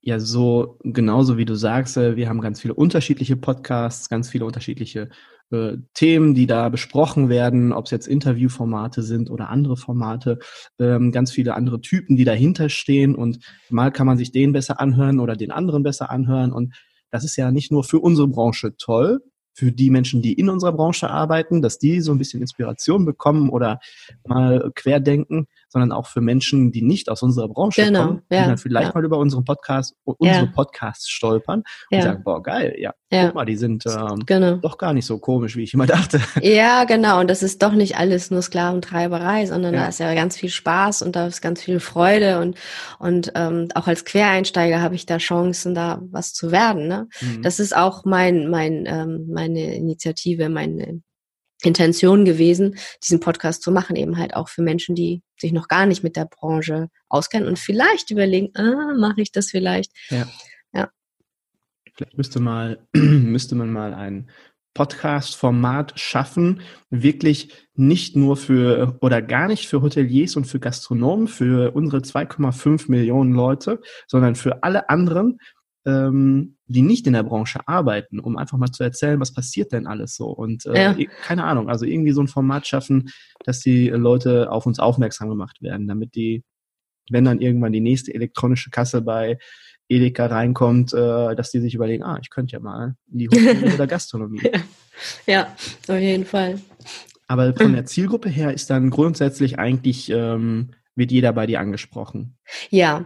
ja 0.00 0.18
so 0.18 0.78
genauso 0.82 1.38
wie 1.38 1.44
du 1.44 1.54
sagst, 1.54 1.96
äh, 1.96 2.16
wir 2.16 2.28
haben 2.28 2.40
ganz 2.40 2.60
viele 2.60 2.74
unterschiedliche 2.74 3.36
Podcasts, 3.36 4.08
ganz 4.08 4.28
viele 4.28 4.44
unterschiedliche 4.44 5.10
äh, 5.52 5.76
Themen, 5.94 6.34
die 6.34 6.46
da 6.46 6.68
besprochen 6.68 7.28
werden, 7.28 7.72
ob 7.72 7.84
es 7.84 7.92
jetzt 7.92 8.08
Interviewformate 8.08 9.02
sind 9.02 9.30
oder 9.30 9.50
andere 9.50 9.76
Formate, 9.76 10.40
ähm, 10.80 11.12
ganz 11.12 11.30
viele 11.30 11.54
andere 11.54 11.80
Typen, 11.80 12.16
die 12.16 12.24
dahinter 12.24 12.68
stehen 12.68 13.14
und 13.14 13.38
mal 13.70 13.92
kann 13.92 14.08
man 14.08 14.18
sich 14.18 14.32
den 14.32 14.52
besser 14.52 14.80
anhören 14.80 15.20
oder 15.20 15.36
den 15.36 15.52
anderen 15.52 15.84
besser 15.84 16.10
anhören 16.10 16.52
und 16.52 16.74
das 17.10 17.22
ist 17.24 17.36
ja 17.36 17.52
nicht 17.52 17.70
nur 17.70 17.84
für 17.84 18.00
unsere 18.00 18.26
Branche 18.26 18.74
toll, 18.78 19.20
für 19.54 19.72
die 19.72 19.90
Menschen, 19.90 20.22
die 20.22 20.32
in 20.32 20.48
unserer 20.48 20.72
Branche 20.72 21.10
arbeiten, 21.10 21.62
dass 21.62 21.78
die 21.78 22.00
so 22.00 22.12
ein 22.12 22.18
bisschen 22.18 22.40
Inspiration 22.40 23.04
bekommen 23.04 23.50
oder 23.50 23.80
mal 24.26 24.70
querdenken, 24.74 25.46
sondern 25.72 25.90
auch 25.92 26.06
für 26.06 26.20
Menschen, 26.20 26.70
die 26.70 26.82
nicht 26.82 27.08
aus 27.08 27.22
unserer 27.22 27.48
Branche 27.48 27.84
Genau, 27.84 28.06
kommen, 28.06 28.22
die 28.30 28.36
ja, 28.36 28.46
dann 28.46 28.58
vielleicht 28.58 28.88
ja. 28.88 28.92
mal 28.94 29.04
über 29.04 29.18
unseren 29.18 29.44
Podcast, 29.44 29.94
unsere. 30.04 30.46
Podcasts 30.46 31.08
stolpern 31.08 31.62
und 31.90 32.02
sagen, 32.02 32.22
boah, 32.24 32.42
geil, 32.42 32.74
ja, 32.78 32.92
Ja. 33.10 33.26
guck 33.26 33.34
mal, 33.36 33.44
die 33.46 33.56
sind 33.56 33.84
ähm, 33.86 34.22
Genau. 34.26 34.56
doch 34.56 34.76
gar 34.76 34.92
nicht 34.92 35.06
so 35.06 35.18
komisch, 35.18 35.56
wie 35.56 35.62
ich 35.62 35.72
immer 35.74 35.86
dachte. 35.86 36.20
Ja, 36.42 36.84
genau. 36.84 37.20
Und 37.20 37.30
das 37.30 37.42
ist 37.42 37.62
doch 37.62 37.72
nicht 37.72 37.96
alles 37.96 38.30
nur 38.30 38.42
Sklaventreiberei, 38.42 39.46
sondern 39.46 39.72
da 39.74 39.86
ist 39.86 39.98
ja 40.00 40.12
ganz 40.14 40.36
viel 40.36 40.50
Spaß 40.50 41.02
und 41.02 41.16
da 41.16 41.26
ist 41.26 41.40
ganz 41.40 41.62
viel 41.62 41.80
Freude 41.80 42.40
und 42.40 42.56
und 42.98 43.32
ähm, 43.34 43.68
auch 43.74 43.86
als 43.86 44.04
Quereinsteiger 44.04 44.80
habe 44.82 44.94
ich 44.94 45.06
da 45.06 45.16
Chancen, 45.18 45.74
da 45.74 46.00
was 46.10 46.32
zu 46.34 46.52
werden. 46.52 46.86
Ne? 46.88 47.08
Mhm. 47.20 47.42
Das 47.42 47.58
ist 47.60 47.74
auch 47.76 48.04
mein 48.04 48.50
mein 48.50 48.84
ähm, 48.86 49.28
meine 49.32 49.74
Initiative, 49.74 50.48
meine 50.48 51.00
Intention 51.62 52.24
gewesen, 52.24 52.76
diesen 53.02 53.20
Podcast 53.20 53.62
zu 53.62 53.70
machen, 53.72 53.96
eben 53.96 54.18
halt 54.18 54.34
auch 54.34 54.48
für 54.48 54.62
Menschen, 54.62 54.94
die 54.94 55.22
sich 55.38 55.52
noch 55.52 55.68
gar 55.68 55.86
nicht 55.86 56.02
mit 56.02 56.16
der 56.16 56.26
Branche 56.26 56.88
auskennen 57.08 57.48
und 57.48 57.58
vielleicht 57.58 58.10
überlegen, 58.10 58.50
ah, 58.54 58.94
mache 58.98 59.20
ich 59.20 59.32
das 59.32 59.50
vielleicht? 59.50 59.92
Vielleicht 61.94 62.16
müsste 62.16 62.40
mal, 62.40 62.86
müsste 62.92 63.54
man 63.54 63.72
mal 63.72 63.94
ein 63.94 64.30
Podcast-Format 64.74 65.98
schaffen, 66.00 66.62
wirklich 66.88 67.52
nicht 67.74 68.16
nur 68.16 68.36
für 68.36 68.96
oder 69.02 69.20
gar 69.20 69.48
nicht 69.48 69.68
für 69.68 69.82
Hoteliers 69.82 70.36
und 70.36 70.46
für 70.46 70.60
Gastronomen, 70.60 71.28
für 71.28 71.72
unsere 71.72 72.00
2,5 72.00 72.90
Millionen 72.90 73.34
Leute, 73.34 73.80
sondern 74.06 74.34
für 74.34 74.62
alle 74.62 74.88
anderen, 74.88 75.38
ähm, 75.84 76.56
die 76.66 76.82
nicht 76.82 77.06
in 77.06 77.12
der 77.12 77.22
Branche 77.22 77.60
arbeiten, 77.66 78.20
um 78.20 78.36
einfach 78.36 78.58
mal 78.58 78.70
zu 78.70 78.82
erzählen, 78.82 79.20
was 79.20 79.32
passiert 79.32 79.72
denn 79.72 79.86
alles 79.86 80.14
so. 80.14 80.26
Und 80.26 80.66
äh, 80.66 80.74
Ja. 80.80 80.96
keine 81.22 81.44
Ahnung, 81.44 81.68
also 81.68 81.84
irgendwie 81.84 82.12
so 82.12 82.20
ein 82.22 82.28
Format 82.28 82.66
schaffen, 82.66 83.10
dass 83.44 83.60
die 83.60 83.88
Leute 83.88 84.50
auf 84.50 84.66
uns 84.66 84.78
aufmerksam 84.78 85.28
gemacht 85.28 85.60
werden, 85.62 85.88
damit 85.88 86.14
die, 86.14 86.44
wenn 87.10 87.24
dann 87.24 87.40
irgendwann 87.40 87.72
die 87.72 87.80
nächste 87.80 88.14
elektronische 88.14 88.70
Kasse 88.70 89.02
bei 89.02 89.38
Edeka 89.88 90.26
reinkommt, 90.26 90.94
äh, 90.94 91.34
dass 91.34 91.50
die 91.50 91.60
sich 91.60 91.74
überlegen, 91.74 92.02
ah, 92.02 92.18
ich 92.22 92.30
könnte 92.30 92.52
ja 92.52 92.60
mal 92.60 92.94
in 93.10 93.18
die 93.18 93.28
Hotellerie 93.28 93.72
oder 93.74 93.86
Gastronomie. 93.86 94.42
Ja, 95.26 95.54
auf 95.88 95.98
jeden 95.98 96.24
Fall. 96.24 96.60
Aber 97.26 97.54
von 97.56 97.72
der 97.72 97.84
Zielgruppe 97.86 98.28
her 98.28 98.54
ist 98.54 98.70
dann 98.70 98.90
grundsätzlich 98.90 99.58
eigentlich, 99.58 100.10
ähm, 100.10 100.70
wird 100.94 101.10
jeder 101.10 101.32
bei 101.32 101.46
dir 101.46 101.60
angesprochen. 101.60 102.36
Ja, 102.70 103.04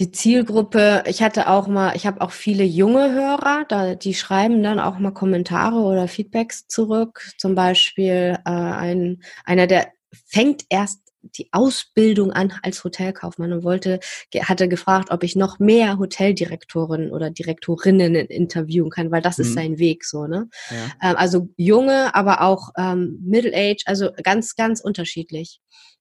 die 0.00 0.10
Zielgruppe, 0.10 1.04
ich 1.06 1.22
hatte 1.22 1.48
auch 1.48 1.68
mal, 1.68 1.94
ich 1.94 2.06
habe 2.06 2.22
auch 2.22 2.30
viele 2.30 2.64
junge 2.64 3.12
Hörer, 3.12 3.66
da, 3.68 3.94
die 3.94 4.14
schreiben 4.14 4.62
dann 4.62 4.80
auch 4.80 4.98
mal 4.98 5.12
Kommentare 5.12 5.76
oder 5.80 6.08
Feedbacks 6.08 6.66
zurück. 6.66 7.30
Zum 7.36 7.54
Beispiel 7.54 8.38
äh, 8.46 8.50
ein, 8.50 9.22
einer, 9.44 9.66
der 9.66 9.88
fängt 10.26 10.64
erst 10.70 11.00
die 11.22 11.50
Ausbildung 11.52 12.32
an 12.32 12.54
als 12.62 12.82
Hotelkaufmann 12.82 13.52
und 13.52 13.62
wollte, 13.62 14.00
hatte 14.42 14.68
gefragt, 14.68 15.10
ob 15.10 15.22
ich 15.22 15.36
noch 15.36 15.58
mehr 15.58 15.98
Hoteldirektorinnen 15.98 17.10
oder 17.10 17.30
Direktorinnen 17.30 18.14
interviewen 18.14 18.88
kann, 18.88 19.10
weil 19.10 19.20
das 19.20 19.38
ist 19.38 19.50
Mhm. 19.50 19.54
sein 19.54 19.78
Weg 19.78 20.06
so, 20.06 20.26
ne? 20.26 20.48
Ja. 20.70 21.10
Ähm, 21.10 21.16
also 21.18 21.50
junge, 21.58 22.14
aber 22.14 22.40
auch 22.40 22.70
ähm, 22.78 23.18
Middle 23.22 23.52
Age, 23.54 23.82
also 23.84 24.10
ganz, 24.22 24.56
ganz 24.56 24.80
unterschiedlich. 24.80 25.60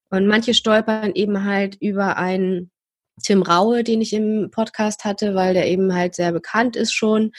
Und 0.09 0.25
manche 0.25 0.53
stolpern 0.53 1.11
eben 1.13 1.43
halt 1.43 1.75
über 1.81 2.15
einen 2.15 2.71
Tim 3.21 3.41
Raue, 3.41 3.83
den 3.83 4.01
ich 4.01 4.13
im 4.13 4.49
Podcast 4.51 5.05
hatte, 5.05 5.35
weil 5.35 5.53
der 5.53 5.67
eben 5.67 5.93
halt 5.93 6.15
sehr 6.15 6.31
bekannt 6.31 6.75
ist 6.75 6.93
schon, 6.93 7.31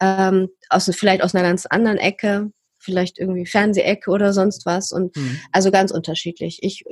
ähm, 0.00 0.48
aus, 0.68 0.90
vielleicht 0.94 1.22
aus 1.22 1.34
einer 1.34 1.46
ganz 1.46 1.66
anderen 1.66 1.98
Ecke, 1.98 2.52
vielleicht 2.80 3.18
irgendwie 3.18 3.44
Fernsehecke 3.46 4.10
oder 4.10 4.32
sonst 4.32 4.64
was. 4.66 4.92
Und 4.92 5.16
Mhm. 5.16 5.38
also 5.52 5.70
ganz 5.70 5.90
unterschiedlich. 5.90 6.60
Ich, 6.62 6.84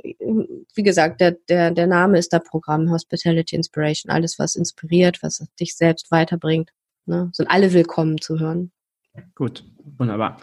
wie 0.75 0.83
gesagt, 0.83 1.21
der, 1.21 1.31
der, 1.49 1.71
der 1.71 1.87
Name 1.87 2.17
ist 2.17 2.33
da 2.33 2.39
Programm 2.39 2.91
Hospitality 2.91 3.55
Inspiration. 3.55 4.11
Alles, 4.11 4.37
was 4.37 4.55
inspiriert, 4.55 5.23
was 5.23 5.45
dich 5.59 5.75
selbst 5.75 6.11
weiterbringt. 6.11 6.71
Ne? 7.05 7.29
Sind 7.33 7.49
alle 7.49 7.73
willkommen 7.73 8.19
zu 8.19 8.39
hören. 8.39 8.71
Gut, 9.33 9.63
wunderbar. 9.97 10.37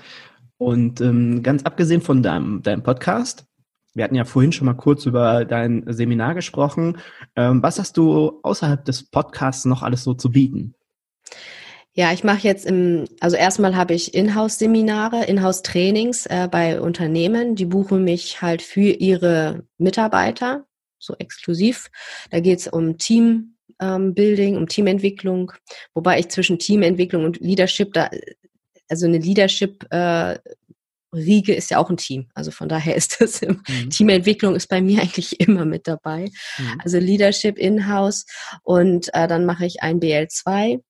Und 0.57 1.01
ähm, 1.01 1.43
ganz 1.43 1.63
abgesehen 1.65 2.01
von 2.01 2.23
deinem, 2.23 2.63
deinem 2.63 2.83
Podcast, 2.83 3.45
wir 3.95 4.05
hatten 4.05 4.15
ja 4.15 4.25
vorhin 4.25 4.53
schon 4.53 4.67
mal 4.67 4.75
kurz 4.75 5.07
über 5.07 5.45
dein 5.45 5.85
Seminar 5.87 6.35
gesprochen. 6.35 6.99
Ähm, 7.37 7.63
was 7.63 7.79
hast 7.79 7.97
du 7.97 8.41
außerhalb 8.43 8.85
des 8.85 9.05
Podcasts 9.05 9.65
noch 9.65 9.83
alles 9.83 10.05
so 10.05 10.15
zu 10.15 10.31
bieten? 10.31 10.75
Ja, 11.93 12.13
ich 12.13 12.25
mache 12.25 12.47
jetzt 12.47 12.67
im, 12.67 13.05
also 13.21 13.37
erstmal 13.37 13.77
habe 13.77 13.95
ich 13.95 14.15
Inhouse-Seminare, 14.15 15.25
Inhouse-Trainings 15.27 16.27
äh, 16.27 16.49
bei 16.51 16.81
Unternehmen. 16.81 17.55
Die 17.55 17.67
buchen 17.67 18.03
mich 18.03 18.43
halt 18.43 18.63
für 18.63 18.81
ihre 18.91 19.65
Mitarbeiter, 19.79 20.67
so 20.99 21.15
exklusiv. 21.19 21.91
Da 22.31 22.41
geht's 22.41 22.67
um 22.67 22.99
Team. 22.99 23.55
ähm, 23.81 24.15
um 24.57 24.67
Teamentwicklung, 24.67 25.53
wobei 25.95 26.19
ich 26.19 26.29
zwischen 26.29 26.59
Teamentwicklung 26.59 27.25
und 27.25 27.41
Leadership 27.41 27.93
da, 27.93 28.09
also 28.89 29.07
eine 29.07 29.19
Leadership 29.19 29.87
äh, 29.91 30.39
Riege 31.15 31.55
ist 31.55 31.71
ja 31.71 31.79
auch 31.79 31.91
ein 31.91 31.97
Team. 31.97 32.29
Also 32.35 32.51
von 32.51 32.69
daher 32.69 32.95
ist 32.97 33.21
das 33.21 33.41
im 33.43 33.63
Mhm. 33.69 33.91
Teamentwicklung 33.91 34.55
ist 34.57 34.69
bei 34.69 34.81
mir 34.83 35.01
eigentlich 35.03 35.41
immer 35.41 35.65
mit 35.65 35.87
dabei. 35.89 36.31
Mhm. 36.59 36.81
Also 36.83 36.99
Leadership 36.99 37.59
in-house 37.59 38.27
und 38.63 39.09
äh, 39.15 39.27
dann 39.29 39.47
mache 39.47 39.67
ich 39.67 39.83
ein 39.83 40.01
BL2. 40.01 40.81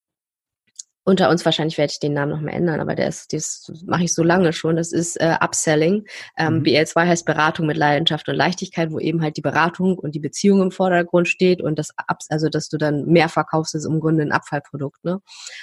Unter 1.06 1.28
uns 1.28 1.44
wahrscheinlich 1.44 1.76
werde 1.76 1.90
ich 1.92 2.00
den 2.00 2.14
Namen 2.14 2.32
noch 2.32 2.40
mal 2.40 2.52
ändern, 2.52 2.80
aber 2.80 2.94
der 2.94 3.08
ist, 3.08 3.34
das 3.34 3.70
mache 3.84 4.04
ich 4.04 4.14
so 4.14 4.22
lange 4.22 4.54
schon. 4.54 4.76
Das 4.76 4.90
ist 4.90 5.20
äh, 5.20 5.36
Upselling. 5.38 6.06
Ähm, 6.38 6.60
Mhm. 6.60 6.62
BL2 6.62 7.06
heißt 7.06 7.26
Beratung 7.26 7.66
mit 7.66 7.76
Leidenschaft 7.76 8.26
und 8.30 8.36
Leichtigkeit, 8.36 8.90
wo 8.90 8.98
eben 8.98 9.20
halt 9.22 9.36
die 9.36 9.42
Beratung 9.42 9.98
und 9.98 10.14
die 10.14 10.20
Beziehung 10.20 10.62
im 10.62 10.70
Vordergrund 10.70 11.28
steht 11.28 11.60
und 11.60 11.78
das 11.78 11.90
Ups, 12.10 12.30
also 12.30 12.48
dass 12.48 12.70
du 12.70 12.78
dann 12.78 13.04
mehr 13.04 13.28
verkaufst, 13.28 13.74
ist 13.74 13.84
im 13.84 14.00
Grunde 14.00 14.22
ein 14.22 14.32
Abfallprodukt. 14.32 15.04
Ne? 15.04 15.20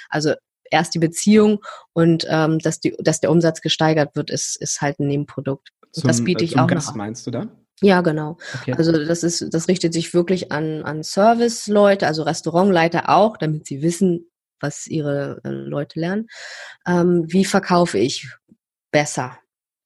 Also 0.08 0.34
erst 0.72 0.94
die 0.94 0.98
Beziehung 0.98 1.60
und 1.92 2.26
ähm, 2.28 2.58
dass 2.58 2.80
die, 2.80 2.96
dass 2.98 3.20
der 3.20 3.30
Umsatz 3.30 3.60
gesteigert 3.60 4.16
wird, 4.16 4.30
ist 4.30 4.56
ist 4.60 4.80
halt 4.80 4.98
ein 5.00 5.06
Nebenprodukt. 5.08 5.70
Und 5.94 6.06
das 6.08 6.16
Zum, 6.18 6.24
biete 6.24 6.42
äh, 6.42 6.46
ich 6.46 6.52
zum 6.52 6.60
auch 6.60 6.66
Gast 6.66 6.88
noch. 6.88 6.96
meinst 6.96 7.26
du 7.26 7.30
da? 7.30 7.46
Ja, 7.82 8.00
genau. 8.00 8.38
Okay. 8.60 8.74
Also 8.76 8.92
das 8.92 9.24
ist, 9.24 9.52
das 9.52 9.66
richtet 9.68 9.92
sich 9.92 10.14
wirklich 10.14 10.52
an, 10.52 10.82
an 10.84 11.02
Service-Leute, 11.02 12.06
also 12.06 12.22
Restaurantleiter 12.22 13.08
auch, 13.08 13.36
damit 13.36 13.66
sie 13.66 13.82
wissen, 13.82 14.30
was 14.60 14.86
ihre 14.86 15.40
äh, 15.44 15.48
Leute 15.48 15.98
lernen. 15.98 16.28
Ähm, 16.86 17.24
wie 17.26 17.44
verkaufe 17.44 17.98
ich 17.98 18.28
besser? 18.92 19.36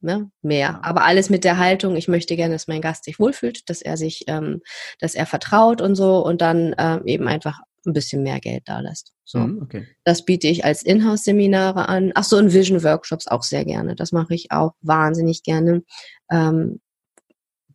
Ne? 0.03 0.31
Mehr. 0.43 0.85
Aber 0.85 1.05
alles 1.05 1.31
mit 1.31 1.43
der 1.43 1.57
Haltung, 1.57 1.97
ich 1.97 2.07
möchte 2.07 2.37
gerne, 2.37 2.55
dass 2.55 2.69
mein 2.69 2.83
Gast 2.83 3.05
sich 3.05 3.19
wohlfühlt, 3.19 3.69
dass 3.71 3.81
er 3.81 3.97
sich, 3.97 4.25
ähm, 4.27 4.61
dass 5.01 5.15
er 5.15 5.25
vertraut 5.25 5.81
und 5.81 5.95
so 5.95 6.25
und 6.25 6.43
dann 6.43 6.75
ähm, 6.79 7.03
eben 7.07 7.27
einfach 7.27 7.61
ein 7.87 7.93
bisschen 7.93 8.23
mehr 8.23 8.41
Geld 8.41 8.65
da 8.67 8.81
lässt. 8.81 9.13
So. 9.25 9.39
Mhm, 9.39 9.63
okay. 9.63 9.87
Das 10.05 10.25
biete 10.25 10.49
ich 10.49 10.65
als 10.65 10.83
Inhouse-Seminare 10.83 11.89
an. 11.89 12.13
Ach 12.15 12.25
so, 12.25 12.37
und 12.37 12.53
Vision-Workshops 12.53 13.27
auch 13.27 13.43
sehr 13.43 13.65
gerne. 13.65 13.95
Das 13.97 14.13
mache 14.13 14.35
ich 14.35 14.51
auch 14.51 14.73
wahnsinnig 14.83 15.43
gerne. 15.43 15.83
Ähm, 16.31 16.81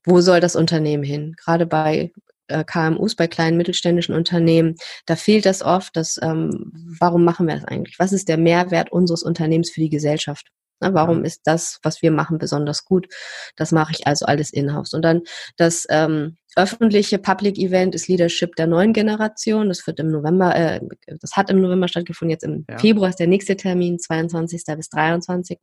wo 0.03 0.21
soll 0.21 0.39
das 0.39 0.55
Unternehmen 0.55 1.03
hin? 1.03 1.35
Gerade 1.37 1.65
bei 1.65 2.11
äh, 2.47 2.63
KMUs, 2.63 3.15
bei 3.15 3.27
kleinen 3.27 3.57
mittelständischen 3.57 4.15
Unternehmen, 4.15 4.75
da 5.05 5.15
fehlt 5.15 5.45
das 5.45 5.61
oft. 5.61 5.95
Das, 5.95 6.19
ähm, 6.21 6.71
warum 6.99 7.23
machen 7.23 7.47
wir 7.47 7.55
das 7.55 7.65
eigentlich? 7.65 7.99
Was 7.99 8.13
ist 8.13 8.29
der 8.29 8.37
Mehrwert 8.37 8.91
unseres 8.91 9.23
Unternehmens 9.23 9.71
für 9.71 9.81
die 9.81 9.89
Gesellschaft? 9.89 10.47
Na, 10.81 10.93
warum 10.93 11.19
Ja. 11.19 11.25
ist 11.25 11.41
das, 11.45 11.79
was 11.83 12.01
wir 12.01 12.11
machen, 12.11 12.37
besonders 12.39 12.83
gut? 12.85 13.07
Das 13.55 13.71
mache 13.71 13.93
ich 13.95 14.07
also 14.07 14.25
alles 14.25 14.51
in-house. 14.51 14.93
Und 14.93 15.03
dann 15.03 15.21
das 15.57 15.85
ähm, 15.89 16.37
öffentliche 16.55 17.17
Public 17.19 17.57
Event 17.57 17.95
ist 17.95 18.07
Leadership 18.07 18.55
der 18.55 18.67
neuen 18.67 18.91
Generation. 18.91 19.69
Das 19.69 19.85
wird 19.87 19.99
im 19.99 20.09
November, 20.09 20.55
äh, 20.55 20.81
das 21.21 21.31
hat 21.37 21.49
im 21.49 21.61
November 21.61 21.87
stattgefunden. 21.87 22.31
Jetzt 22.31 22.43
im 22.43 22.65
Ja. 22.69 22.77
Februar 22.77 23.09
ist 23.09 23.19
der 23.19 23.27
nächste 23.27 23.55
Termin, 23.55 23.99
22. 23.99 24.63
bis 24.75 24.89
23. 24.89 25.59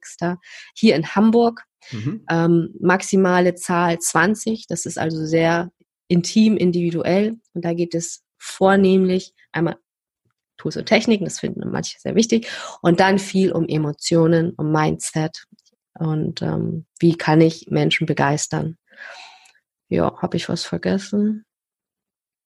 Hier 0.74 0.96
in 0.96 1.06
Hamburg. 1.14 1.64
Mhm. 1.90 2.24
Ähm, 2.30 2.74
maximale 2.80 3.54
Zahl 3.54 3.98
20. 3.98 4.66
Das 4.68 4.86
ist 4.86 4.98
also 4.98 5.24
sehr 5.26 5.70
intim, 6.08 6.56
individuell. 6.56 7.34
Und 7.54 7.64
da 7.64 7.74
geht 7.74 7.94
es 7.94 8.22
vornehmlich 8.38 9.34
einmal 9.52 9.76
Tools 10.58 10.76
und 10.76 10.86
Techniken, 10.86 11.24
das 11.24 11.40
finden 11.40 11.70
manche 11.70 11.98
sehr 11.98 12.14
wichtig. 12.14 12.48
Und 12.82 13.00
dann 13.00 13.18
viel 13.18 13.52
um 13.52 13.66
Emotionen, 13.66 14.52
um 14.56 14.70
Mindset 14.72 15.44
und 15.98 16.42
ähm, 16.42 16.84
wie 17.00 17.16
kann 17.16 17.40
ich 17.40 17.68
Menschen 17.70 18.06
begeistern. 18.06 18.76
Ja, 19.88 20.14
habe 20.20 20.36
ich 20.36 20.48
was 20.48 20.64
vergessen? 20.64 21.44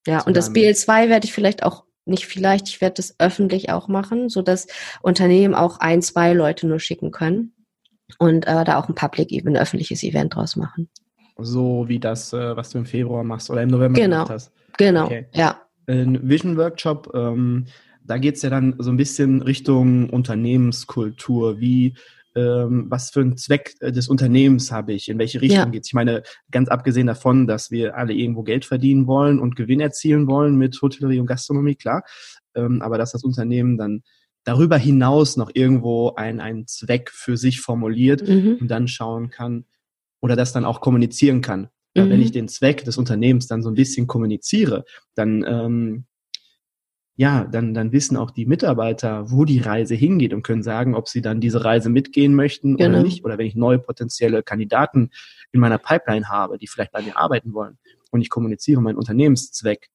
Ja, 0.06 0.20
Zu 0.20 0.26
und 0.28 0.36
das 0.36 0.46
deinem- 0.52 0.54
BL2 0.74 1.08
werde 1.08 1.26
ich 1.26 1.32
vielleicht 1.32 1.62
auch, 1.64 1.84
nicht 2.04 2.26
vielleicht, 2.26 2.68
ich 2.68 2.80
werde 2.80 2.94
das 2.94 3.14
öffentlich 3.18 3.70
auch 3.70 3.88
machen, 3.88 4.28
so 4.28 4.42
dass 4.42 4.66
Unternehmen 5.02 5.54
auch 5.54 5.78
ein, 5.80 6.02
zwei 6.02 6.32
Leute 6.32 6.66
nur 6.66 6.80
schicken 6.80 7.10
können 7.12 7.54
und 8.18 8.46
äh, 8.46 8.64
da 8.64 8.78
auch 8.80 8.88
ein 8.88 8.94
Public 8.94 9.30
Event, 9.30 9.56
ein 9.56 9.62
öffentliches 9.62 10.02
Event 10.02 10.34
draus 10.34 10.56
machen. 10.56 10.88
So 11.38 11.88
wie 11.88 11.98
das, 12.00 12.32
äh, 12.32 12.56
was 12.56 12.70
du 12.70 12.78
im 12.78 12.86
Februar 12.86 13.22
machst 13.24 13.50
oder 13.50 13.62
im 13.62 13.70
November 13.70 14.00
Genau. 14.00 14.16
gemacht 14.24 14.30
hast. 14.30 14.52
Genau, 14.78 15.04
Okay. 15.06 15.26
ja. 15.32 15.60
Ein 15.86 16.28
Vision 16.28 16.56
Workshop, 16.56 17.10
ähm, 17.14 17.66
da 18.04 18.18
geht 18.18 18.36
es 18.36 18.42
ja 18.42 18.50
dann 18.50 18.74
so 18.78 18.90
ein 18.90 18.96
bisschen 18.96 19.42
Richtung 19.42 20.10
Unternehmenskultur. 20.10 21.60
Wie 21.60 21.94
ähm, 22.34 22.86
was 22.88 23.10
für 23.10 23.20
einen 23.20 23.36
Zweck 23.36 23.74
äh, 23.80 23.92
des 23.92 24.08
Unternehmens 24.08 24.72
habe 24.72 24.92
ich, 24.94 25.08
in 25.08 25.18
welche 25.18 25.42
Richtung 25.42 25.58
ja. 25.58 25.64
geht 25.66 25.86
Ich 25.86 25.92
meine, 25.92 26.22
ganz 26.50 26.68
abgesehen 26.68 27.06
davon, 27.06 27.46
dass 27.46 27.70
wir 27.70 27.96
alle 27.96 28.14
irgendwo 28.14 28.42
Geld 28.42 28.64
verdienen 28.64 29.06
wollen 29.06 29.38
und 29.38 29.54
Gewinn 29.54 29.80
erzielen 29.80 30.26
wollen 30.26 30.56
mit 30.56 30.80
Hotellerie 30.80 31.20
und 31.20 31.26
Gastronomie, 31.26 31.74
klar, 31.74 32.04
ähm, 32.54 32.80
aber 32.80 32.96
dass 32.96 33.12
das 33.12 33.24
Unternehmen 33.24 33.76
dann 33.76 34.02
darüber 34.44 34.78
hinaus 34.78 35.36
noch 35.36 35.50
irgendwo 35.52 36.14
ein, 36.14 36.40
einen 36.40 36.66
Zweck 36.66 37.10
für 37.10 37.36
sich 37.36 37.60
formuliert 37.60 38.26
mhm. 38.26 38.56
und 38.60 38.68
dann 38.68 38.88
schauen 38.88 39.28
kann 39.28 39.66
oder 40.20 40.34
das 40.34 40.52
dann 40.52 40.64
auch 40.64 40.80
kommunizieren 40.80 41.42
kann. 41.42 41.68
Mhm. 41.94 42.10
Wenn 42.10 42.22
ich 42.22 42.32
den 42.32 42.48
Zweck 42.48 42.84
des 42.84 42.96
Unternehmens 42.96 43.46
dann 43.46 43.62
so 43.62 43.68
ein 43.68 43.74
bisschen 43.74 44.06
kommuniziere, 44.06 44.84
dann 45.14 45.44
ähm, 45.46 46.04
ja, 47.14 47.44
dann, 47.44 47.74
dann 47.74 47.92
wissen 47.92 48.16
auch 48.16 48.30
die 48.30 48.46
Mitarbeiter, 48.46 49.30
wo 49.30 49.44
die 49.44 49.58
Reise 49.58 49.94
hingeht 49.94 50.32
und 50.32 50.42
können 50.42 50.62
sagen, 50.62 50.94
ob 50.94 51.08
sie 51.08 51.20
dann 51.20 51.40
diese 51.40 51.64
Reise 51.64 51.90
mitgehen 51.90 52.34
möchten 52.34 52.76
genau. 52.76 52.90
oder 52.90 53.02
nicht. 53.02 53.24
Oder 53.24 53.36
wenn 53.38 53.46
ich 53.46 53.54
neue 53.54 53.78
potenzielle 53.78 54.42
Kandidaten 54.42 55.10
in 55.52 55.60
meiner 55.60 55.78
Pipeline 55.78 56.28
habe, 56.28 56.56
die 56.56 56.66
vielleicht 56.66 56.92
bei 56.92 57.02
mir 57.02 57.18
arbeiten 57.18 57.52
wollen 57.52 57.78
und 58.10 58.22
ich 58.22 58.30
kommuniziere 58.30 58.80
meinen 58.80 58.96
Unternehmenszweck, 58.96 59.90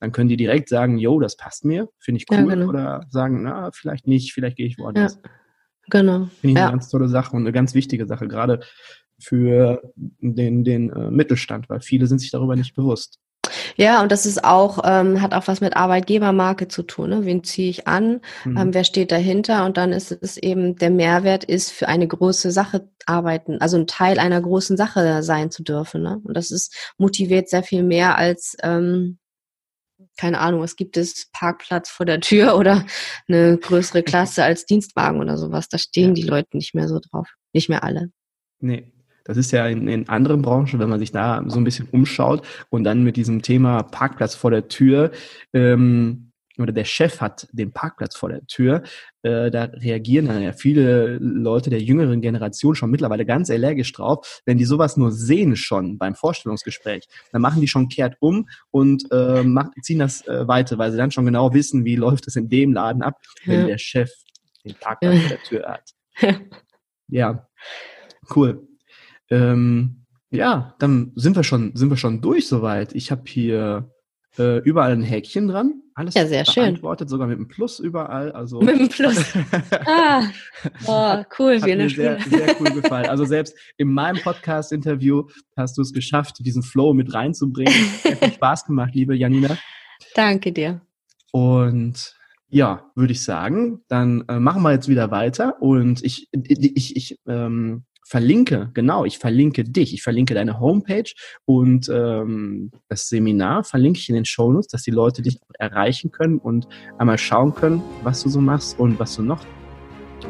dann 0.00 0.12
können 0.12 0.28
die 0.28 0.36
direkt 0.36 0.68
sagen, 0.68 0.98
yo, 0.98 1.18
das 1.18 1.36
passt 1.36 1.64
mir, 1.64 1.88
finde 1.98 2.18
ich 2.18 2.26
cool. 2.30 2.38
Ja, 2.38 2.54
genau. 2.54 2.68
Oder 2.68 3.06
sagen, 3.10 3.42
na, 3.42 3.70
vielleicht 3.72 4.06
nicht, 4.06 4.32
vielleicht 4.32 4.56
gehe 4.56 4.66
ich 4.66 4.78
woanders. 4.78 5.18
Ja, 5.22 5.30
genau. 5.88 6.28
Finde 6.40 6.48
ich 6.48 6.54
ja. 6.54 6.64
eine 6.64 6.72
ganz 6.72 6.88
tolle 6.88 7.08
Sache 7.08 7.36
und 7.36 7.42
eine 7.42 7.52
ganz 7.52 7.74
wichtige 7.74 8.06
Sache, 8.06 8.28
gerade 8.28 8.60
für 9.18 9.82
den, 9.96 10.64
den 10.64 10.90
äh, 10.90 11.10
Mittelstand, 11.10 11.68
weil 11.68 11.80
viele 11.80 12.06
sind 12.06 12.20
sich 12.20 12.30
darüber 12.30 12.56
nicht 12.56 12.74
bewusst. 12.74 13.18
Ja, 13.80 14.02
und 14.02 14.12
das 14.12 14.26
ist 14.26 14.44
auch, 14.44 14.80
ähm, 14.84 15.22
hat 15.22 15.32
auch 15.32 15.48
was 15.48 15.62
mit 15.62 15.74
Arbeitgebermarke 15.74 16.68
zu 16.68 16.82
tun. 16.82 17.08
Ne? 17.08 17.24
Wen 17.24 17.42
ziehe 17.42 17.70
ich 17.70 17.88
an? 17.88 18.20
Mhm. 18.44 18.56
Ähm, 18.58 18.74
wer 18.74 18.84
steht 18.84 19.10
dahinter? 19.10 19.64
Und 19.64 19.78
dann 19.78 19.92
ist 19.92 20.12
es 20.12 20.36
eben, 20.36 20.76
der 20.76 20.90
Mehrwert 20.90 21.44
ist 21.44 21.72
für 21.72 21.88
eine 21.88 22.06
große 22.06 22.50
Sache 22.50 22.90
arbeiten, 23.06 23.58
also 23.62 23.78
ein 23.78 23.86
Teil 23.86 24.18
einer 24.18 24.38
großen 24.38 24.76
Sache 24.76 25.22
sein 25.22 25.50
zu 25.50 25.62
dürfen. 25.62 26.02
Ne? 26.02 26.20
Und 26.24 26.36
das 26.36 26.50
ist 26.50 26.92
motiviert 26.98 27.48
sehr 27.48 27.62
viel 27.62 27.82
mehr 27.82 28.18
als, 28.18 28.54
ähm, 28.62 29.18
keine 30.18 30.40
Ahnung, 30.40 30.62
es 30.62 30.76
gibt 30.76 30.98
es 30.98 31.30
Parkplatz 31.32 31.88
vor 31.88 32.04
der 32.04 32.20
Tür 32.20 32.56
oder 32.58 32.84
eine 33.28 33.56
größere 33.56 34.02
Klasse 34.02 34.44
als 34.44 34.66
Dienstwagen 34.66 35.22
oder 35.22 35.38
sowas. 35.38 35.70
Da 35.70 35.78
stehen 35.78 36.08
ja. 36.08 36.14
die 36.16 36.28
Leute 36.28 36.54
nicht 36.54 36.74
mehr 36.74 36.86
so 36.86 36.98
drauf. 37.00 37.28
Nicht 37.54 37.70
mehr 37.70 37.82
alle. 37.82 38.10
Nee, 38.58 38.92
das 39.30 39.36
ist 39.36 39.52
ja 39.52 39.66
in, 39.68 39.86
in 39.86 40.08
anderen 40.08 40.42
Branchen, 40.42 40.80
wenn 40.80 40.88
man 40.88 40.98
sich 40.98 41.12
da 41.12 41.44
so 41.46 41.58
ein 41.58 41.64
bisschen 41.64 41.88
umschaut 41.92 42.44
und 42.68 42.82
dann 42.82 43.04
mit 43.04 43.16
diesem 43.16 43.42
Thema 43.42 43.84
Parkplatz 43.84 44.34
vor 44.34 44.50
der 44.50 44.66
Tür 44.66 45.12
ähm, 45.52 46.32
oder 46.58 46.72
der 46.72 46.84
Chef 46.84 47.20
hat 47.20 47.48
den 47.52 47.72
Parkplatz 47.72 48.16
vor 48.16 48.28
der 48.28 48.44
Tür, 48.46 48.82
äh, 49.22 49.52
da 49.52 49.64
reagieren 49.64 50.26
dann 50.26 50.42
ja 50.42 50.52
viele 50.52 51.18
Leute 51.18 51.70
der 51.70 51.80
jüngeren 51.80 52.20
Generation 52.20 52.74
schon 52.74 52.90
mittlerweile 52.90 53.24
ganz 53.24 53.50
allergisch 53.50 53.92
drauf, 53.92 54.42
wenn 54.46 54.58
die 54.58 54.64
sowas 54.64 54.96
nur 54.96 55.12
sehen 55.12 55.54
schon 55.54 55.96
beim 55.96 56.16
Vorstellungsgespräch, 56.16 57.06
dann 57.30 57.40
machen 57.40 57.60
die 57.60 57.68
schon 57.68 57.88
kehrt 57.88 58.16
um 58.18 58.48
und 58.72 59.04
äh, 59.12 59.44
machen, 59.44 59.70
ziehen 59.80 60.00
das 60.00 60.26
äh, 60.26 60.48
weiter, 60.48 60.76
weil 60.76 60.90
sie 60.90 60.98
dann 60.98 61.12
schon 61.12 61.24
genau 61.24 61.54
wissen, 61.54 61.84
wie 61.84 61.96
läuft 61.96 62.26
es 62.26 62.34
in 62.34 62.48
dem 62.48 62.72
Laden 62.72 63.02
ab, 63.02 63.20
wenn 63.44 63.60
ja. 63.60 63.66
der 63.68 63.78
Chef 63.78 64.10
den 64.64 64.74
Parkplatz 64.74 65.20
vor 65.20 65.28
der 65.28 65.42
Tür 65.42 65.68
hat. 65.68 65.94
ja, 67.08 67.46
cool. 68.34 68.66
Ähm, 69.30 70.06
ja, 70.30 70.74
dann 70.78 71.12
sind 71.16 71.36
wir 71.36 71.44
schon, 71.44 71.74
sind 71.74 71.90
wir 71.90 71.96
schon 71.96 72.20
durch 72.20 72.46
soweit. 72.46 72.94
Ich 72.94 73.10
habe 73.10 73.22
hier 73.26 73.90
äh, 74.38 74.58
überall 74.58 74.92
ein 74.92 75.02
Häkchen 75.02 75.48
dran. 75.48 75.82
Alles 75.94 76.14
ja, 76.14 76.26
sehr 76.26 76.44
beantwortet, 76.44 77.06
schön. 77.06 77.10
sogar 77.10 77.26
mit 77.26 77.36
einem 77.36 77.48
Plus 77.48 77.78
überall. 77.80 78.32
Also 78.32 78.60
mit 78.60 78.76
einem 78.76 78.88
Plus. 78.88 79.34
ah, 79.86 80.22
oh, 80.86 81.24
cool. 81.38 81.60
Hat 81.60 81.66
mir 81.66 81.90
sehr, 81.90 82.20
sehr 82.20 82.56
cool 82.60 82.70
gefallen. 82.70 83.06
Also 83.06 83.24
selbst 83.24 83.54
in 83.76 83.92
meinem 83.92 84.22
Podcast-Interview 84.22 85.24
hast 85.56 85.76
du 85.76 85.82
es 85.82 85.92
geschafft, 85.92 86.36
diesen 86.40 86.62
Flow 86.62 86.94
mit 86.94 87.12
reinzubringen. 87.12 87.74
Hat 88.20 88.34
Spaß 88.34 88.66
gemacht, 88.66 88.94
liebe 88.94 89.16
Janina. 89.16 89.58
Danke 90.14 90.52
dir. 90.52 90.80
Und 91.32 92.14
ja, 92.48 92.90
würde 92.94 93.12
ich 93.12 93.22
sagen, 93.22 93.82
dann 93.88 94.24
äh, 94.28 94.38
machen 94.38 94.62
wir 94.62 94.72
jetzt 94.72 94.88
wieder 94.88 95.10
weiter. 95.10 95.60
Und 95.60 96.02
ich, 96.02 96.28
ich, 96.32 96.96
ich 96.96 97.18
ähm, 97.26 97.84
verlinke, 98.10 98.70
genau, 98.74 99.04
ich 99.04 99.18
verlinke 99.18 99.62
dich, 99.62 99.94
ich 99.94 100.02
verlinke 100.02 100.34
deine 100.34 100.58
Homepage 100.58 101.08
und 101.44 101.88
ähm, 101.88 102.72
das 102.88 103.08
Seminar 103.08 103.62
verlinke 103.62 104.00
ich 104.00 104.08
in 104.08 104.16
den 104.16 104.24
Shownotes, 104.24 104.66
dass 104.66 104.82
die 104.82 104.90
Leute 104.90 105.22
dich 105.22 105.38
erreichen 105.60 106.10
können 106.10 106.38
und 106.38 106.66
einmal 106.98 107.18
schauen 107.18 107.54
können, 107.54 107.80
was 108.02 108.24
du 108.24 108.28
so 108.28 108.40
machst 108.40 108.76
und 108.80 108.98
was 108.98 109.14
du 109.14 109.22
noch 109.22 109.38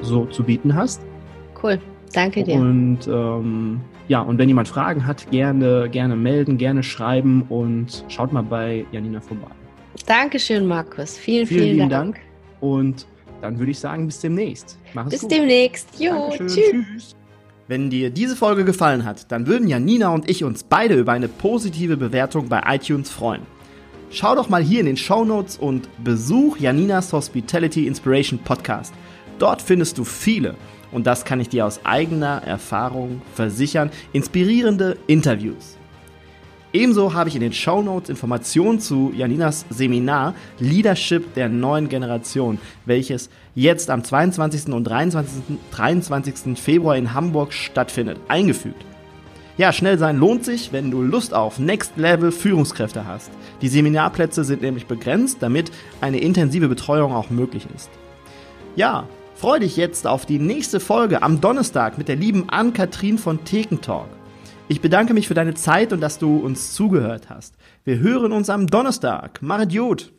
so 0.03 0.27
zu 0.27 0.43
bieten 0.43 0.75
hast. 0.75 1.01
Cool, 1.63 1.81
danke 2.13 2.45
dir. 2.45 2.57
Und 2.57 3.09
ähm, 3.09 3.81
ja, 4.09 4.21
und 4.21 4.37
wenn 4.37 4.49
jemand 4.49 4.69
Fragen 4.69 5.07
hat, 5.07 5.31
gerne, 5.31 5.89
gerne 5.89 6.17
melden, 6.17 6.59
gerne 6.59 6.83
schreiben 6.83 7.47
und 7.49 8.05
schaut 8.09 8.31
mal 8.31 8.43
bei 8.43 8.85
Janina 8.93 9.23
vorbei. 9.23 9.53
Dankeschön, 10.05 10.67
Markus. 10.67 11.17
Vielen, 11.17 11.47
vielen, 11.47 11.77
vielen 11.77 11.89
Dank. 11.89 12.17
Dank. 12.17 12.27
Und 12.61 13.07
dann 13.41 13.59
würde 13.59 13.71
ich 13.71 13.79
sagen, 13.79 14.05
bis 14.05 14.21
demnächst. 14.21 14.79
Mach 14.93 15.09
bis 15.09 15.23
gut. 15.23 15.31
demnächst. 15.31 15.99
Jo, 15.99 16.29
tschüss. 16.37 16.55
tschüss. 16.55 17.17
Wenn 17.71 17.89
dir 17.89 18.11
diese 18.11 18.35
Folge 18.35 18.65
gefallen 18.65 19.05
hat, 19.05 19.31
dann 19.31 19.47
würden 19.47 19.69
Janina 19.69 20.09
und 20.09 20.29
ich 20.29 20.43
uns 20.43 20.65
beide 20.65 20.97
über 20.97 21.13
eine 21.13 21.29
positive 21.29 21.97
Bewertung 21.97 22.49
bei 22.49 22.61
iTunes 22.67 23.11
freuen. 23.11 23.43
Schau 24.11 24.35
doch 24.35 24.49
mal 24.49 24.61
hier 24.61 24.81
in 24.81 24.87
den 24.87 24.97
Show 24.97 25.25
Notes 25.25 25.57
und 25.57 25.89
besuch 26.03 26.57
Janinas 26.57 27.13
Hospitality 27.13 27.87
Inspiration 27.87 28.41
Podcast. 28.41 28.93
Dort 29.39 29.63
findest 29.63 29.99
du 29.99 30.03
viele, 30.03 30.57
und 30.91 31.07
das 31.07 31.25
kann 31.25 31.39
ich 31.39 31.49
dir 31.49 31.65
aus 31.65 31.79
eigener 31.85 32.43
Erfahrung 32.45 33.23
versichern, 33.37 33.93
inspirierende 34.13 34.97
Interviews. 35.07 35.77
Ebenso 36.73 37.15
habe 37.15 37.29
ich 37.29 37.35
in 37.35 37.41
den 37.41 37.53
Show 37.53 37.83
Notes 37.83 38.11
Informationen 38.11 38.79
zu 38.79 39.13
Janinas 39.17 39.67
Seminar 39.71 40.35
Leadership 40.61 41.35
der 41.35 41.49
neuen 41.49 41.89
Generation, 41.89 42.59
welches 42.87 43.29
jetzt 43.57 43.91
am 43.91 44.05
22. 44.05 44.73
und 44.73 44.85
23. 44.85 45.59
23. 45.73 46.57
Februar 46.57 46.97
in 46.97 47.13
Hamburg 47.13 47.53
stattfindet, 47.53 48.19
eingefügt. 48.29 48.85
Ja, 49.59 49.73
schnell 49.73 49.99
sein 49.99 50.19
lohnt 50.19 50.45
sich, 50.45 50.73
wenn 50.73 50.93
du 50.93 51.03
Lust 51.03 51.35
auf 51.35 51.59
Next 51.59 51.97
Level 51.97 52.31
Führungskräfte 52.31 53.05
hast. 53.05 53.33
Die 53.63 53.69
Seminarplätze 53.69 54.45
sind 54.45 54.63
nämlich 54.63 54.87
begrenzt, 54.87 55.39
damit 55.41 55.73
eine 56.01 56.21
intensive 56.21 56.69
Betreuung 56.69 57.13
auch 57.13 57.31
möglich 57.31 57.67
ist. 57.75 57.91
Ja, 58.77 59.09
freu 59.35 59.59
dich 59.59 59.77
jetzt 59.77 60.07
auf 60.07 60.25
die 60.25 60.39
nächste 60.39 60.79
Folge 60.79 61.23
am 61.25 61.41
Donnerstag 61.41 61.99
mit 61.99 62.07
der 62.07 62.17
lieben 62.17 62.49
Ann-Kathrin 62.49 63.19
von 63.19 63.45
Thekentalk. 63.45 64.20
Ich 64.71 64.81
bedanke 64.81 65.15
mich 65.15 65.27
für 65.27 65.35
deine 65.35 65.55
Zeit 65.55 65.93
und 65.93 66.01
dass 66.01 66.21
du 66.21 66.37
uns 66.37 66.75
zugehört 66.75 67.29
hast. 67.29 67.57
Wir 67.83 67.99
hören 67.99 68.31
uns 68.31 68.49
am 68.49 68.69
Donnerstag. 68.69 69.41
Mach 69.43 69.67
gut! 69.67 70.13